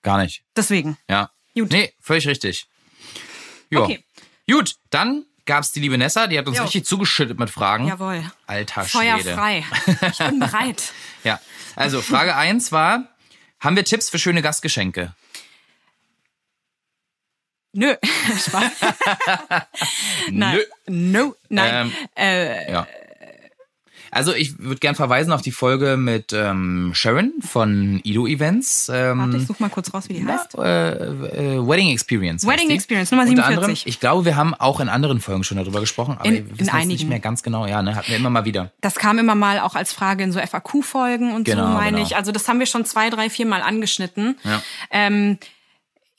[0.00, 0.42] Gar nicht.
[0.56, 0.96] Deswegen.
[1.06, 1.30] Ja.
[1.54, 1.70] Gut.
[1.70, 2.66] Nee, völlig richtig.
[3.68, 3.80] Ja.
[3.80, 4.02] Okay.
[4.50, 6.62] Gut, dann gab's die liebe Nessa, die hat uns Jo.
[6.62, 7.86] richtig zugeschüttet mit Fragen.
[7.86, 8.24] Jawohl.
[8.46, 9.34] Alter Feuer Schwede.
[9.34, 9.64] frei.
[10.10, 10.92] Ich bin bereit.
[11.22, 11.38] Ja.
[11.76, 13.14] Also, Frage eins war,
[13.60, 15.14] haben wir Tipps für schöne Gastgeschenke?
[17.72, 17.94] Nö.
[18.46, 18.72] Spaß.
[20.30, 20.58] Nein.
[20.86, 21.24] Nö.
[21.26, 21.36] No.
[21.50, 21.92] Nein.
[22.16, 22.86] äh, Ja.
[24.10, 28.90] Also ich würde gern verweisen auf die Folge mit ähm, Sharon von Ido Events.
[28.92, 30.56] Ähm, warte, ich such mal kurz raus, wie die heißt.
[30.58, 30.92] äh,
[31.56, 32.46] äh, Wedding Experience.
[32.46, 32.70] Wedding.
[32.70, 33.56] Experience, Nummer Unter 47.
[33.58, 36.58] Anderem, ich glaube, wir haben auch in anderen Folgen schon darüber gesprochen, aber In- wir
[36.60, 37.66] wissen jetzt nicht mehr ganz genau.
[37.66, 38.70] Ja, ne, hatten wir immer mal wieder.
[38.80, 42.06] Das kam immer mal auch als Frage in so FAQ-Folgen und Genau, so, meine genau.
[42.06, 42.16] ich.
[42.16, 44.36] Also das haben wir schon zwei, drei, vier Mal angeschnitten.
[44.44, 44.62] Ja.
[44.90, 45.38] Ähm,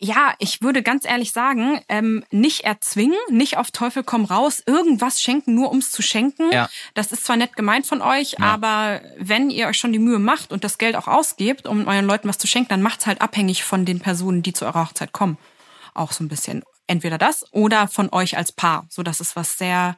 [0.03, 5.21] ja, ich würde ganz ehrlich sagen, ähm, nicht erzwingen, nicht auf Teufel komm raus, irgendwas
[5.21, 6.51] schenken, nur ums zu schenken.
[6.51, 6.69] Ja.
[6.95, 10.51] Das ist zwar nett gemeint von euch, aber wenn ihr euch schon die Mühe macht
[10.51, 13.63] und das Geld auch ausgebt, um euren Leuten was zu schenken, dann macht's halt abhängig
[13.63, 15.37] von den Personen, die zu eurer Hochzeit kommen.
[15.93, 16.63] Auch so ein bisschen.
[16.87, 19.97] Entweder das oder von euch als Paar, so dass es was sehr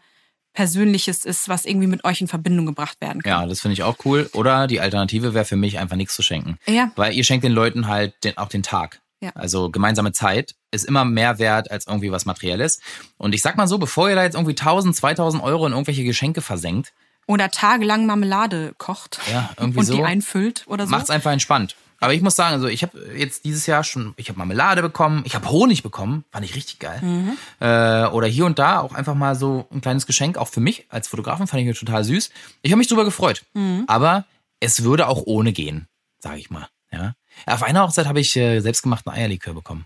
[0.54, 3.32] Persönliches ist, was irgendwie mit euch in Verbindung gebracht werden kann.
[3.32, 4.30] Ja, das finde ich auch cool.
[4.34, 6.60] Oder die Alternative wäre für mich einfach nichts zu schenken.
[6.68, 6.92] Ja.
[6.96, 9.02] Weil ihr schenkt den Leuten halt den, auch den Tag.
[9.24, 9.32] Ja.
[9.36, 12.80] Also gemeinsame Zeit ist immer mehr wert als irgendwie was Materielles.
[13.18, 16.04] Und ich sag mal so, bevor ihr da jetzt irgendwie 1000, 2000 Euro in irgendwelche
[16.04, 16.94] Geschenke versenkt,
[17.26, 19.96] Oder tagelang Marmelade kocht Ja, irgendwie und so.
[19.96, 20.92] die einfüllt oder so.
[20.92, 21.76] macht's einfach entspannt.
[22.02, 25.22] Aber ich muss sagen, also ich habe jetzt dieses Jahr schon, ich habe Marmelade bekommen,
[25.26, 27.00] ich habe Honig bekommen, fand ich richtig geil.
[27.02, 27.38] Mhm.
[27.62, 30.86] Äh, oder hier und da auch einfach mal so ein kleines Geschenk, auch für mich
[30.90, 32.30] als Fotografen, fand ich mir total süß.
[32.62, 33.44] Ich habe mich drüber gefreut.
[33.54, 33.86] Mhm.
[33.88, 34.26] Aber
[34.60, 35.88] es würde auch ohne gehen,
[36.20, 36.68] sage ich mal.
[36.92, 37.14] Ja.
[37.46, 39.86] Auf einer Hochzeit habe ich äh, selbstgemachten Eierlikör bekommen.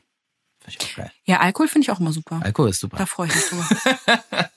[0.64, 1.12] Fand ich auch geil.
[1.26, 2.40] Ja, Alkohol finde ich auch immer super.
[2.44, 2.98] Alkohol ist super.
[2.98, 3.66] Da freue ich mich drüber.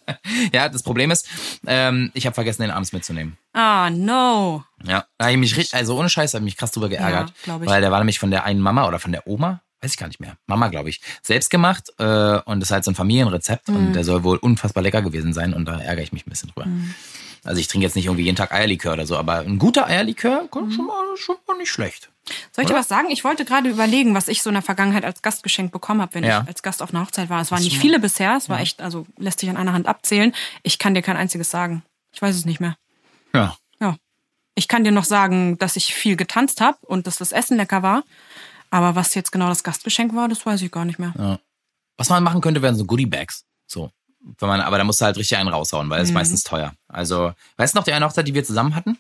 [0.53, 1.29] Ja, das Problem ist,
[1.67, 3.37] ähm, ich habe vergessen, den abends mitzunehmen.
[3.53, 4.65] ah, no.
[4.85, 7.33] Ja, da hab ich mich richtig, also ohne Scheiß, habe ich mich krass drüber geärgert.
[7.47, 7.67] Ja, ich.
[7.69, 10.07] Weil der war nämlich von der einen Mama oder von der Oma, weiß ich gar
[10.09, 10.37] nicht mehr.
[10.47, 11.01] Mama, glaube ich.
[11.23, 12.05] Selbst gemacht äh,
[12.45, 13.77] und das ist halt so ein Familienrezept Mhm.
[13.77, 16.51] und der soll wohl unfassbar lecker gewesen sein und da ärgere ich mich ein bisschen
[16.51, 16.67] drüber.
[16.67, 16.95] Mhm.
[17.45, 20.43] Also ich trinke jetzt nicht irgendwie jeden Tag Eierlikör oder so, aber ein guter Eierlikör
[20.43, 20.51] Mhm.
[20.51, 22.11] kann schon, mal, schon mal nicht schlecht.
[22.53, 23.11] Soll ich dir was sagen?
[23.11, 26.25] Ich wollte gerade überlegen, was ich so in der Vergangenheit als Gastgeschenk bekommen habe, wenn
[26.25, 26.43] Ja.
[26.43, 27.41] ich als Gast auf einer Hochzeit war.
[27.41, 30.35] Es waren nicht viele bisher, es war echt, also lässt sich an einer Hand abzählen.
[30.63, 31.83] Ich kann dir kein einziges sagen.
[32.13, 32.77] Ich weiß es nicht mehr.
[33.35, 33.57] Ja.
[33.81, 33.97] Ja.
[34.55, 37.83] Ich kann dir noch sagen, dass ich viel getanzt habe und dass das Essen lecker
[37.83, 38.03] war.
[38.71, 41.39] Aber was jetzt genau das Gastgeschenk war, das weiß ich gar nicht mehr.
[41.97, 43.45] Was man machen könnte, wären so Goodie Bags.
[43.67, 43.91] So.
[44.39, 46.75] Wenn man, aber da musst du halt richtig einen raushauen, weil es ist meistens teuer.
[46.89, 48.99] Also, weißt du noch die eine Hochzeit, die wir zusammen hatten?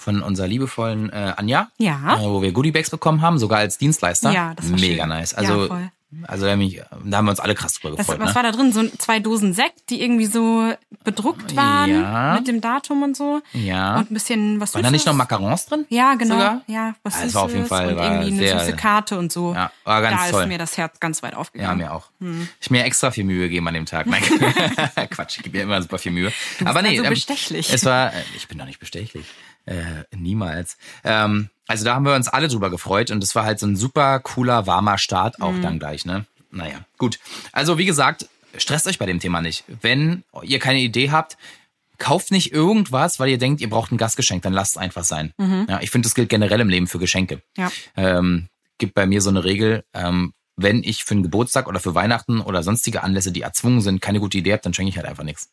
[0.00, 1.70] Von unserer liebevollen äh, Anja?
[1.76, 2.16] Ja.
[2.20, 4.30] Äh, wo wir Goodiebags bekommen haben, sogar als Dienstleister.
[4.30, 5.08] Ja, das war Mega schön.
[5.08, 5.32] nice.
[5.32, 5.90] Ja, Also, voll.
[6.26, 6.70] Also da, haben
[7.04, 8.20] da wir uns alle krass drüber Das, gefreut.
[8.20, 8.34] was ne?
[8.34, 8.72] war da drin?
[8.72, 10.72] So zwei Dosen Sekt, die irgendwie so
[11.04, 12.34] bedruckt waren Ja.
[12.34, 13.42] mit dem Datum und so.
[13.52, 13.98] Ja.
[13.98, 15.12] Und ein bisschen was Waren da nicht noch.
[15.14, 15.84] Macarons drin?
[15.90, 16.34] Ja, genau.
[16.36, 16.62] Sogar?
[16.66, 19.30] Ja, was Ja, es war auf jeden Fall- und irgendwie eine sehr- süße Karte und
[19.32, 19.52] so.
[19.54, 20.42] Ja, war ganz da toll.
[20.42, 21.78] ist mir das Herz ganz weit Ja, aufgegangen.
[21.78, 22.10] mir auch.
[22.20, 22.48] Hm.
[22.60, 24.06] Ich mir extra viel Mühe gegeben an dem Tag.
[24.06, 24.22] Nein,
[25.10, 26.32] Quatsch, ich gebe mir immer super viel Mühe.
[26.64, 27.72] Aber nee, also ähm, bestechlich.
[27.72, 29.26] Es war, äh, ich bin doch nicht bestechlich.
[29.66, 30.78] Äh, niemals.
[31.04, 33.76] Ähm, also da haben wir uns alle drüber gefreut und es war halt so ein
[33.76, 35.62] super cooler, warmer Start auch Mhm.
[35.62, 36.26] dann gleich, ne?
[36.50, 37.20] Naja, gut.
[37.52, 39.64] Also wie gesagt, stresst euch bei dem Thema nicht.
[39.82, 41.36] Wenn ihr keine Idee habt,
[41.98, 45.32] kauft nicht irgendwas, weil ihr denkt, ihr braucht ein Gastgeschenk, dann lasst es einfach sein.
[45.68, 47.36] Ja, ich finde, das gilt generell im Leben für Geschenke.
[47.36, 47.62] Mhm.
[47.62, 47.70] Ja.
[47.96, 48.48] Ähm,
[48.78, 52.40] gibt bei mir so eine Regel, ähm, wenn ich für einen Geburtstag oder für Weihnachten
[52.40, 55.24] oder sonstige Anlässe, die erzwungen sind, keine gute Idee habe, dann schenke ich halt einfach
[55.24, 55.50] nichts.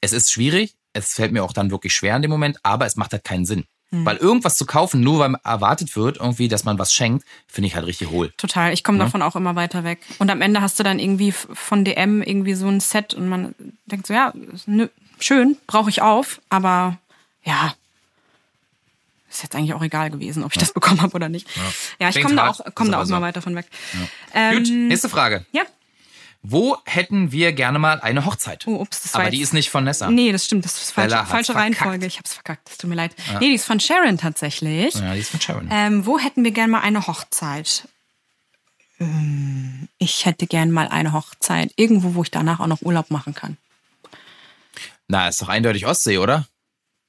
[0.00, 2.96] Es ist schwierig, es fällt mir auch dann wirklich schwer in dem Moment, aber es
[2.96, 3.64] macht halt keinen Sinn.
[4.04, 7.76] Weil irgendwas zu kaufen, nur weil erwartet wird, irgendwie, dass man was schenkt, finde ich
[7.76, 8.32] halt richtig hohl.
[8.36, 8.72] Total.
[8.72, 10.00] Ich komme davon auch immer weiter weg.
[10.18, 13.54] Und am Ende hast du dann irgendwie von DM irgendwie so ein Set und man
[13.86, 14.32] denkt so, ja,
[14.66, 14.88] nö,
[15.20, 16.98] schön, brauche ich auf, aber
[17.44, 17.74] ja,
[19.30, 21.48] ist jetzt eigentlich auch egal gewesen, ob ich das bekommen habe oder nicht.
[21.98, 23.66] Ja, ich Klingt komme da auch, komm da auch mal weiter von weg.
[23.92, 25.44] Gut, Ähm, nächste Frage.
[25.52, 25.62] ja.
[26.46, 28.66] Wo hätten wir gerne mal eine Hochzeit?
[28.66, 30.10] Oh, ups, das war aber die ist nicht von Nessa.
[30.10, 31.56] Nee, das stimmt, das ist falsche, falsche verkackt.
[31.80, 32.06] Reihenfolge.
[32.06, 33.14] Ich hab's verkackt, es tut mir leid.
[33.40, 34.94] Nee, die ist von Sharon tatsächlich.
[34.94, 35.68] Ja, die ist von Sharon.
[35.72, 37.88] Ähm, wo hätten wir gern mal eine Hochzeit?
[39.00, 41.72] Ähm, ich hätte gern mal eine Hochzeit.
[41.76, 43.56] Irgendwo, wo ich danach auch noch Urlaub machen kann.
[45.08, 46.46] Na, ist doch eindeutig Ostsee, oder?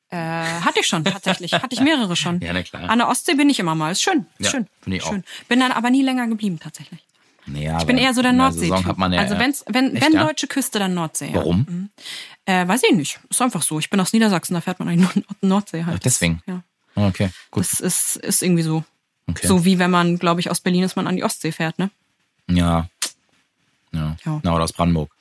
[0.09, 1.51] Äh, hatte ich schon, tatsächlich.
[1.53, 2.39] Hatte ich mehrere schon.
[2.41, 2.89] Ja, na klar.
[2.89, 3.91] An der Ostsee bin ich immer mal.
[3.91, 4.25] Ist schön.
[4.38, 4.67] Ist Ja, schön.
[4.81, 5.09] finde ich auch.
[5.09, 5.23] schön.
[5.47, 7.05] Bin dann aber nie länger geblieben, tatsächlich.
[7.47, 10.23] Nee, Ich bin eher so der nordsee man ja, Also wenn's, wenn, Echt, wenn ja?
[10.25, 11.27] deutsche Küste, dann Nordsee.
[11.27, 11.35] Ja.
[11.35, 11.89] Warum?
[12.45, 13.19] Äh, weiß ich nicht.
[13.29, 13.79] Ist einfach so.
[13.79, 15.97] Ich bin aus Niedersachsen, da fährt man eigentlich nur Nordsee halt.
[15.97, 16.41] Ach, deswegen.
[16.47, 16.63] Ja.
[16.95, 17.63] Okay, gut.
[17.63, 18.83] Das ist, ist irgendwie so.
[19.27, 19.47] Okay.
[19.47, 21.89] So wie wenn man, glaube ich, aus Berlin ist, man an die Ostsee fährt, ne?
[22.47, 22.87] Ja.
[23.91, 24.15] Ja.
[24.25, 24.39] Ja.
[24.43, 25.11] Na, oder aus Brandenburg.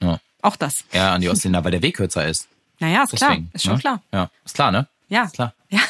[0.00, 0.20] Ja.
[0.42, 0.84] Auch das.
[0.92, 2.48] Ja, an die Ostsee, na, weil der Weg kürzer ist.
[2.78, 3.30] Naja, ist klar.
[3.30, 3.78] Deswegen, Ist schon ne?
[3.80, 4.02] klar.
[4.12, 4.86] Ja, ist klar, ne?
[5.08, 5.24] Ja.
[5.24, 5.54] Ist klar.
[5.68, 5.80] Ja.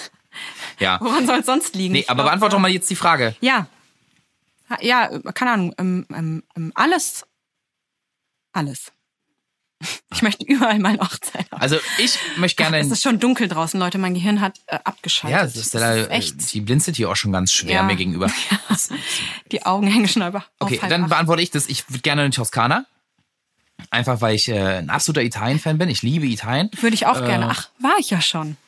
[0.80, 0.98] Ja.
[1.00, 1.92] Woran soll es sonst liegen?
[1.92, 3.36] Nee, aber beantworte äh, doch mal jetzt die Frage.
[3.40, 3.66] Ja.
[4.80, 5.74] Ja, keine Ahnung.
[5.78, 6.06] Ähm,
[6.56, 7.24] ähm, alles.
[8.52, 8.92] Alles.
[10.12, 11.62] Ich möchte überall mal eine Hochzeit haben.
[11.62, 12.78] Also ich möchte gerne.
[12.80, 13.96] es ist schon dunkel draußen, Leute.
[13.96, 15.38] Mein Gehirn hat äh, abgeschaltet.
[15.38, 16.52] ja, das ist, Das ja, ist echt.
[16.52, 17.82] Die blinzelt hier auch schon ganz schwer Ja.
[17.84, 18.30] mir gegenüber.
[19.52, 20.44] Die Augen hängen schon über.
[20.58, 21.10] Okay, halb dann acht.
[21.10, 21.68] beantworte ich das.
[21.68, 22.84] Ich würde gerne in Toskana.
[23.90, 25.88] Einfach weil ich äh, ein absoluter Italien-Fan bin.
[25.88, 26.70] Ich liebe Italien.
[26.80, 27.48] Würde ich auch Äh, gerne.
[27.48, 28.58] Ach, war ich ja schon.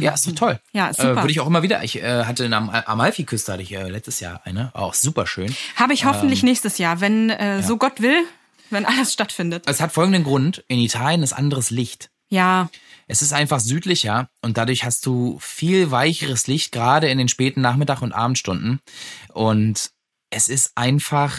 [0.00, 0.60] Ja, ist doch toll.
[0.72, 1.12] Ja, ist super.
[1.12, 1.82] Äh, würde ich auch immer wieder.
[1.84, 4.70] Ich äh, hatte in der Am Amalfi-Küste hatte ich äh, letztes Jahr eine.
[4.74, 5.54] Auch super schön.
[5.76, 8.24] Habe ich hoffentlich Ähm, nächstes Jahr, wenn äh, so Gott will,
[8.70, 9.64] wenn alles stattfindet.
[9.66, 10.64] Es hat folgenden Grund.
[10.68, 12.10] In Italien ist anderes Licht.
[12.30, 12.68] Ja,
[13.06, 17.60] Es ist einfach südlicher und dadurch hast du viel weicheres Licht, gerade in den späten
[17.60, 18.80] Nachmittag- und Abendstunden.
[19.32, 19.90] Und
[20.30, 21.38] es ist einfach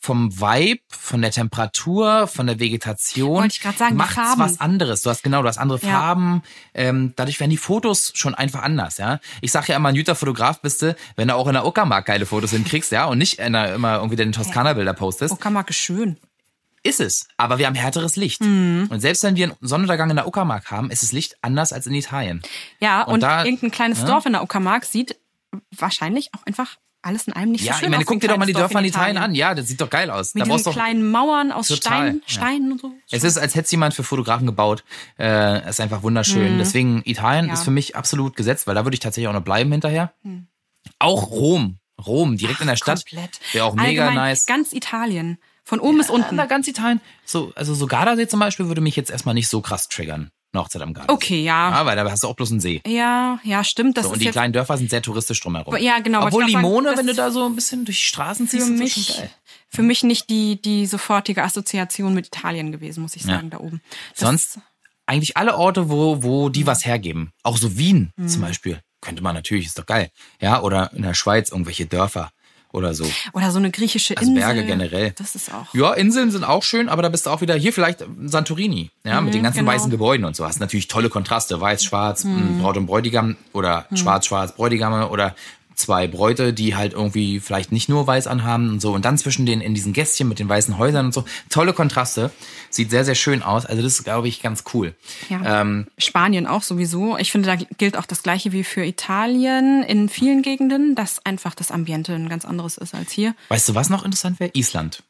[0.00, 4.40] vom Vibe, von der Temperatur, von der Vegetation, Wollte ich grad sagen, Farben.
[4.40, 5.02] was anderes.
[5.02, 5.90] Du hast genau, du hast andere Ja.
[5.92, 6.42] Farben.
[6.72, 9.20] Ähm, dadurch werden die Fotos schon einfach anders, ja.
[9.42, 12.06] Ich sag ja immer, ein guter Fotograf bist du, wenn du auch in der Uckermark
[12.06, 15.32] geile Fotos hinkriegst, ja, und nicht der, immer irgendwie deine Toskana-Bilder postest.
[15.34, 16.18] Uckermark ist schön.
[16.82, 18.42] Ist es, aber wir haben härteres Licht.
[18.42, 18.88] Mhm.
[18.90, 21.86] Und selbst wenn wir einen Sonnenuntergang in der Uckermark haben, ist das Licht anders als
[21.86, 22.42] in Italien.
[22.78, 24.06] Ja, Und und, da- irgendein kleines ja.
[24.06, 25.16] Dorf in der Uckermark sieht
[25.76, 28.36] wahrscheinlich auch einfach alles in einem nicht Ja, so schön ich meine, guck dir doch
[28.36, 29.34] mal die Dörfer in Dorf Italien an.
[29.34, 30.34] Ja, das sieht doch geil aus.
[30.34, 32.32] Mit da brauchst diesen doch, kleinen Mauern aus Total, Stein, ja.
[32.32, 32.92] Steinen und so.
[33.10, 34.84] es ist, als hätte jemand für Fotografen gebaut.
[35.18, 36.58] Äh, ist einfach wunderschön.
[36.58, 37.48] Deswegen Italien Mhm.
[37.48, 37.54] Ja.
[37.54, 40.12] ist für mich absolut gesetzt, weil da würde ich tatsächlich auch noch bleiben hinterher.
[40.98, 41.78] Auch Rom.
[42.04, 43.04] Rom, direkt in der Stadt.
[43.08, 43.38] Komplett.
[43.52, 44.46] Wäre auch mega Allgemein nice.
[44.46, 45.38] Ganz Italien.
[45.62, 46.36] Von oben bis unten.
[46.36, 47.00] Na, ganz Italien.
[47.24, 50.30] So, also so Gardasee zum Beispiel würde mich jetzt erstmal nicht so krass triggern.
[50.54, 51.12] Eine Hochzeit am Gardasee.
[51.14, 51.70] Okay, ja.
[51.70, 52.80] Ja, weil da hast du auch bloß einen See.
[52.86, 53.96] Ja, ja, stimmt.
[53.96, 55.76] Das So, und die kleinen Dörfer sind sehr touristisch drumherum.
[55.78, 58.46] Ja, genau, Obwohl sagen, Limone, das wenn du da so ein bisschen durch die Straßen
[58.48, 59.30] ziehst, für ist das mich, schon geil.
[59.68, 63.82] für mich nicht die, die sofortige Assoziation mit Italien gewesen, muss ich sagen, da oben.
[64.12, 64.58] Das, Sonst
[65.06, 67.32] eigentlich alle Orte, wo, wo die was hergeben.
[67.42, 68.28] Auch so Wien Mhm.
[68.28, 68.80] zum Beispiel.
[69.00, 70.08] Könnte man natürlich, ist doch geil.
[70.40, 72.30] Ja, oder in der Schweiz irgendwelche Dörfer
[72.74, 73.06] oder so.
[73.32, 74.44] Oder so eine griechische Also Insel.
[74.44, 75.12] Berge generell.
[75.16, 75.72] Das ist auch.
[75.74, 79.20] Ja, Inseln sind auch schön, aber da bist du auch wieder hier vielleicht Santorini, ja,
[79.20, 79.72] mit den ganzen genau.
[79.72, 80.44] weißen Gebäuden und so.
[80.44, 82.58] Hast natürlich tolle Kontraste, weiß, schwarz, Mhm.
[82.60, 85.34] Braut und Bräutigam oder schwarz, schwarz, Bräutigame oder
[85.76, 88.92] zwei Bräute, die halt irgendwie vielleicht nicht nur weiß anhaben und so.
[88.92, 91.24] Und dann zwischen den, in diesen Gästchen mit den weißen Häusern und so.
[91.50, 92.30] Tolle Kontraste.
[92.70, 93.66] Sieht sehr, sehr schön aus.
[93.66, 94.94] Also das ist, glaube ich, ganz cool.
[95.28, 95.60] Ja.
[95.60, 97.16] Ähm, Spanien auch sowieso.
[97.18, 101.54] Ich finde, da gilt auch das Gleiche wie für Italien in vielen Gegenden, dass einfach
[101.54, 103.34] das Ambiente ein ganz anderes ist als hier.
[103.48, 104.50] weißt du, was noch interessant wäre?
[104.54, 105.02] Island.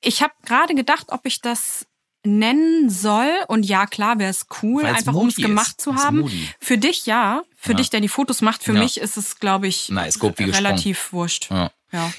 [0.00, 1.86] Ich habe gerade gedacht, ob ich das
[2.24, 3.30] nennen soll.
[3.48, 5.80] Und ja, klar, wäre es cool, Weil's einfach um es gemacht ist.
[5.80, 6.20] zu Weil's haben.
[6.20, 6.48] moody.
[6.60, 7.42] Für dich ja.
[7.64, 7.76] Für Ja.
[7.76, 8.64] dich, der die Fotos macht.
[8.64, 8.80] Für Ja.
[8.80, 10.50] mich ist es, glaube ich, Na, gesprungen.
[10.50, 11.48] relativ wurscht.
[11.50, 11.70] Ja.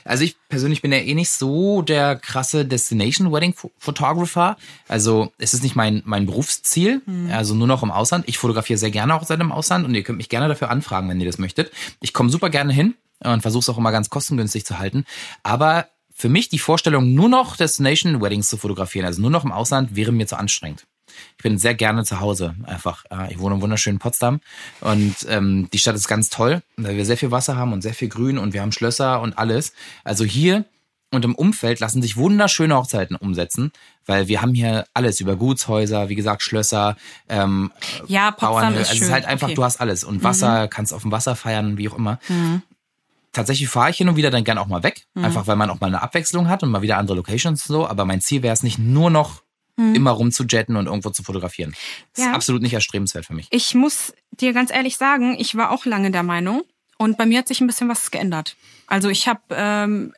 [0.06, 4.56] Also ich persönlich bin ja eh nicht so der krasse Destination Wedding Pho- Photographer.
[4.88, 8.24] Also es ist nicht mein, mein Berufsziel, also nur noch im Ausland.
[8.30, 11.10] Ich fotografiere sehr gerne auch seit im Ausland und ihr könnt mich gerne dafür anfragen,
[11.10, 11.72] wenn ihr das möchtet.
[12.00, 15.04] Ich komme super gerne hin und versuche es auch immer ganz kostengünstig zu halten.
[15.42, 19.52] Aber für mich die Vorstellung, nur noch Destination Weddings zu fotografieren, also nur noch im
[19.52, 20.86] Ausland, wäre mir zu anstrengend.
[21.38, 23.04] Ich bin sehr gerne zu Hause einfach.
[23.12, 24.40] Ja, Ich wohne im wunderschönen Potsdam
[24.82, 27.94] und ähm, die Stadt ist ganz toll, weil wir sehr viel Wasser haben und sehr
[27.94, 29.74] viel Grün und wir haben Schlösser und alles.
[30.04, 30.66] Also hier
[31.12, 33.72] und im Umfeld lassen sich wunderschöne Hochzeiten umsetzen,
[34.08, 36.98] weil wir haben hier alles über Gutshäuser, wie gesagt Schlösser,
[37.30, 37.72] ähm,
[38.08, 38.82] Ja, Potsdam Bauernhöfe.
[38.82, 39.02] ist Also schön.
[39.04, 39.54] es ist halt einfach, okay.
[39.54, 39.56] Mhm.
[39.58, 42.20] du hast alles und Wasser, kannst auf dem Wasser feiern, wie auch immer.
[43.32, 45.26] Tatsächlich fahre ich hin und wieder dann gern auch mal weg, Mhm.
[45.26, 47.88] einfach weil man auch mal eine Abwechslung hat und mal wieder andere Locations und so.
[47.88, 49.42] Aber mein Ziel wäre es nicht nur noch
[49.76, 51.74] immer rumzujetten und irgendwo zu fotografieren.
[52.14, 52.26] Das.
[52.26, 52.32] Ja.
[52.32, 53.48] ist absolut nicht erstrebenswert für mich.
[53.50, 56.64] Ich muss dir ganz ehrlich sagen, ich war auch lange der Meinung
[56.98, 58.56] und bei mir hat sich ein bisschen was geändert.
[58.88, 60.14] Also ich habe ähm,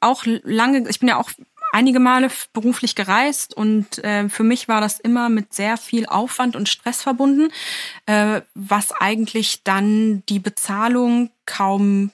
[0.00, 1.30] auch lange, ich bin ja auch
[1.72, 6.56] einige Male beruflich gereist und äh, für mich war das immer mit sehr viel Aufwand
[6.56, 7.52] und Stress verbunden,
[8.06, 12.10] äh, was eigentlich dann die Bezahlung kaum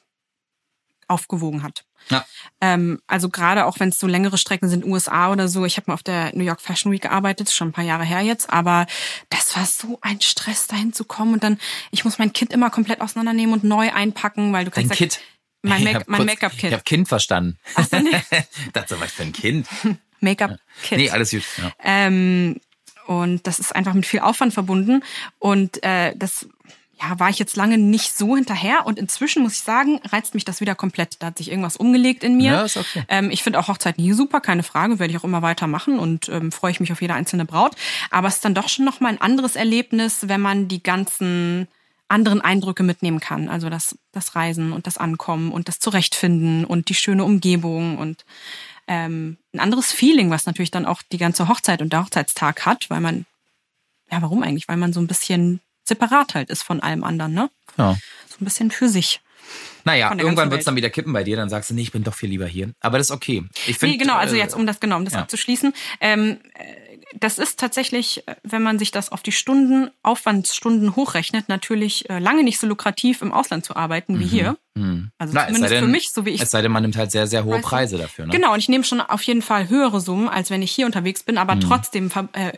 [1.09, 1.85] aufgewogen hat.
[2.11, 2.25] Ja.
[2.61, 5.65] Ähm, also gerade auch wenn es so längere Strecken sind, USA oder so.
[5.65, 8.21] Ich habe mal auf der New York Fashion Week gearbeitet, schon ein paar Jahre her
[8.21, 8.87] jetzt, aber
[9.31, 11.59] das war so ein Stress, dahin zu kommen und dann,
[11.91, 15.07] ich muss mein Kit immer komplett auseinandernehmen und neu einpacken, weil du Dein kannst ja-
[15.07, 15.21] Kit.
[15.65, 16.65] Mein, Make-up-Kit.
[16.65, 17.57] Ich habe Kind verstanden.
[17.77, 18.11] Ach so, nee.
[18.73, 19.69] das ist so was für ein Kind.
[20.21, 20.99] Make-up-Kit.
[20.99, 21.45] Nee, alles gut.
[21.57, 21.73] Ja.
[21.85, 22.61] Ähm,
[23.07, 25.05] und das ist einfach mit viel Aufwand verbunden.
[25.39, 26.49] Und äh, das
[27.03, 28.87] ja, war ich jetzt lange nicht so hinterher.
[28.87, 31.17] Und inzwischen muss ich sagen, reizt mich das wieder komplett.
[31.19, 32.53] Da hat sich irgendwas umgelegt in mir.
[32.53, 33.05] Ja, ist okay.
[33.09, 36.29] Ähm, ich finde auch Hochzeiten hier super, keine Frage, werde ich auch immer weitermachen und
[36.29, 37.75] ähm, freue ich mich auf jede einzelne Braut.
[38.11, 41.67] Aber es ist dann doch schon noch mal ein anderes Erlebnis, wenn man die ganzen
[42.07, 43.49] anderen Eindrücke mitnehmen kann.
[43.49, 48.25] Also das, das Reisen und das Ankommen und das Zurechtfinden und die schöne Umgebung und
[48.87, 52.91] ähm, ein anderes Feeling, was natürlich dann auch die ganze Hochzeit und der Hochzeitstag hat,
[52.91, 53.27] weil man,
[54.11, 54.69] ja, warum eigentlich?
[54.69, 57.51] Weil man so ein bisschen separat halt ist von allem anderen, ne?
[57.79, 57.97] Ja.
[58.29, 59.21] So ein bisschen für sich.
[59.85, 62.05] Naja, irgendwann wird es dann wieder kippen bei dir, dann sagst du, nee, ich bin
[62.05, 62.71] doch viel lieber hier.
[62.81, 63.43] Aber das ist okay.
[63.67, 65.21] Ich find, Nee, genau, also äh, jetzt, um das genau, um das ja.
[65.21, 65.73] abzuschließen.
[66.01, 66.65] Ähm, äh,
[67.19, 72.45] das ist tatsächlich, äh, wenn man sich das auf die Stunden, Aufwandsstunden hochrechnet, natürlich lange
[72.45, 74.49] nicht so lukrativ im Ausland zu arbeiten wie hier.
[74.49, 75.11] Also Mhm.
[75.19, 76.97] Na, es sei zumindest denn, für mich, so wie ich Es sei denn, man nimmt
[76.97, 77.59] halt sehr, sehr hohe?
[77.61, 78.25] Preise dafür.
[78.27, 78.33] Ne?
[78.33, 81.25] Genau, und ich nehme schon auf jeden Fall höhere Summen, als wenn ich hier unterwegs
[81.25, 82.53] bin, aber trotzdem ver- äh,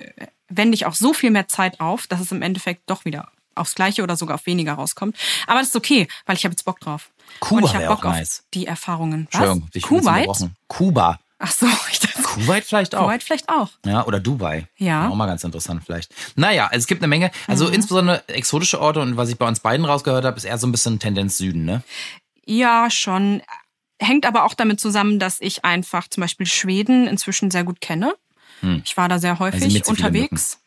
[0.57, 3.75] wende ich auch so viel mehr Zeit auf, dass es im Endeffekt doch wieder aufs
[3.75, 5.17] Gleiche oder sogar auf weniger rauskommt.
[5.47, 7.11] Aber das ist okay, weil ich habe jetzt Bock drauf.
[7.41, 8.43] Kuba ich habe wär Bock auch nice.
[8.53, 9.29] die Erfahrungen.
[9.31, 9.41] Was?
[9.41, 10.51] Entschuldigung, dich Kuwait?
[10.69, 11.21] Kuba.
[11.39, 13.05] Ach so, ich dachte, Kuwait vielleicht auch.
[13.05, 13.69] Kuwait vielleicht auch.
[13.87, 14.67] Ja, oder Dubai.
[14.77, 15.09] Ja.
[15.09, 16.13] Auch mal ganz interessant vielleicht.
[16.37, 17.75] Naja, also es gibt eine Menge, also Mhm.
[17.75, 20.73] insbesondere exotische Orte und was ich bei uns beiden rausgehört habe, ist eher so ein
[20.73, 21.83] bisschen Tendenz Süden, ne?
[22.47, 23.43] Ja, schon.
[24.01, 28.15] Hängt aber auch damit zusammen, dass ich einfach zum Beispiel Schweden inzwischen sehr gut kenne.
[28.85, 30.59] Ich war da sehr Also häufig mit so viele unterwegs.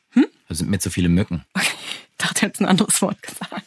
[0.50, 1.44] Da sind mir zu viele Mücken.
[1.56, 1.68] Okay,
[2.20, 3.64] ich dachte jetzt ein anderes Wort gesagt.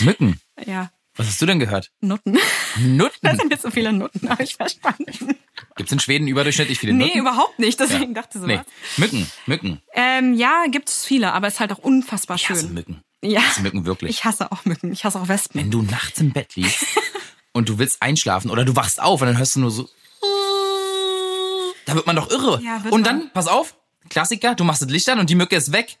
[0.00, 0.40] Mücken?
[0.66, 1.90] Ja, Was hast du denn gehört?
[2.00, 2.34] Nutten.
[2.34, 3.36] Da Nutten?
[3.36, 5.04] sind jetzt so viele Nutten, habe ich verstanden.
[5.76, 7.18] Gibt es in Schweden überdurchschnittlich viele Nee, Nutten?
[7.18, 8.58] überhaupt nicht, deswegen dachte ich so Nee.
[8.58, 8.98] was.
[8.98, 9.82] Mücken, Mücken.
[9.94, 12.74] Ähm, ja, gibt es viele, aber es ist halt auch unfassbar Ich hasse schön.
[12.74, 13.02] Mücken.
[13.22, 13.40] Ja.
[13.40, 14.10] Ich hasse Mücken wirklich.
[14.10, 14.92] Ich hasse auch Mücken.
[14.92, 15.60] Ich hasse auch Wespen.
[15.60, 16.86] Wenn du nachts im Bett liegst
[17.52, 19.88] und du willst einschlafen oder du wachst auf und dann hörst du nur so.
[21.90, 22.60] Da wird man doch irre.
[22.62, 23.04] Ja, und man.
[23.04, 23.74] dann, pass auf,
[24.08, 25.96] Klassiker, du machst das Licht an und die Mücke ist weg.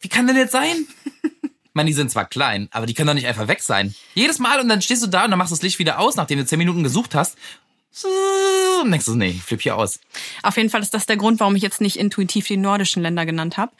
[0.00, 0.86] Wie kann denn das sein?
[1.72, 3.94] Ich meine, die sind zwar klein, aber die können doch nicht einfach weg sein.
[4.14, 6.16] Jedes Mal und dann stehst du da und dann machst du das Licht wieder aus,
[6.16, 7.38] nachdem du zehn Minuten gesucht hast.
[8.82, 10.00] Und denkst du, nee, ich flipp hier aus.
[10.42, 13.24] Auf jeden Fall ist das der Grund, warum ich jetzt nicht intuitiv die nordischen Länder
[13.24, 13.70] genannt habe.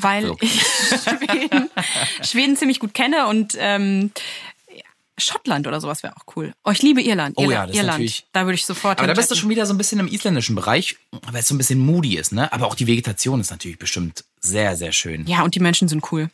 [0.00, 0.52] Weil ich
[1.02, 1.70] Schweden,
[2.22, 4.12] Schweden ziemlich gut kenne und ähm,
[5.24, 6.52] Schottland oder sowas wäre auch cool.
[6.64, 7.36] Oh, ich liebe Irland.
[7.38, 7.92] Oh ja, Irland, das ist Irland.
[7.98, 10.08] natürlich- Da würde ich sofort Aber da bist du schon wieder so ein bisschen im
[10.08, 10.96] isländischen Bereich,
[11.30, 12.52] weil es so ein bisschen moody ist, ne?
[12.52, 15.26] Aber auch die Vegetation ist natürlich bestimmt sehr, sehr schön.
[15.26, 16.30] Ja, und die Menschen sind cool.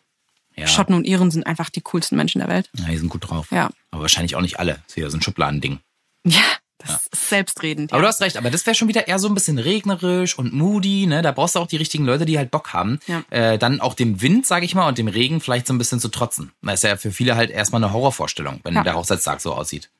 [0.56, 0.66] Ja.
[0.66, 2.68] Schotten und Iren sind einfach die coolsten Menschen der Welt.
[2.76, 3.46] Ja, die sind gut drauf.
[3.52, 3.70] Ja.
[3.92, 4.72] Aber wahrscheinlich auch nicht alle.
[4.74, 5.78] Das ist wieder so ein Schubladending.
[6.26, 6.42] Ja,
[6.78, 7.92] das ist selbstredend.
[7.92, 8.02] Aber Ja.
[8.02, 11.06] du hast recht, aber das wäre schon wieder eher so ein bisschen regnerisch und moody,
[11.06, 11.22] ne?
[11.22, 13.00] Da brauchst du auch die richtigen Leute, die halt Bock haben.
[13.06, 13.22] Ja.
[13.30, 16.00] Äh, dann auch dem Wind, sag ich mal, und dem Regen vielleicht so ein bisschen
[16.00, 16.52] zu trotzen.
[16.62, 18.82] Das ist ja für viele halt erstmal eine Horrorvorstellung, wenn Ja.
[18.84, 19.90] der Hochzeitstag so aussieht.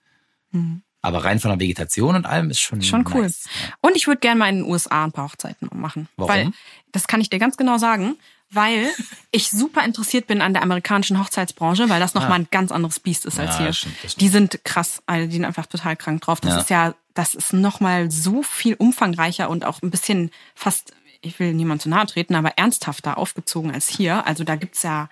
[1.03, 3.23] Aber rein von der Vegetation und allem ist schon, Schon cool.
[3.23, 3.45] nice.
[3.45, 3.75] Ja.
[3.83, 6.09] Und ich würde gerne mal in den USA ein paar Hochzeiten machen.
[6.17, 6.31] Warum?
[6.33, 6.51] Weil,
[6.93, 8.17] das kann ich dir ganz genau sagen,
[8.51, 8.89] weil
[9.31, 13.27] ich super interessiert bin an der amerikanischen Hochzeitsbranche, weil das nochmal ein ganz anderes Biest
[13.27, 13.73] ist als Ja, hier.
[13.73, 14.21] stimmt, stimmt.
[14.21, 16.41] Die sind krass, also die sind einfach total krank drauf.
[16.41, 16.61] Das Ja.
[16.61, 21.53] ist ja, das ist nochmal so viel umfangreicher und auch ein bisschen fast ich will
[21.53, 24.25] niemand zu nahe treten, aber ernsthafter aufgezogen als hier.
[24.29, 25.09] Also da gibt's ja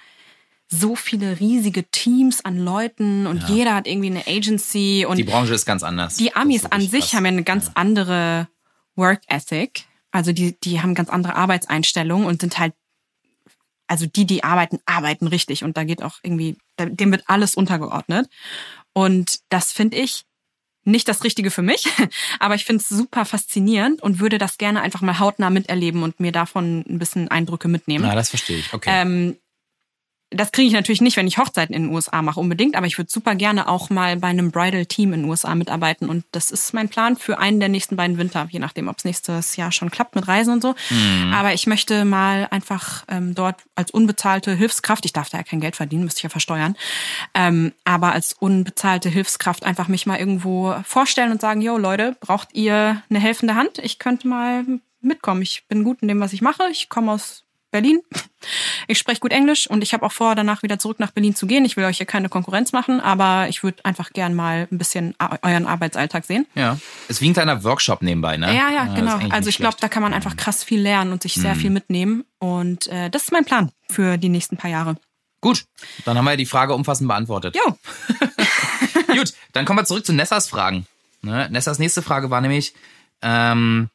[0.69, 5.53] so viele riesige Teams an Leuten und jeder hat irgendwie eine Agency und Die Branche
[5.55, 6.15] ist ganz anders.
[6.15, 7.15] die Amis an sich krass.
[7.15, 8.47] haben ja eine ganz andere
[8.95, 9.85] Work Ethic.
[10.13, 12.73] Also die, die haben ganz andere Arbeitseinstellungen und sind halt,
[13.87, 15.65] also die, die arbeiten, arbeiten richtig.
[15.65, 18.29] Und da geht auch irgendwie, dem wird alles untergeordnet.
[18.93, 20.25] Und das finde ich
[20.85, 21.87] nicht das Richtige für mich,
[22.39, 26.21] aber ich finde es super faszinierend und würde das gerne einfach mal hautnah miterleben und
[26.21, 28.05] mir davon ein bisschen Eindrücke mitnehmen.
[28.07, 28.73] Na, das verstehe ich.
[28.73, 28.91] Okay.
[28.93, 29.37] Ähm,
[30.31, 32.99] das kriege ich natürlich nicht, wenn ich Hochzeiten in den USA mache, unbedingt, aber ich
[32.99, 36.09] würde super gerne auch mal bei einem Bridal-Team in den USA mitarbeiten.
[36.09, 39.05] Und das ist mein Plan für einen der nächsten beiden Winter, je nachdem, ob es
[39.05, 40.75] nächstes Jahr schon klappt mit Reisen und so.
[41.33, 45.61] Aber ich möchte mal einfach ähm, dort als unbezahlte Hilfskraft, ich darf da ja kein
[45.61, 46.77] Geld verdienen, müsste ich ja versteuern,
[47.35, 52.49] ähm, aber als unbezahlte Hilfskraft einfach mich mal irgendwo vorstellen und sagen, yo Leute, braucht
[52.53, 53.79] ihr eine helfende Hand?
[53.79, 54.65] Ich könnte mal
[55.01, 55.43] mitkommen.
[55.43, 56.65] Ich bin gut in dem, was ich mache.
[56.71, 58.01] Ich komme aus Berlin.
[58.87, 61.47] Ich spreche gut Englisch und ich habe auch vor, danach wieder zurück nach Berlin zu
[61.47, 61.65] gehen.
[61.65, 65.15] Ich will euch hier keine Konkurrenz machen, aber ich würde einfach gern mal ein bisschen
[65.43, 66.47] euren Arbeitsalltag sehen.
[66.55, 66.79] ja.
[67.09, 68.47] Ist wie ein kleiner Workshop nebenbei, ne?
[68.55, 69.35] Ja, ja, das ist genau.
[69.35, 71.59] Also ich glaube, da kann man einfach krass viel lernen und sich sehr Mhm.
[71.61, 72.25] viel mitnehmen.
[72.39, 74.97] Und äh, das ist mein Plan für die nächsten paar Jahre.
[75.41, 75.65] Gut,
[76.05, 77.57] dann haben wir die Frage umfassend beantwortet.
[77.57, 77.77] Jo,
[79.17, 80.87] Gut, dann kommen wir zurück zu Nessas Fragen.
[81.23, 81.49] Ne?
[81.51, 82.75] Nessas nächste Frage war nämlich,
[83.23, 83.89] ähm,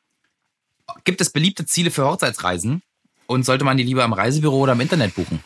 [1.04, 2.82] gibt es beliebte Ziele für Hochzeitsreisen
[3.32, 5.44] und sollte man die lieber im Reisebüro oder im Internet buchen?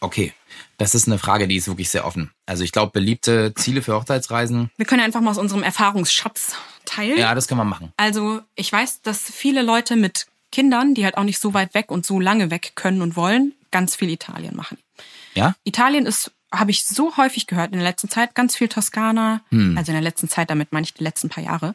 [0.00, 0.32] Okay,
[0.76, 2.30] das ist eine Frage, die ist wirklich sehr offen.
[2.44, 6.52] Also ich glaube, beliebte Ziele für Hochzeitsreisen, wir können ja einfach mal aus unserem Erfahrungsschatz
[6.84, 7.18] teilen.
[7.18, 7.92] ja, das kann man machen.
[7.96, 11.90] Also ich weiß, dass viele Leute mit Kindern, die halt auch nicht so weit weg
[11.90, 14.78] und so lange weg können und wollen, ganz viel Italien machen.
[15.34, 15.54] Ja?
[15.64, 19.76] Italien ist, habe ich so häufig gehört in der letzten Zeit, ganz viel Toskana, Hm.
[19.76, 21.74] also in der letzten Zeit, damit meine ich die letzten paar Jahre.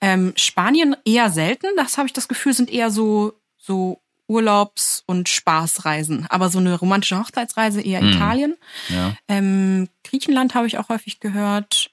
[0.00, 4.00] Ähm, Spanien eher selten, das habe ich das Gefühl, sind eher so, so
[4.30, 6.26] Urlaubs- und Spaßreisen.
[6.30, 8.54] Aber so eine romantische Hochzeitsreise eher Italien.
[8.86, 8.96] Hm.
[8.96, 9.16] Ja.
[9.28, 11.90] Ähm, Griechenland habe ich auch häufig gehört.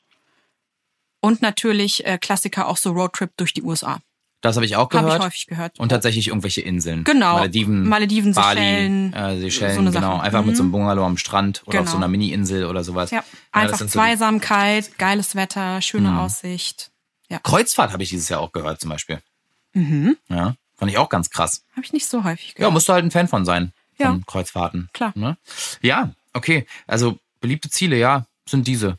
[1.20, 4.00] Und natürlich äh, Klassiker auch so Roadtrip durch die USA.
[4.42, 5.20] Das habe ich auch Habe gehört.
[5.20, 5.80] ich häufig gehört.
[5.80, 7.04] Und tatsächlich irgendwelche Inseln.
[7.04, 7.38] Genau.
[7.38, 10.20] Malediven, Malediven, Bali, Seychellen, äh, Seychellen, so genau.
[10.20, 10.74] Einfach mit so einem Mhm.
[10.74, 11.92] Bungalow am Strand oder auf Genau.
[11.92, 13.10] so einer Mini-Insel oder sowas.
[13.10, 13.22] Ja,
[13.52, 14.04] das einfach sind so Mhm.
[14.04, 16.92] Zweisamkeit, geiles Wetter, schöne Aussicht.
[17.30, 19.20] Ja, Kreuzfahrt habe ich dieses Jahr auch gehört zum Beispiel.
[19.74, 20.18] Mhm.
[20.30, 21.64] Ja, fand ich auch ganz krass.
[21.76, 22.74] habe ich nicht so häufig Ja, gehört.
[22.74, 23.74] musst du halt ein Fan von sein.
[23.98, 24.08] Ja.
[24.10, 24.90] Von Kreuzfahrten.
[24.94, 25.12] Klar.
[25.16, 25.38] Ne?
[25.82, 26.68] Ja, okay.
[26.86, 28.98] Also beliebte Ziele, ja, sind diese.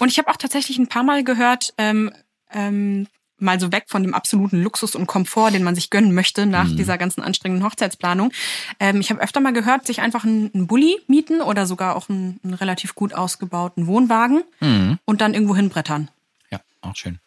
[0.00, 2.10] Und ich habe auch tatsächlich ein paar Mal gehört, ähm,
[2.52, 3.06] ähm,
[3.38, 6.68] mal so weg von dem absoluten Luxus und Komfort, den man sich gönnen möchte nach
[6.68, 6.76] Mhm.
[6.76, 8.32] dieser ganzen anstrengenden Hochzeitsplanung.
[8.80, 12.08] Ähm, ich habe öfter mal gehört, sich einfach einen, einen Bulli mieten oder sogar auch
[12.08, 14.98] einen, einen relativ gut ausgebauten Wohnwagen Mhm.
[15.04, 16.08] und dann irgendwo hinbrettern.
[16.50, 17.18] Ja, auch schön.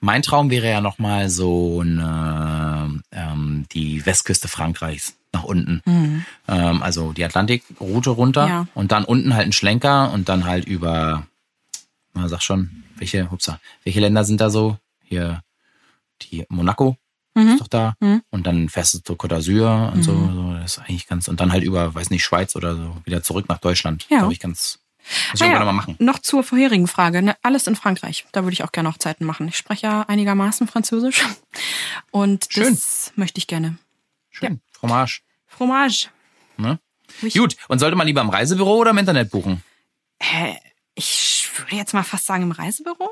[0.00, 2.04] Mein Traum wäre ja nochmal so eine,
[3.12, 5.82] ähm, die Westküste Frankreichs nach unten.
[6.48, 8.50] Ähm, also die Atlantikroute runter Mhm.
[8.50, 8.66] Ja.
[8.74, 11.26] und dann unten halt ein Schlenker und dann halt über,
[12.14, 14.78] na sag schon, welche, hupsa, welche Länder sind da so?
[15.04, 15.42] Hier,
[16.22, 16.96] die Monaco
[17.34, 17.48] Mhm.
[17.48, 17.94] ist doch da.
[18.30, 20.54] Und dann fährst du zur Côte d'Azur und so, so.
[20.54, 23.46] Das ist eigentlich ganz, und dann halt über, weiß nicht, Schweiz oder so, wieder zurück
[23.50, 24.06] nach Deutschland.
[24.08, 24.20] Ja.
[24.20, 24.78] Glaube ich ganz,
[25.32, 25.96] muss ich Ah ja, mal machen.
[25.98, 27.22] Noch zur vorherigen Frage.
[27.22, 27.36] Ne?
[27.42, 28.26] Alles in Frankreich.
[28.32, 29.48] Da würde ich auch gerne Hochzeiten machen.
[29.48, 31.24] Ich spreche ja einigermaßen Französisch.
[32.10, 32.74] Und Schön.
[32.74, 33.76] das möchte ich gerne.
[34.30, 34.60] Schön.
[34.72, 35.20] Fromage.
[35.46, 36.08] Fromage.
[36.56, 36.78] Ne?
[37.32, 39.62] Gut, und sollte man lieber im Reisebüro oder im Internet buchen?
[40.20, 40.56] Hä?
[40.94, 43.08] Ich würde jetzt mal fast sagen im Reisebüro,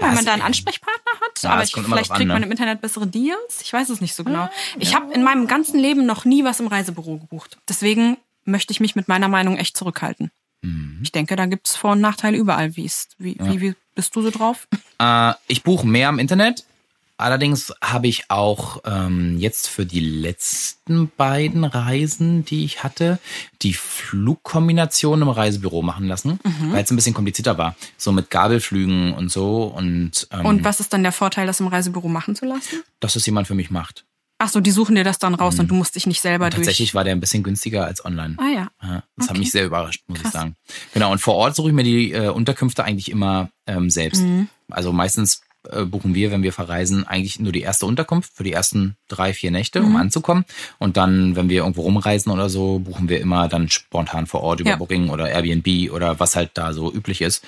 [0.00, 1.42] weil Das- man da einen Ansprechpartner hat.
[1.42, 2.46] Ja, aber ich, vielleicht drauf an, kriegt man ne?
[2.46, 3.62] im Internet bessere Deals.
[3.62, 4.48] Ich weiß es nicht so genau.
[4.78, 7.58] Ich habe in meinem ganzen Leben noch nie was im Reisebüro gebucht.
[7.68, 10.30] Deswegen möchte ich mich mit meiner Meinung echt zurückhalten.
[10.62, 11.00] Mhm.
[11.02, 12.76] Ich denke, da gibt's Vor- und Nachteile überall.
[12.76, 14.66] Wie, ist, wie, wie, wie bist du so drauf?
[14.98, 16.64] Äh, ich buche mehr im Internet.
[17.18, 23.20] Allerdings habe ich auch ähm, jetzt für die letzten beiden Reisen, die ich hatte,
[23.62, 26.72] die Flugkombination im Reisebüro machen lassen, Mhm.
[26.72, 27.76] weil es ein bisschen komplizierter war.
[27.96, 29.64] So mit Gabelflügen und so.
[29.64, 32.82] Und, ähm, Und was ist dann der Vorteil, das im Reisebüro machen zu lassen?
[33.00, 34.04] dass es jemand für mich macht.
[34.44, 36.58] Ach so, die suchen dir das dann raus und du musst dich nicht selber durch.
[36.58, 36.64] Mhm.
[36.64, 38.34] Tatsächlich war der ein bisschen günstiger als online.
[38.38, 38.68] Ah ja.
[38.82, 39.38] Ja, das hat Okay.
[39.38, 40.30] mich sehr überrascht, muss Krass.
[40.30, 40.56] ich sagen.
[40.92, 44.20] Genau, und vor Ort suche ich mir die äh, Unterkünfte eigentlich immer ähm, selbst.
[44.22, 44.48] Mhm.
[44.68, 48.52] Also meistens äh, buchen wir, wenn wir verreisen, eigentlich nur die erste Unterkunft für die
[48.52, 49.86] ersten drei, vier Nächte, Mhm.
[49.86, 50.44] um anzukommen.
[50.78, 54.60] Und dann, wenn wir irgendwo rumreisen oder so, buchen wir immer dann spontan vor Ort
[54.60, 54.76] über Ja.
[54.76, 57.44] Booking oder Airbnb oder was halt da so üblich ist.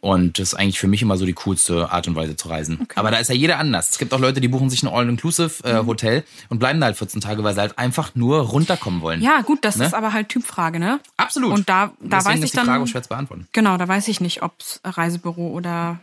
[0.00, 2.86] Und das ist eigentlich für mich immer so die coolste Art und Weise zu reisen.
[2.94, 3.90] Aber da ist ja jeder anders.
[3.90, 4.94] Es gibt auch Leute, die buchen sich ein Mhm.
[4.94, 9.20] All-Inclusive-Hotel und bleiben da halt 14 Tage, weil sie halt einfach nur runterkommen wollen.
[9.22, 9.86] Ja, gut, das Ne?
[9.86, 11.00] ist aber halt Typfrage, ne?
[11.16, 11.52] Absolut.
[11.52, 12.86] Und da, da Deswegen weiß ist ich die Frage dann.
[12.86, 13.48] schwer zu beantworten.
[13.52, 15.98] Genau, da weiß ich nicht, ob's Reisebüro oder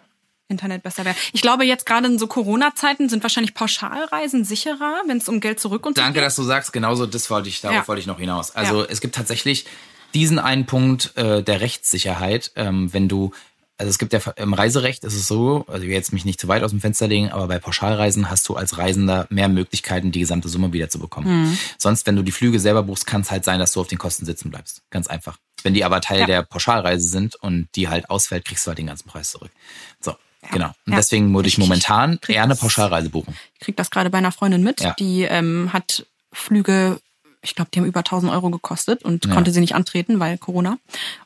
[0.47, 1.15] Internet besser wäre.
[1.33, 5.59] Ich glaube, jetzt gerade in so Corona-Zeiten sind wahrscheinlich Pauschalreisen sicherer, wenn es um Geld
[5.59, 6.23] zurück und so Danke, geht.
[6.27, 7.87] dass du sagst, genauso das wollte ich, darauf Ja.
[7.87, 8.51] wollte ich noch hinaus.
[8.55, 8.87] Also Ja.
[8.89, 9.65] es gibt tatsächlich
[10.13, 13.31] diesen einen Punkt äh, der Rechtssicherheit, ähm, wenn du,
[13.77, 16.39] also es gibt ja im Reiserecht ist es so, also ich will jetzt mich nicht
[16.39, 20.11] zu weit aus dem Fenster legen, aber bei Pauschalreisen hast du als Reisender mehr Möglichkeiten,
[20.13, 21.49] die gesamte Summe wiederzubekommen.
[21.49, 21.57] Mhm.
[21.77, 23.97] Sonst, wenn du die Flüge selber buchst, kann es halt sein, dass du auf den
[23.97, 24.83] Kosten sitzen bleibst.
[24.91, 25.37] Ganz einfach.
[25.63, 26.25] Wenn die aber Teil Ja.
[26.27, 29.51] der Pauschalreise sind und die halt ausfällt, kriegst du halt den ganzen Preis zurück.
[29.99, 30.13] So,
[30.51, 30.67] genau.
[30.85, 30.95] Und Ja.
[30.97, 33.35] deswegen würde ich Ich- ich momentan krieg eher eine Pauschalreise buchen.
[33.55, 34.81] Ich krieg das gerade bei einer Freundin mit.
[34.81, 34.93] Ja.
[34.99, 36.99] Die ähm, hat Flüge,
[37.41, 39.33] ich glaube, die haben über 1000 Euro gekostet und Ja.
[39.33, 40.77] konnte sie nicht antreten, weil Corona.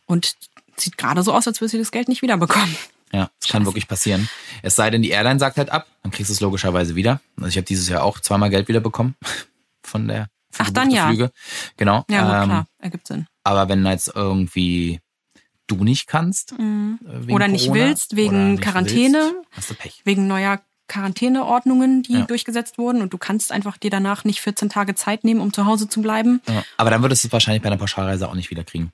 [0.06, 0.36] Und
[0.78, 2.76] sieht gerade so aus, als würde sie das Geld nicht wiederbekommen.
[3.12, 4.30] Ja, das kann wirklich passieren.
[4.62, 7.20] Es sei denn, die Airline sagt halt ab, dann kriegst du es logischerweise wieder.
[7.38, 9.16] Also ich habe dieses Jahr auch zweimal Geld wieder bekommen
[9.84, 11.08] von der Ach, dann ja.
[11.08, 11.32] Flüge.
[11.78, 12.06] Genau.
[12.10, 13.28] Ja, gut, ähm, klar, ergibt Sinn.
[13.44, 15.00] Aber wenn jetzt irgendwie
[15.70, 17.00] du nicht kannst, äh, Mhm.
[17.30, 19.18] Oder nicht Corona willst, wegen nicht Quarantäne.
[19.20, 20.02] willst, hast du Pech.
[20.06, 22.22] Wegen neuer Quarantäneordnungen, die Ja.
[22.26, 25.66] durchgesetzt wurden und du kannst einfach dir danach nicht 14 Tage Zeit nehmen, um zu
[25.66, 26.42] Hause zu bleiben.
[26.48, 26.64] Ja.
[26.78, 28.92] Aber dann würdest du es wahrscheinlich bei einer Pauschalreise auch nicht wieder kriegen.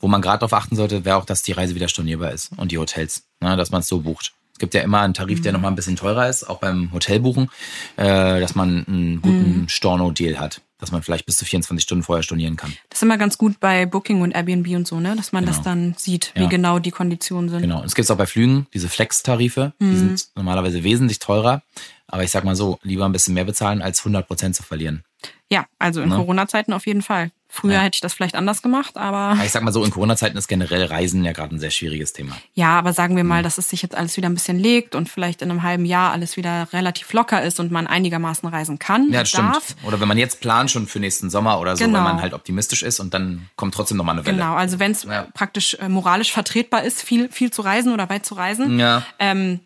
[0.00, 2.72] Wo man gerade darauf achten sollte, wäre auch, dass die Reise wieder stornierbar ist und
[2.72, 4.32] die Hotels, ne, dass man es so bucht.
[4.56, 5.42] Es gibt ja immer einen Tarif, Mhm.
[5.42, 7.50] der nochmal ein bisschen teurer ist, auch beim Hotelbuchen,
[7.98, 9.68] äh, dass man einen guten Mhm.
[9.68, 12.72] Storno-Deal hat, dass man vielleicht bis zu 24 Stunden vorher stornieren kann.
[12.88, 15.14] Das ist immer ganz gut bei Booking und Airbnb und so, ne?
[15.14, 15.64] Dass man das Genau.
[15.68, 16.48] dann sieht, wie Ja.
[16.48, 17.60] genau die Konditionen sind.
[17.60, 17.80] Genau.
[17.80, 19.90] Und es gibt auch bei Flügen diese Flex-Tarife, Mhm.
[19.90, 21.60] die sind normalerweise wesentlich teurer.
[22.08, 25.04] Aber ich sag mal so, lieber ein bisschen mehr bezahlen, als 100 Prozent zu verlieren.
[25.50, 26.14] Ja, also in Ne?
[26.16, 27.30] Corona-Zeiten auf jeden Fall.
[27.48, 27.80] Früher Ja.
[27.80, 30.84] hätte ich das vielleicht anders gemacht, aber ich sag mal so, in Corona-Zeiten ist generell
[30.84, 32.36] Reisen ja gerade ein sehr schwieriges Thema.
[32.54, 35.08] ja, aber sagen wir mal, dass es sich jetzt alles wieder ein bisschen legt und
[35.08, 39.10] vielleicht in einem halben Jahr alles wieder relativ locker ist und man einigermaßen reisen kann,
[39.12, 39.54] Ja, das stimmt.
[39.54, 39.76] darf.
[39.84, 41.98] Oder wenn man jetzt plant schon für nächsten Sommer oder so, Genau.
[41.98, 44.36] wenn man halt optimistisch ist und dann kommt trotzdem nochmal eine Welle.
[44.38, 45.28] Genau, also wenn es Ja.
[45.32, 49.60] praktisch äh, moralisch vertretbar ist, viel, viel zu reisen oder weit zu reisen, Ja, ähm,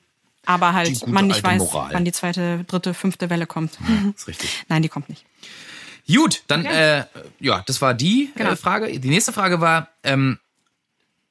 [0.45, 1.91] aber halt man nicht weiß, Moral.
[1.93, 3.73] wann die zweite, dritte, fünfte Welle kommt.
[4.15, 4.65] ist richtig.
[4.69, 5.25] Nein, die kommt nicht.
[6.13, 7.05] Gut, dann, äh,
[7.39, 8.51] ja, das war die Genau.
[8.53, 8.99] äh, Frage.
[8.99, 10.39] Die nächste Frage war, ähm,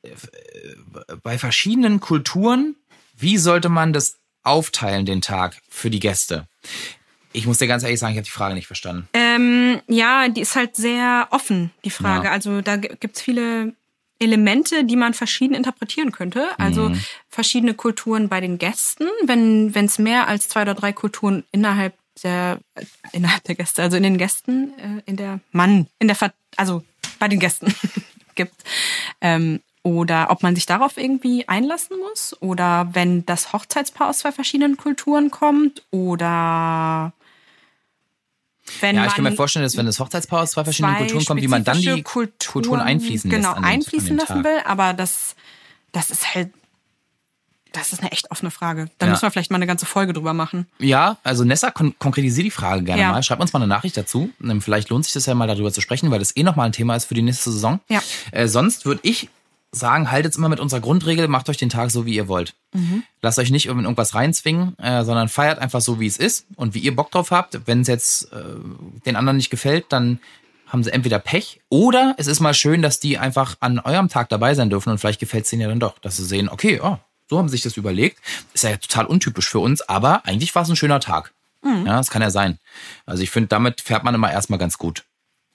[0.03, 0.09] äh,
[1.23, 2.75] bei verschiedenen Kulturen,
[3.17, 6.47] wie sollte man das aufteilen, den Tag für die Gäste?
[7.33, 9.07] Ich muss dir ganz ehrlich sagen, ich habe die Frage nicht verstanden.
[9.13, 12.25] Ähm, ja, die ist halt sehr offen, die Frage.
[12.25, 12.31] Ja.
[12.31, 13.73] Also da g- gibt's viele
[14.17, 16.47] Elemente, die man verschieden interpretieren könnte.
[16.57, 16.99] Also Mhm.
[17.29, 19.05] verschiedene Kulturen bei den Gästen.
[19.23, 23.97] Wenn es mehr als zwei oder drei Kulturen innerhalb der äh, innerhalb der Gäste, also
[23.97, 26.83] in den Gästen, äh, in der Mann, in der Ver also
[27.19, 27.73] bei den Gästen
[28.35, 28.55] gibt.
[29.21, 32.35] Ähm, oder ob man sich darauf irgendwie einlassen muss.
[32.41, 35.83] Oder wenn das Hochzeitspaar aus zwei verschiedenen Kulturen kommt.
[35.91, 37.13] Oder
[38.81, 41.25] wenn Ja, ich kann mir vorstellen, dass wenn das Hochzeitspaar aus zwei verschiedenen zwei Kulturen
[41.25, 43.57] kommt, wie man dann die spezifische Kulturen, einfließen genau, lässt.
[43.57, 45.35] an einfließen lassen will, aber das,
[45.91, 46.51] das ist halt,
[47.73, 48.89] das ist eine echt offene Frage.
[48.97, 49.11] Da Ja.
[49.11, 50.67] müssen wir vielleicht mal eine ganze Folge drüber machen.
[50.79, 53.11] Ja, also Nessa, kon konkretisier die Frage gerne Ja.
[53.11, 53.23] mal.
[53.23, 54.29] Schreib uns mal eine Nachricht dazu.
[54.43, 56.71] Ähm, Vielleicht lohnt sich das ja mal darüber zu sprechen, weil das eh nochmal ein
[56.71, 57.79] Thema ist für die nächste Saison.
[57.89, 58.01] Ja.
[58.31, 59.29] Äh, sonst würde ich
[59.71, 62.55] sagen, haltet's immer mit unserer Grundregel, macht euch den Tag so, wie ihr wollt.
[62.73, 63.03] Mhm.
[63.21, 66.73] Lasst euch nicht in irgendwas reinzwingen, äh, sondern feiert einfach so, wie es ist und
[66.73, 67.59] wie ihr Bock drauf habt.
[67.67, 68.37] Wenn es jetzt äh,
[69.05, 70.19] den anderen nicht gefällt, dann
[70.65, 74.29] haben sie entweder Pech oder es ist mal schön, dass die einfach an eurem Tag
[74.29, 76.79] dabei sein dürfen und vielleicht gefällt es denen ja dann doch, dass sie sehen, okay,
[76.83, 76.97] oh,
[77.29, 78.19] so haben sie sich das überlegt.
[78.53, 81.33] Ist ja total untypisch für uns, aber eigentlich war es ein schöner Tag.
[81.61, 81.85] Mhm.
[81.85, 82.57] Ja, das kann ja sein.
[83.05, 85.03] Also ich finde, damit fährt man immer erstmal ganz gut,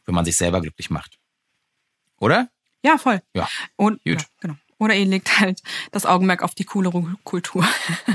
[0.07, 1.19] wenn man sich selber glücklich macht.
[2.21, 2.49] Oder?
[2.83, 3.23] Ja, voll.
[3.35, 3.49] Ja.
[3.77, 4.21] Und, Gut.
[4.21, 4.55] Ja, genau.
[4.79, 5.63] Oder ihr legt halt
[5.93, 7.67] das Augenmerk auf die coolere Kultur.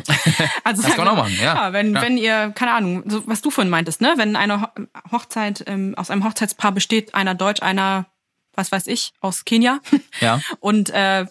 [0.64, 1.74] also Das kann man auch machen, ja.
[1.74, 2.01] wenn, Ja.
[2.01, 4.14] wenn ihr, keine Ahnung, so, was du vorhin meintest, ne?
[4.18, 4.68] Wenn eine Ho
[5.12, 8.05] Hochzeit ähm, aus einem Hochzeitspaar besteht, einer Deutsch, einer,
[8.53, 9.80] was weiß ich, aus Kenia.
[10.20, 10.41] Ja.
[10.60, 11.26] Und äh,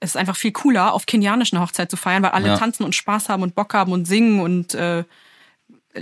[0.00, 2.56] es ist einfach viel cooler, auf kenianisch eine Hochzeit zu feiern, weil alle Ja.
[2.58, 5.04] tanzen und Spaß haben und Bock haben und singen und äh,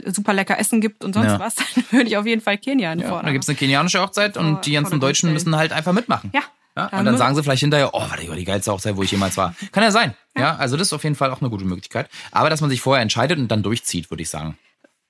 [0.07, 1.39] super lecker Essen gibt und sonst Ja.
[1.39, 3.27] was, dann würde ich auf jeden Fall Kenia Ja, fordern.
[3.27, 6.31] da gibt's eine kenianische Hochzeit und die ganzen Deutschen müssen halt einfach mitmachen.
[6.35, 6.43] Ja.
[6.77, 9.37] Ja, und dann sagen sie vielleicht hinterher, oh, warte, die geilste Hochzeit, wo ich jemals
[9.37, 9.55] war.
[9.73, 10.15] Kann ja sein.
[10.39, 10.55] Ja.
[10.57, 12.09] also das ist auf jeden Fall auch eine gute Möglichkeit.
[12.31, 14.57] Aber dass man sich vorher entscheidet und dann durchzieht, würde ich sagen.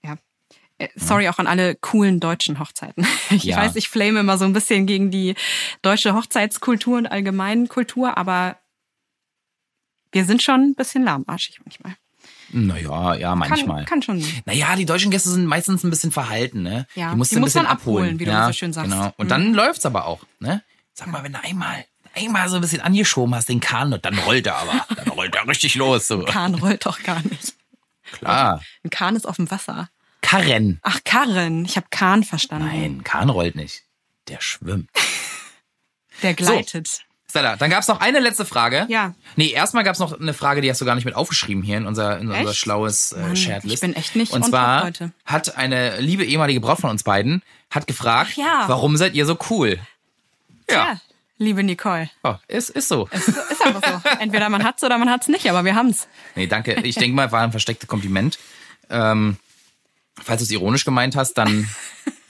[0.02, 0.16] Ja.
[0.78, 3.06] Äh, Sorry auch an alle coolen deutschen Hochzeiten.
[3.30, 3.58] Ich Ja.
[3.58, 5.34] weiß, ich flame immer so ein bisschen gegen die
[5.82, 8.56] deutsche Hochzeitskultur und allgemeinen Kultur, aber
[10.12, 11.96] wir sind schon ein bisschen lahmarschig manchmal.
[12.52, 13.84] Naja, ja, manchmal.
[13.84, 14.24] Kann, kann schon.
[14.44, 16.86] Naja, die deutschen Gäste sind meistens ein bisschen verhalten, ne?
[16.94, 18.52] Ja, die musst die du ein muss bisschen man abholen, abholen, wie du ja, so
[18.52, 18.90] schön sagst.
[18.90, 18.94] Mhm.
[18.94, 19.14] Genau.
[19.16, 20.62] Und dann läuft's aber auch, ne?
[20.92, 21.84] Sag mal, wenn du einmal,
[22.14, 24.84] einmal so ein bisschen angeschoben hast, den Kahn, und dann rollt er aber.
[24.96, 26.08] Dann rollt er richtig los.
[26.08, 26.24] So.
[26.26, 27.54] Kahn rollt doch gar nicht.
[28.12, 28.62] Klar.
[28.84, 29.88] Ein Kahn ist auf dem Wasser.
[30.20, 30.80] Karren.
[30.82, 31.64] Ach, Karren.
[31.64, 32.66] Ich habe Kahn verstanden.
[32.66, 33.84] Nein, Kahn rollt nicht.
[34.28, 34.90] Der schwimmt.
[36.22, 37.04] Der gleitet.
[37.30, 38.86] Stella, dann gab es noch eine letzte Frage.
[38.88, 39.14] Ja.
[39.36, 41.76] Nee, erstmal gab es noch eine Frage, die hast du gar nicht mit aufgeschrieben hier
[41.78, 42.56] in unser, in unser Echt?
[42.58, 43.74] schlaues äh, Mann, Shared-List.
[43.74, 45.12] ich bin echt nicht Und zwar heute.
[45.24, 48.64] hat eine liebe ehemalige Braut von uns beiden hat gefragt, ja.
[48.66, 49.78] warum seid ihr so cool?
[50.68, 51.00] Ja, Ja,
[51.38, 52.10] liebe Nicole.
[52.24, 53.08] oh, ist, ist so.
[53.12, 54.08] Ist, ist einfach so.
[54.20, 56.08] Entweder man hat's oder man hat's nicht, aber wir haben's.
[56.34, 56.74] Nee, danke.
[56.82, 58.38] Ich denke mal, war ein verstecktes Kompliment.
[58.90, 59.36] Ähm,
[60.20, 61.68] falls du es ironisch gemeint hast, dann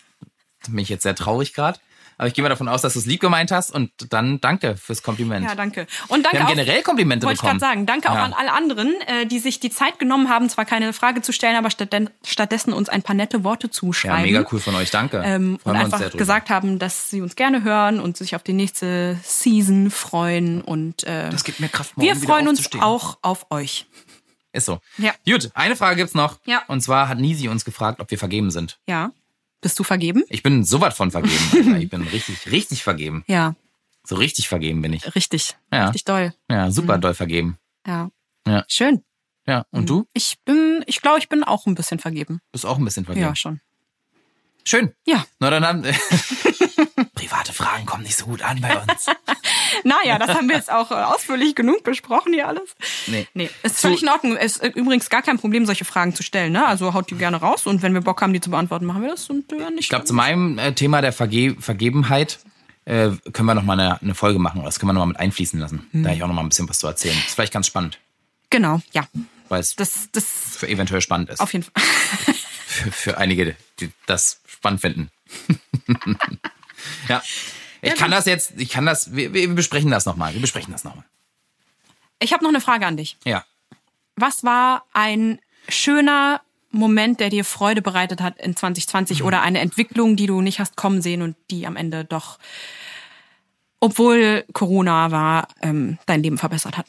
[0.68, 1.78] bin ich jetzt sehr traurig gerade.
[2.20, 4.76] Aber ich gehe mal davon aus, dass du es lieb gemeint hast und dann danke
[4.76, 5.46] fürs Kompliment.
[5.48, 5.86] Ja, danke.
[6.08, 7.58] Und danke Wir haben auch, generell Komplimente wollte ich bekommen.
[7.60, 8.24] gerade sagen, danke auch Ja.
[8.24, 11.56] an alle anderen, äh, die sich die Zeit genommen haben, zwar keine Frage zu stellen,
[11.56, 14.20] aber stattdessen uns ein paar nette Worte Ja, zuschreiben.
[14.20, 15.22] mega cool von euch, danke.
[15.24, 18.36] Ähm, und Freuen wir uns einfach gesagt haben, dass sie uns gerne hören und sich
[18.36, 20.60] auf die nächste Season freuen.
[20.60, 23.86] Und äh, Das gibt mir Kraft, morgen wir freuen uns auch auf euch.
[24.52, 24.80] Ist so.
[24.98, 25.12] Ja.
[25.24, 26.38] Gut, eine Frage gibt's noch.
[26.44, 26.62] Ja.
[26.66, 28.78] Und zwar hat Nisi uns gefragt, ob wir vergeben sind.
[28.86, 29.10] Ja.
[29.60, 30.24] Bist du vergeben?
[30.28, 31.76] Ich bin so was von vergeben, Alter.
[31.78, 33.24] Ich bin richtig, richtig vergeben.
[33.26, 33.54] Ja,
[34.04, 35.14] So richtig vergeben bin ich.
[35.14, 35.56] richtig.
[35.72, 35.86] Ja.
[35.86, 36.34] Richtig doll.
[36.50, 37.58] Ja, super doll vergeben.
[37.86, 38.10] Ja.
[38.46, 38.64] Ja.
[38.68, 39.02] Schön.
[39.46, 40.06] Ja, und du?
[40.14, 42.40] Ich bin, ich glaube, ich bin auch ein bisschen vergeben.
[42.52, 43.26] Bist auch ein bisschen vergeben.
[43.26, 43.60] Ja, schon.
[44.70, 44.92] Schön.
[45.04, 45.24] Ja.
[45.40, 45.82] Na, dann haben...
[47.14, 49.06] Private Fragen kommen nicht so gut an bei uns.
[49.84, 52.74] Naja, das haben wir jetzt auch äh, ausführlich genug besprochen hier alles.
[53.06, 53.26] Nee.
[53.34, 54.36] Nee, ist Zu- völlig in Ordnung.
[54.36, 56.52] Es ist übrigens gar kein Problem, solche Fragen zu stellen.
[56.52, 56.66] Ne?
[56.66, 59.10] Also haut die gerne raus und wenn wir Bock haben, die zu beantworten, machen wir
[59.10, 59.30] das.
[59.30, 62.40] Und äh, nicht Ich glaube, zu meinem äh, Thema der Verge Vergebenheit
[62.84, 64.62] äh, können wir noch mal eine, eine Folge machen.
[64.64, 65.86] Das können wir noch mal mit einfließen lassen.
[65.92, 66.02] Hm.
[66.02, 67.16] Da habe ich auch noch mal ein bisschen was zu erzählen.
[67.16, 67.98] ist vielleicht ganz spannend,
[68.50, 69.06] Genau, ja.
[69.48, 71.40] weil es Das, das für eventuell spannend ist.
[71.40, 71.72] auf jeden Fall.
[72.66, 75.10] für, für einige, die das spannend finden.
[77.08, 77.22] ja.
[77.82, 80.34] Ich kann das jetzt, ich kann das, wir, wir besprechen das nochmal.
[80.34, 81.04] Wir besprechen das nochmal.
[82.18, 83.16] Ich habe noch eine Frage an dich.
[83.24, 83.44] Ja.
[84.16, 85.38] Was war ein
[85.68, 90.60] schöner Moment, der dir Freude bereitet hat in 2020 oder eine Entwicklung, die du nicht
[90.60, 92.38] hast kommen sehen und die am Ende doch,
[93.80, 96.86] obwohl Corona war, ähm, dein Leben verbessert hat?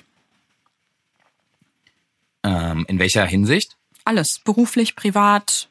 [2.43, 3.77] Ähm, in welcher Hinsicht?
[4.03, 5.69] Alles, beruflich, privat,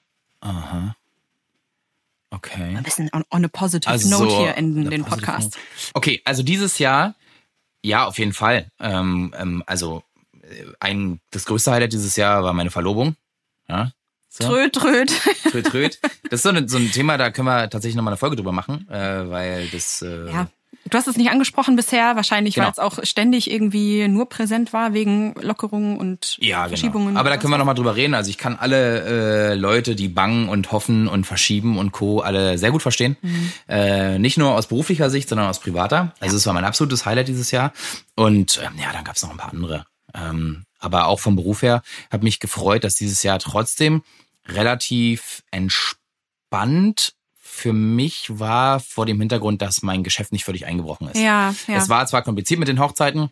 [2.30, 2.76] Okay.
[2.76, 5.54] ein bisschen on, on a positive Also note so hier eine den Podcast.
[5.54, 5.58] Note.
[5.94, 7.14] Okay, also dieses Jahr,
[7.82, 8.70] ja, auf jeden Fall.
[8.78, 10.02] Ähm, ähm, also
[10.42, 13.16] äh, ein, das größte Highlight dieses Jahr war meine Verlobung.
[13.68, 13.90] Ja.
[14.28, 14.44] So.
[14.44, 15.10] Tröd, tröd.
[15.50, 15.98] Tröd, tröd.
[16.30, 18.52] Das ist so, eine, so ein Thema, da können wir tatsächlich nochmal eine Folge drüber
[18.52, 20.00] machen, äh, weil das.
[20.02, 20.48] Äh, Ja.
[20.88, 22.66] Du hast es nicht angesprochen bisher, wahrscheinlich, Genau.
[22.66, 27.08] weil es auch ständig irgendwie nur präsent war wegen Lockerungen und Ja, Verschiebungen.
[27.08, 27.20] genau.
[27.20, 28.14] Aber da können wir nochmal drüber reden.
[28.14, 32.20] Also ich kann alle äh, Leute, die bangen und hoffen und verschieben und Co.
[32.20, 33.16] alle sehr gut verstehen.
[33.22, 33.52] Mhm.
[33.68, 36.14] Äh, nicht nur aus beruflicher Sicht, sondern aus privater.
[36.18, 37.72] Also es war mein absolutes Highlight dieses Jahr.
[38.16, 39.84] Und ähm, ja, dann gab es noch ein paar andere.
[40.14, 44.02] Ähm, aber auch vom Beruf her hat mich gefreut, dass dieses Jahr trotzdem
[44.48, 47.12] relativ entspannt
[47.60, 51.18] für mich war vor dem Hintergrund, dass mein Geschäft nicht völlig eingebrochen ist.
[51.20, 51.76] Ja, ja.
[51.76, 53.30] Es war zwar kompliziert mit den Hochzeiten,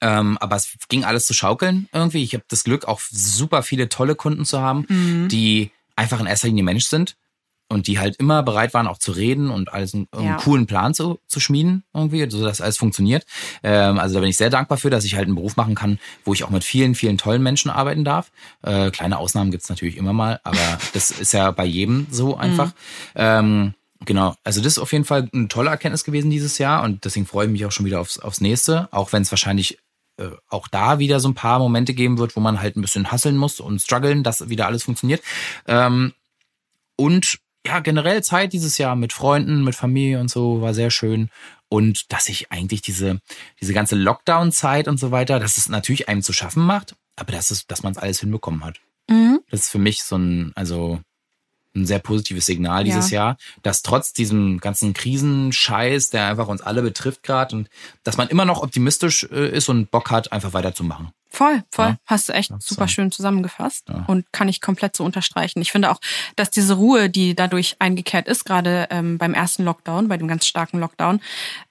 [0.00, 2.22] ähm, aber es ging alles zu schaukeln irgendwie.
[2.22, 5.28] Ich habe das Glück, auch super viele tolle Kunden zu haben, Mhm.
[5.28, 7.16] die einfach in erster Linie Mensch sind
[7.68, 10.36] und die halt immer bereit waren, auch zu reden und alles einen, einen Ja.
[10.36, 13.24] coolen Plan zu, zu schmieden irgendwie, so dass alles funktioniert.
[13.62, 15.98] Ähm, also da bin ich sehr dankbar für, dass ich halt einen Beruf machen kann,
[16.24, 18.30] wo ich auch mit vielen, vielen tollen Menschen arbeiten darf.
[18.62, 20.58] Äh, kleine Ausnahmen gibt's natürlich immer mal, aber
[20.94, 22.72] das ist ja bei jedem so einfach.
[23.14, 27.06] Ähm, Genau, also das ist auf jeden Fall eine tolle Erkenntnis gewesen dieses Jahr und
[27.06, 29.78] deswegen freue ich mich auch schon wieder aufs, aufs nächste, auch wenn es wahrscheinlich
[30.18, 33.10] äh, auch da wieder so ein paar Momente geben wird, wo man halt ein bisschen
[33.10, 35.22] hasseln muss und strugglen, dass wieder alles funktioniert.
[35.66, 36.12] Ähm,
[36.96, 41.30] und ja, generell Zeit dieses Jahr mit Freunden, mit Familie und so war sehr schön.
[41.68, 43.20] Und dass ich eigentlich diese,
[43.60, 47.50] diese ganze Lockdown-Zeit und so weiter, dass es natürlich einem zu schaffen macht, aber dass
[47.50, 48.80] es, dass man es alles hinbekommen hat.
[49.10, 49.40] Mhm.
[49.50, 51.00] Das ist für mich so ein, also
[51.76, 53.16] ein sehr positives Signal dieses Ja.
[53.26, 57.68] Jahr, dass trotz diesem ganzen Krisenscheiß, der einfach uns alle betrifft gerade und
[58.04, 61.10] dass man immer noch optimistisch äh, ist und Bock hat, einfach weiterzumachen.
[61.28, 61.88] Voll, voll.
[61.88, 61.98] Ja.
[62.06, 62.94] Hast du echt Das super so.
[62.94, 64.04] schön zusammengefasst Ja.
[64.06, 65.60] und kann ich komplett so unterstreichen.
[65.60, 66.00] Ich finde auch,
[66.34, 70.46] dass diese Ruhe, die dadurch eingekehrt ist, gerade ähm, beim ersten Lockdown, bei dem ganz
[70.46, 71.20] starken Lockdown,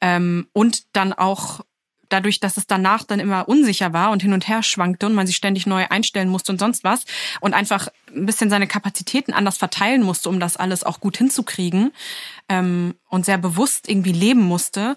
[0.01, 1.61] ähm, und dann auch
[2.09, 5.27] dadurch, dass es danach dann immer unsicher war und hin und her schwankte und man
[5.27, 7.05] sich ständig neu einstellen musste und sonst was
[7.41, 11.91] und einfach ein bisschen seine Kapazitäten anders verteilen musste, um das alles auch gut hinzukriegen
[12.49, 14.95] ähm, und sehr bewusst irgendwie leben musste,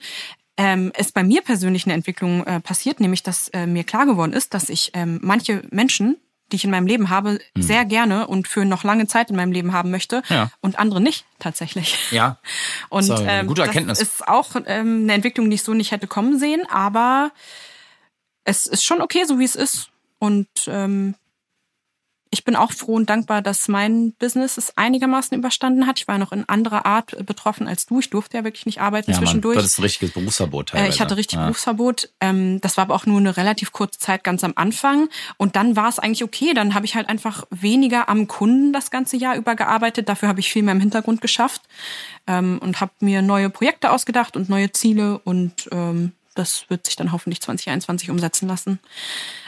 [0.57, 4.33] ähm, ist bei mir persönlich eine Entwicklung äh, passiert, nämlich dass äh, mir klar geworden
[4.33, 6.17] ist, dass ich ähm, manche Menschen,
[6.51, 9.53] die ich in meinem Leben habe, sehr gerne und für noch lange Zeit in meinem
[9.53, 10.51] Leben haben möchte Ja.
[10.61, 11.97] und andere nicht tatsächlich.
[12.11, 12.39] Ja.
[12.89, 13.99] Und Das ist eine ähm, gute Erkenntnis.
[13.99, 17.31] das ist auch ähm, eine Entwicklung, die ich so nicht hätte kommen sehen, aber
[18.45, 19.91] es ist schon okay, so wie es ist.
[20.19, 21.15] Und ähm,
[22.31, 25.99] ich bin auch froh und dankbar, dass mein Business es einigermaßen überstanden hat.
[25.99, 28.01] Ich war noch in anderer Art betroffen als du.
[28.01, 29.55] Ich durfte ja wirklich nicht arbeiten Ja, zwischendurch.
[29.55, 30.95] du hattest ein richtiges Berufsverbot Äh, teilweise.
[30.95, 31.43] Ich hatte richtig ja.
[31.45, 32.11] Berufsverbot.
[32.21, 35.09] Ähm, das war aber auch nur eine relativ kurze Zeit ganz am Anfang.
[35.37, 36.55] Und dann war es eigentlich okay.
[36.55, 40.09] Dann habe ich halt einfach weniger am Kunden das ganze Jahr über gearbeitet.
[40.09, 41.63] Dafür habe ich viel mehr im Hintergrund geschafft
[42.27, 45.19] ähm, und habe mir neue Projekte ausgedacht und neue Ziele.
[45.25, 48.79] Und ähm, das wird sich dann hoffentlich 2021 umsetzen lassen.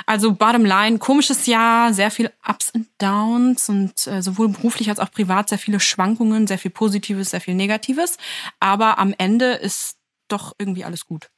[0.07, 4.99] Also bottom line, komisches Jahr, sehr viel Ups und Downs und äh, sowohl beruflich als
[4.99, 8.19] auch privat sehr viele Schwankungen, sehr viel Positives, sehr viel Negatives.
[8.59, 11.31] Aber am Ende ist doch irgendwie alles gut.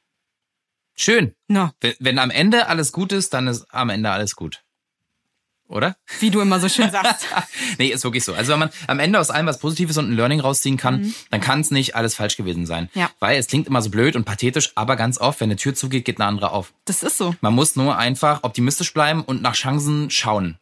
[0.95, 1.33] Schön.
[1.47, 4.62] Na, Wenn, wenn am Ende alles gut ist, dann ist am Ende alles gut.
[5.73, 5.95] Oder?
[6.19, 7.25] wie du immer so schön sagst.
[7.79, 8.33] nee, ist wirklich so.
[8.33, 11.41] Also wenn man am Ende aus allem was Positives und ein Learning rausziehen kann, dann
[11.41, 12.89] kann es nicht alles falsch gewesen sein.
[12.93, 13.01] Mhm.
[13.01, 13.09] Ja.
[13.19, 16.05] Weil es klingt immer so blöd und pathetisch, aber ganz oft, wenn eine Tür zugeht,
[16.05, 16.73] geht eine andere auf.
[16.85, 17.35] Das ist so.
[17.41, 20.57] Man muss nur einfach optimistisch bleiben und nach Chancen schauen.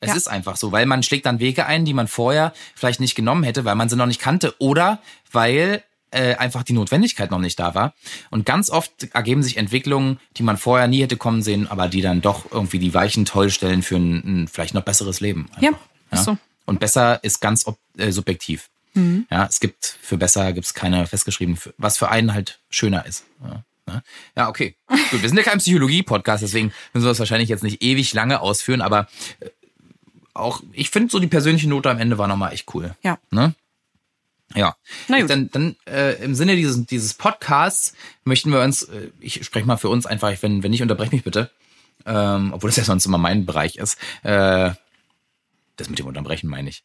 [0.00, 0.14] Es Ja.
[0.16, 3.42] ist einfach so, weil man schlägt dann Wege ein, die man vorher vielleicht nicht genommen
[3.44, 5.00] hätte, weil man sie noch nicht kannte oder
[5.32, 7.94] weil äh, einfach die Notwendigkeit noch nicht da war.
[8.30, 12.00] Und ganz oft ergeben sich Entwicklungen, die man vorher nie hätte kommen sehen, aber die
[12.00, 15.48] dann doch irgendwie die Weichen toll stellen für ein, ein vielleicht noch besseres Leben.
[15.60, 15.80] Ja, Einfach.
[16.10, 16.38] ist so.
[16.66, 18.68] Und besser ist ganz ob, äh, subjektiv.
[18.94, 19.26] Mhm.
[19.30, 23.24] Ja, es gibt für besser gibt's keine festgeschrieben, für, was für einen halt schöner ist.
[23.42, 24.02] Ja, ne?
[24.36, 24.74] ja okay.
[25.10, 28.40] Gut, wir sind ja kein Psychologie-Podcast, deswegen müssen wir das wahrscheinlich jetzt nicht ewig lange
[28.40, 29.08] ausführen, aber
[29.40, 29.50] äh,
[30.34, 32.94] auch, ich finde so die persönliche Note am Ende war nochmal echt cool.
[33.02, 33.18] Ja.
[33.30, 33.54] Ne?
[34.54, 34.76] Ja.
[35.08, 35.30] Na gut.
[35.30, 37.94] Dann, dann äh, im Sinne dieses, dieses Podcasts
[38.24, 41.24] möchten wir uns, äh, ich spreche mal für uns einfach, wenn, wenn nicht, unterbrech mich
[41.24, 41.50] bitte.
[42.06, 43.98] Ähm, obwohl das ja sonst immer mein Bereich ist.
[44.22, 44.70] Äh,
[45.76, 46.82] das mit dem Unterbrechen meine ich.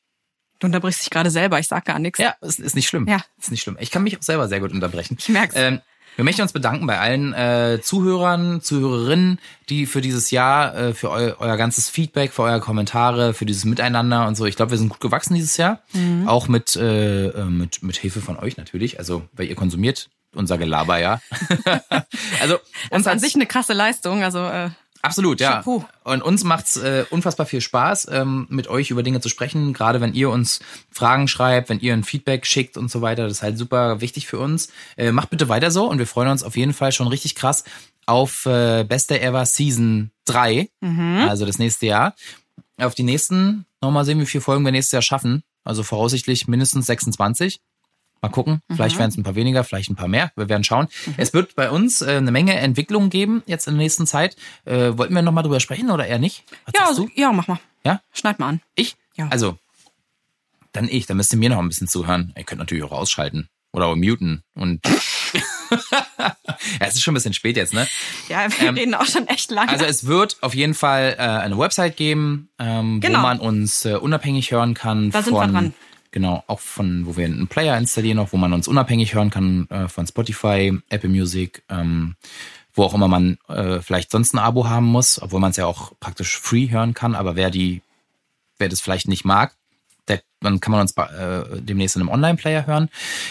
[0.60, 2.20] Du unterbrichst dich gerade selber, ich sag gar nichts.
[2.20, 3.08] Ja, ist, ist nicht schlimm.
[3.08, 3.24] Ja.
[3.38, 3.78] Ist nicht schlimm.
[3.80, 5.18] Ich kann mich auch selber sehr gut unterbrechen.
[5.20, 5.56] Ich merk's.
[5.58, 5.82] Ähm,
[6.16, 9.40] wir möchten uns bedanken bei allen äh, Zuhörern, Zuhörerinnen,
[9.70, 13.66] die für dieses Jahr, äh, für eu euer ganzes Feedback, für eure Kommentare, für dieses
[13.66, 14.46] Miteinander und so.
[14.46, 15.82] Ich glaube, wir sind gut gewachsen dieses Jahr.
[15.94, 16.28] Mhm.
[16.28, 19.00] Auch mit, äh, äh, mit, mit Hilfe von euch natürlich.
[19.00, 21.22] Also, weil ihr konsumiert unser Gelaber, ja.
[22.42, 22.58] also,
[22.90, 24.24] Das uns ist an sich eine krasse Leistung.
[24.24, 24.70] Also äh,
[25.06, 25.54] Absolut, ja.
[25.54, 25.86] Chapeau.
[26.04, 29.74] Und uns macht's äh, unfassbar viel Spaß, ähm, mit euch über Dinge zu sprechen.
[29.74, 30.60] Gerade wenn ihr uns
[30.92, 34.28] Fragen schreibt, wenn ihr ein Feedback schickt und so weiter, das ist halt super wichtig
[34.28, 34.70] für uns.
[34.98, 37.64] Äh, macht bitte weiter so und wir freuen uns auf jeden Fall schon richtig krass
[38.06, 40.70] auf äh, Beste Ever Season 3,
[41.28, 42.16] also das nächste Jahr.
[42.78, 45.44] Auf die nächsten, nochmal sehen, wie viele Folgen wir nächstes Jahr schaffen.
[45.64, 47.60] Also voraussichtlich mindestens 26.
[48.26, 50.32] Mal gucken, vielleicht werden es ein paar weniger, vielleicht ein paar mehr.
[50.36, 50.88] Wir werden schauen.
[51.16, 54.36] Es wird bei uns äh, eine Menge Entwicklungen geben jetzt in der nächsten Zeit.
[54.66, 56.44] Äh, wollten wir nochmal drüber sprechen oder eher nicht?
[56.66, 57.60] Was ja, also, ja, mach mal.
[57.84, 58.02] Ja?
[58.14, 58.62] Schneid mal an.
[58.74, 58.96] Ich?
[59.16, 59.28] Ja.
[59.30, 59.60] Also,
[60.72, 61.06] dann ich.
[61.06, 62.34] Dann müsst ihr mir noch ein bisschen zuhören.
[62.36, 64.42] Ihr könnt natürlich auch ausschalten oder auch muten.
[64.56, 64.82] Und
[66.20, 66.36] ja,
[66.80, 67.88] es ist schon ein bisschen spät jetzt, ne?
[68.28, 69.70] Ja, wir reden auch schon echt lange.
[69.72, 73.20] Also es wird auf jeden Fall äh, eine Website geben, ähm, Genau.
[73.20, 75.12] wo man uns äh, unabhängig hören kann.
[75.12, 75.74] Da von, sind wir dran.
[76.16, 79.68] Genau, auch von, wo wir einen Player installieren, auch wo man uns unabhängig hören kann
[79.70, 82.16] äh, von Spotify, Apple Music, ähm,
[82.74, 85.66] wo auch immer man äh, vielleicht sonst ein Abo haben muss, obwohl man es ja
[85.66, 87.16] auch praktisch free hören kann.
[87.16, 87.82] Aber wer die,
[88.58, 89.56] wer das vielleicht nicht mag,
[90.08, 92.88] der, dann kann man uns bei- äh, demnächst in einem Online-Player hören,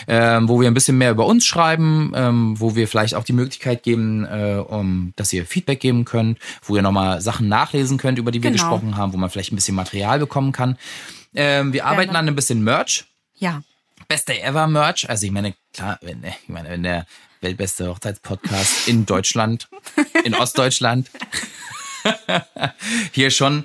[0.07, 3.33] ähm, wo wir ein bisschen mehr über uns schreiben, ähm, wo wir vielleicht auch die
[3.33, 8.19] Möglichkeit geben, äh, um, dass ihr Feedback geben könnt, wo ihr nochmal Sachen nachlesen könnt,
[8.19, 8.63] über die wir Genau.
[8.63, 10.77] gesprochen haben, wo man vielleicht ein bisschen Material bekommen kann.
[11.35, 12.19] Ähm, wir arbeiten Gerne.
[12.19, 13.05] an ein bisschen Merch.
[13.35, 13.63] ja.
[14.07, 15.09] Beste ever Merch.
[15.09, 17.07] Also ich meine, klar, wenn, ich meine, wenn der
[17.41, 19.69] weltbeste Hochzeitspodcast in Deutschland,
[20.25, 21.11] in Ostdeutschland,
[23.13, 23.65] hier schon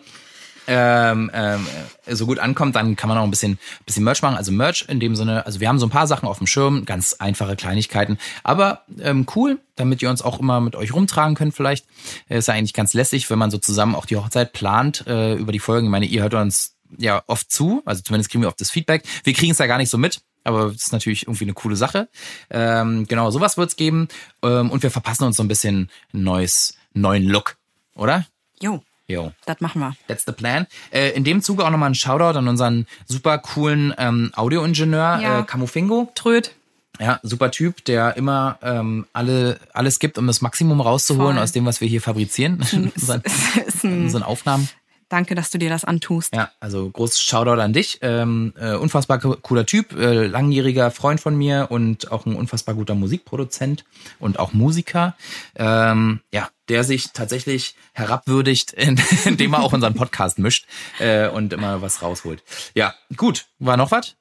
[0.68, 1.68] ähm, ähm,
[2.08, 4.38] so gut ankommt, dann kann man auch ein bisschen, bisschen Merch machen.
[4.38, 6.86] Also Merch in dem Sinne, also wir haben so ein paar Sachen auf dem Schirm,
[6.86, 11.56] ganz einfache Kleinigkeiten, aber ähm, cool, damit ihr uns auch immer mit euch rumtragen könnt
[11.56, 11.86] vielleicht.
[12.28, 15.52] Ist ja eigentlich ganz lässig, wenn man so zusammen auch die Hochzeit plant äh, über
[15.52, 15.88] die Folgen.
[15.88, 19.04] Ich meine, ihr hört uns ja oft zu, also zumindest kriegen wir oft das Feedback.
[19.24, 21.76] Wir kriegen es ja gar nicht so mit, aber es ist natürlich irgendwie eine coole
[21.76, 22.08] Sache.
[22.50, 24.08] Ähm, genau, sowas wird's geben
[24.44, 27.58] ähm, und wir verpassen uns so ein bisschen ein neues, neuen Look,
[27.96, 28.26] oder?
[28.62, 29.32] Jo, Jo.
[29.46, 29.96] das machen wir.
[30.08, 30.68] That's the plan.
[30.92, 35.40] Äh, in dem Zuge auch nochmal ein Shoutout an unseren super coolen ähm, Audioingenieur Ja.
[35.40, 36.12] äh, Camufingo.
[36.16, 36.54] Tröd.
[37.00, 41.44] Ja, super Typ, der immer ähm, alle alles gibt, um das Maximum rauszuholen Voll.
[41.44, 42.58] aus dem, was wir hier fabrizieren.
[42.96, 43.22] unseren,
[43.66, 44.68] Ist in ein, unseren Aufnahmen.
[45.10, 46.34] Danke, dass du dir das antust.
[46.34, 48.00] Ja, also großes Shoutout an dich.
[48.02, 52.76] Ähm, äh, unfassbar co- cooler Typ, äh, langjähriger Freund von mir und auch ein unfassbar
[52.76, 53.84] guter Musikproduzent
[54.20, 55.16] und auch Musiker.
[55.56, 60.66] Ähm, ja, der sich tatsächlich herabwürdigt, in- indem er auch unseren Podcast mischt
[61.00, 62.44] äh, und immer was rausholt.
[62.76, 63.48] Ja, gut.
[63.60, 64.16] War noch was?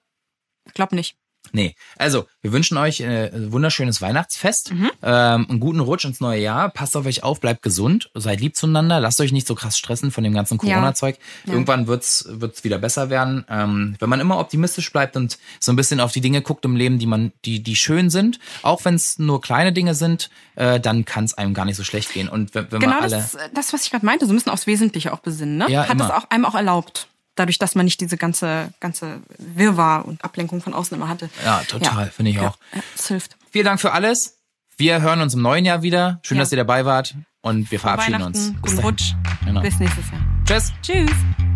[0.74, 1.16] Glaub nicht.
[1.53, 6.41] Nee, also wir wünschen euch äh, ein wunderschönes Weihnachtsfest, ähm, einen guten Rutsch ins neue
[6.41, 6.70] Jahr.
[6.70, 10.11] Passt auf euch auf, bleibt gesund, seid lieb zueinander, lasst euch nicht so krass stressen
[10.11, 11.19] von dem ganzen Corona-Zeug.
[11.45, 11.53] Ja.
[11.53, 13.45] Irgendwann wird's wird's wieder besser werden.
[13.49, 16.77] Ähm, wenn man immer optimistisch bleibt und so ein bisschen auf die Dinge guckt im
[16.77, 20.81] Leben, die man, die die schön sind, auch wenn es nur kleine Dinge sind, äh,
[20.81, 22.29] dann kann es einem gar nicht so schlecht gehen.
[22.29, 24.53] Und wenn, wenn Genau wir alle das, das, was ich gerade meinte, so ein bisschen
[24.53, 25.66] aufs Wesentliche auch besinnen, ne?
[25.69, 26.05] Ja, Hat immer.
[26.05, 27.09] es auch einem auch erlaubt.
[27.39, 31.31] Dadurch, dass man nicht diese ganze, ganze Wirrwarr und Ablenkung von außen immer hatte.
[31.44, 32.59] Ja, total, finde ich Ja, auch.
[32.74, 33.36] Ja, das hilft.
[33.52, 34.39] Vielen Dank für alles.
[34.77, 36.19] Wir hören uns im neuen Jahr wieder.
[36.23, 36.43] Schön, Ja.
[36.43, 38.39] dass ihr dabei wart und wir verabschieden uns.
[38.39, 38.85] Bis guten dahin.
[38.85, 39.15] Rutsch.
[39.44, 39.60] Genau.
[39.60, 40.20] Bis nächstes Jahr.
[40.44, 40.73] Tschüss.
[40.82, 41.48] Tschüss.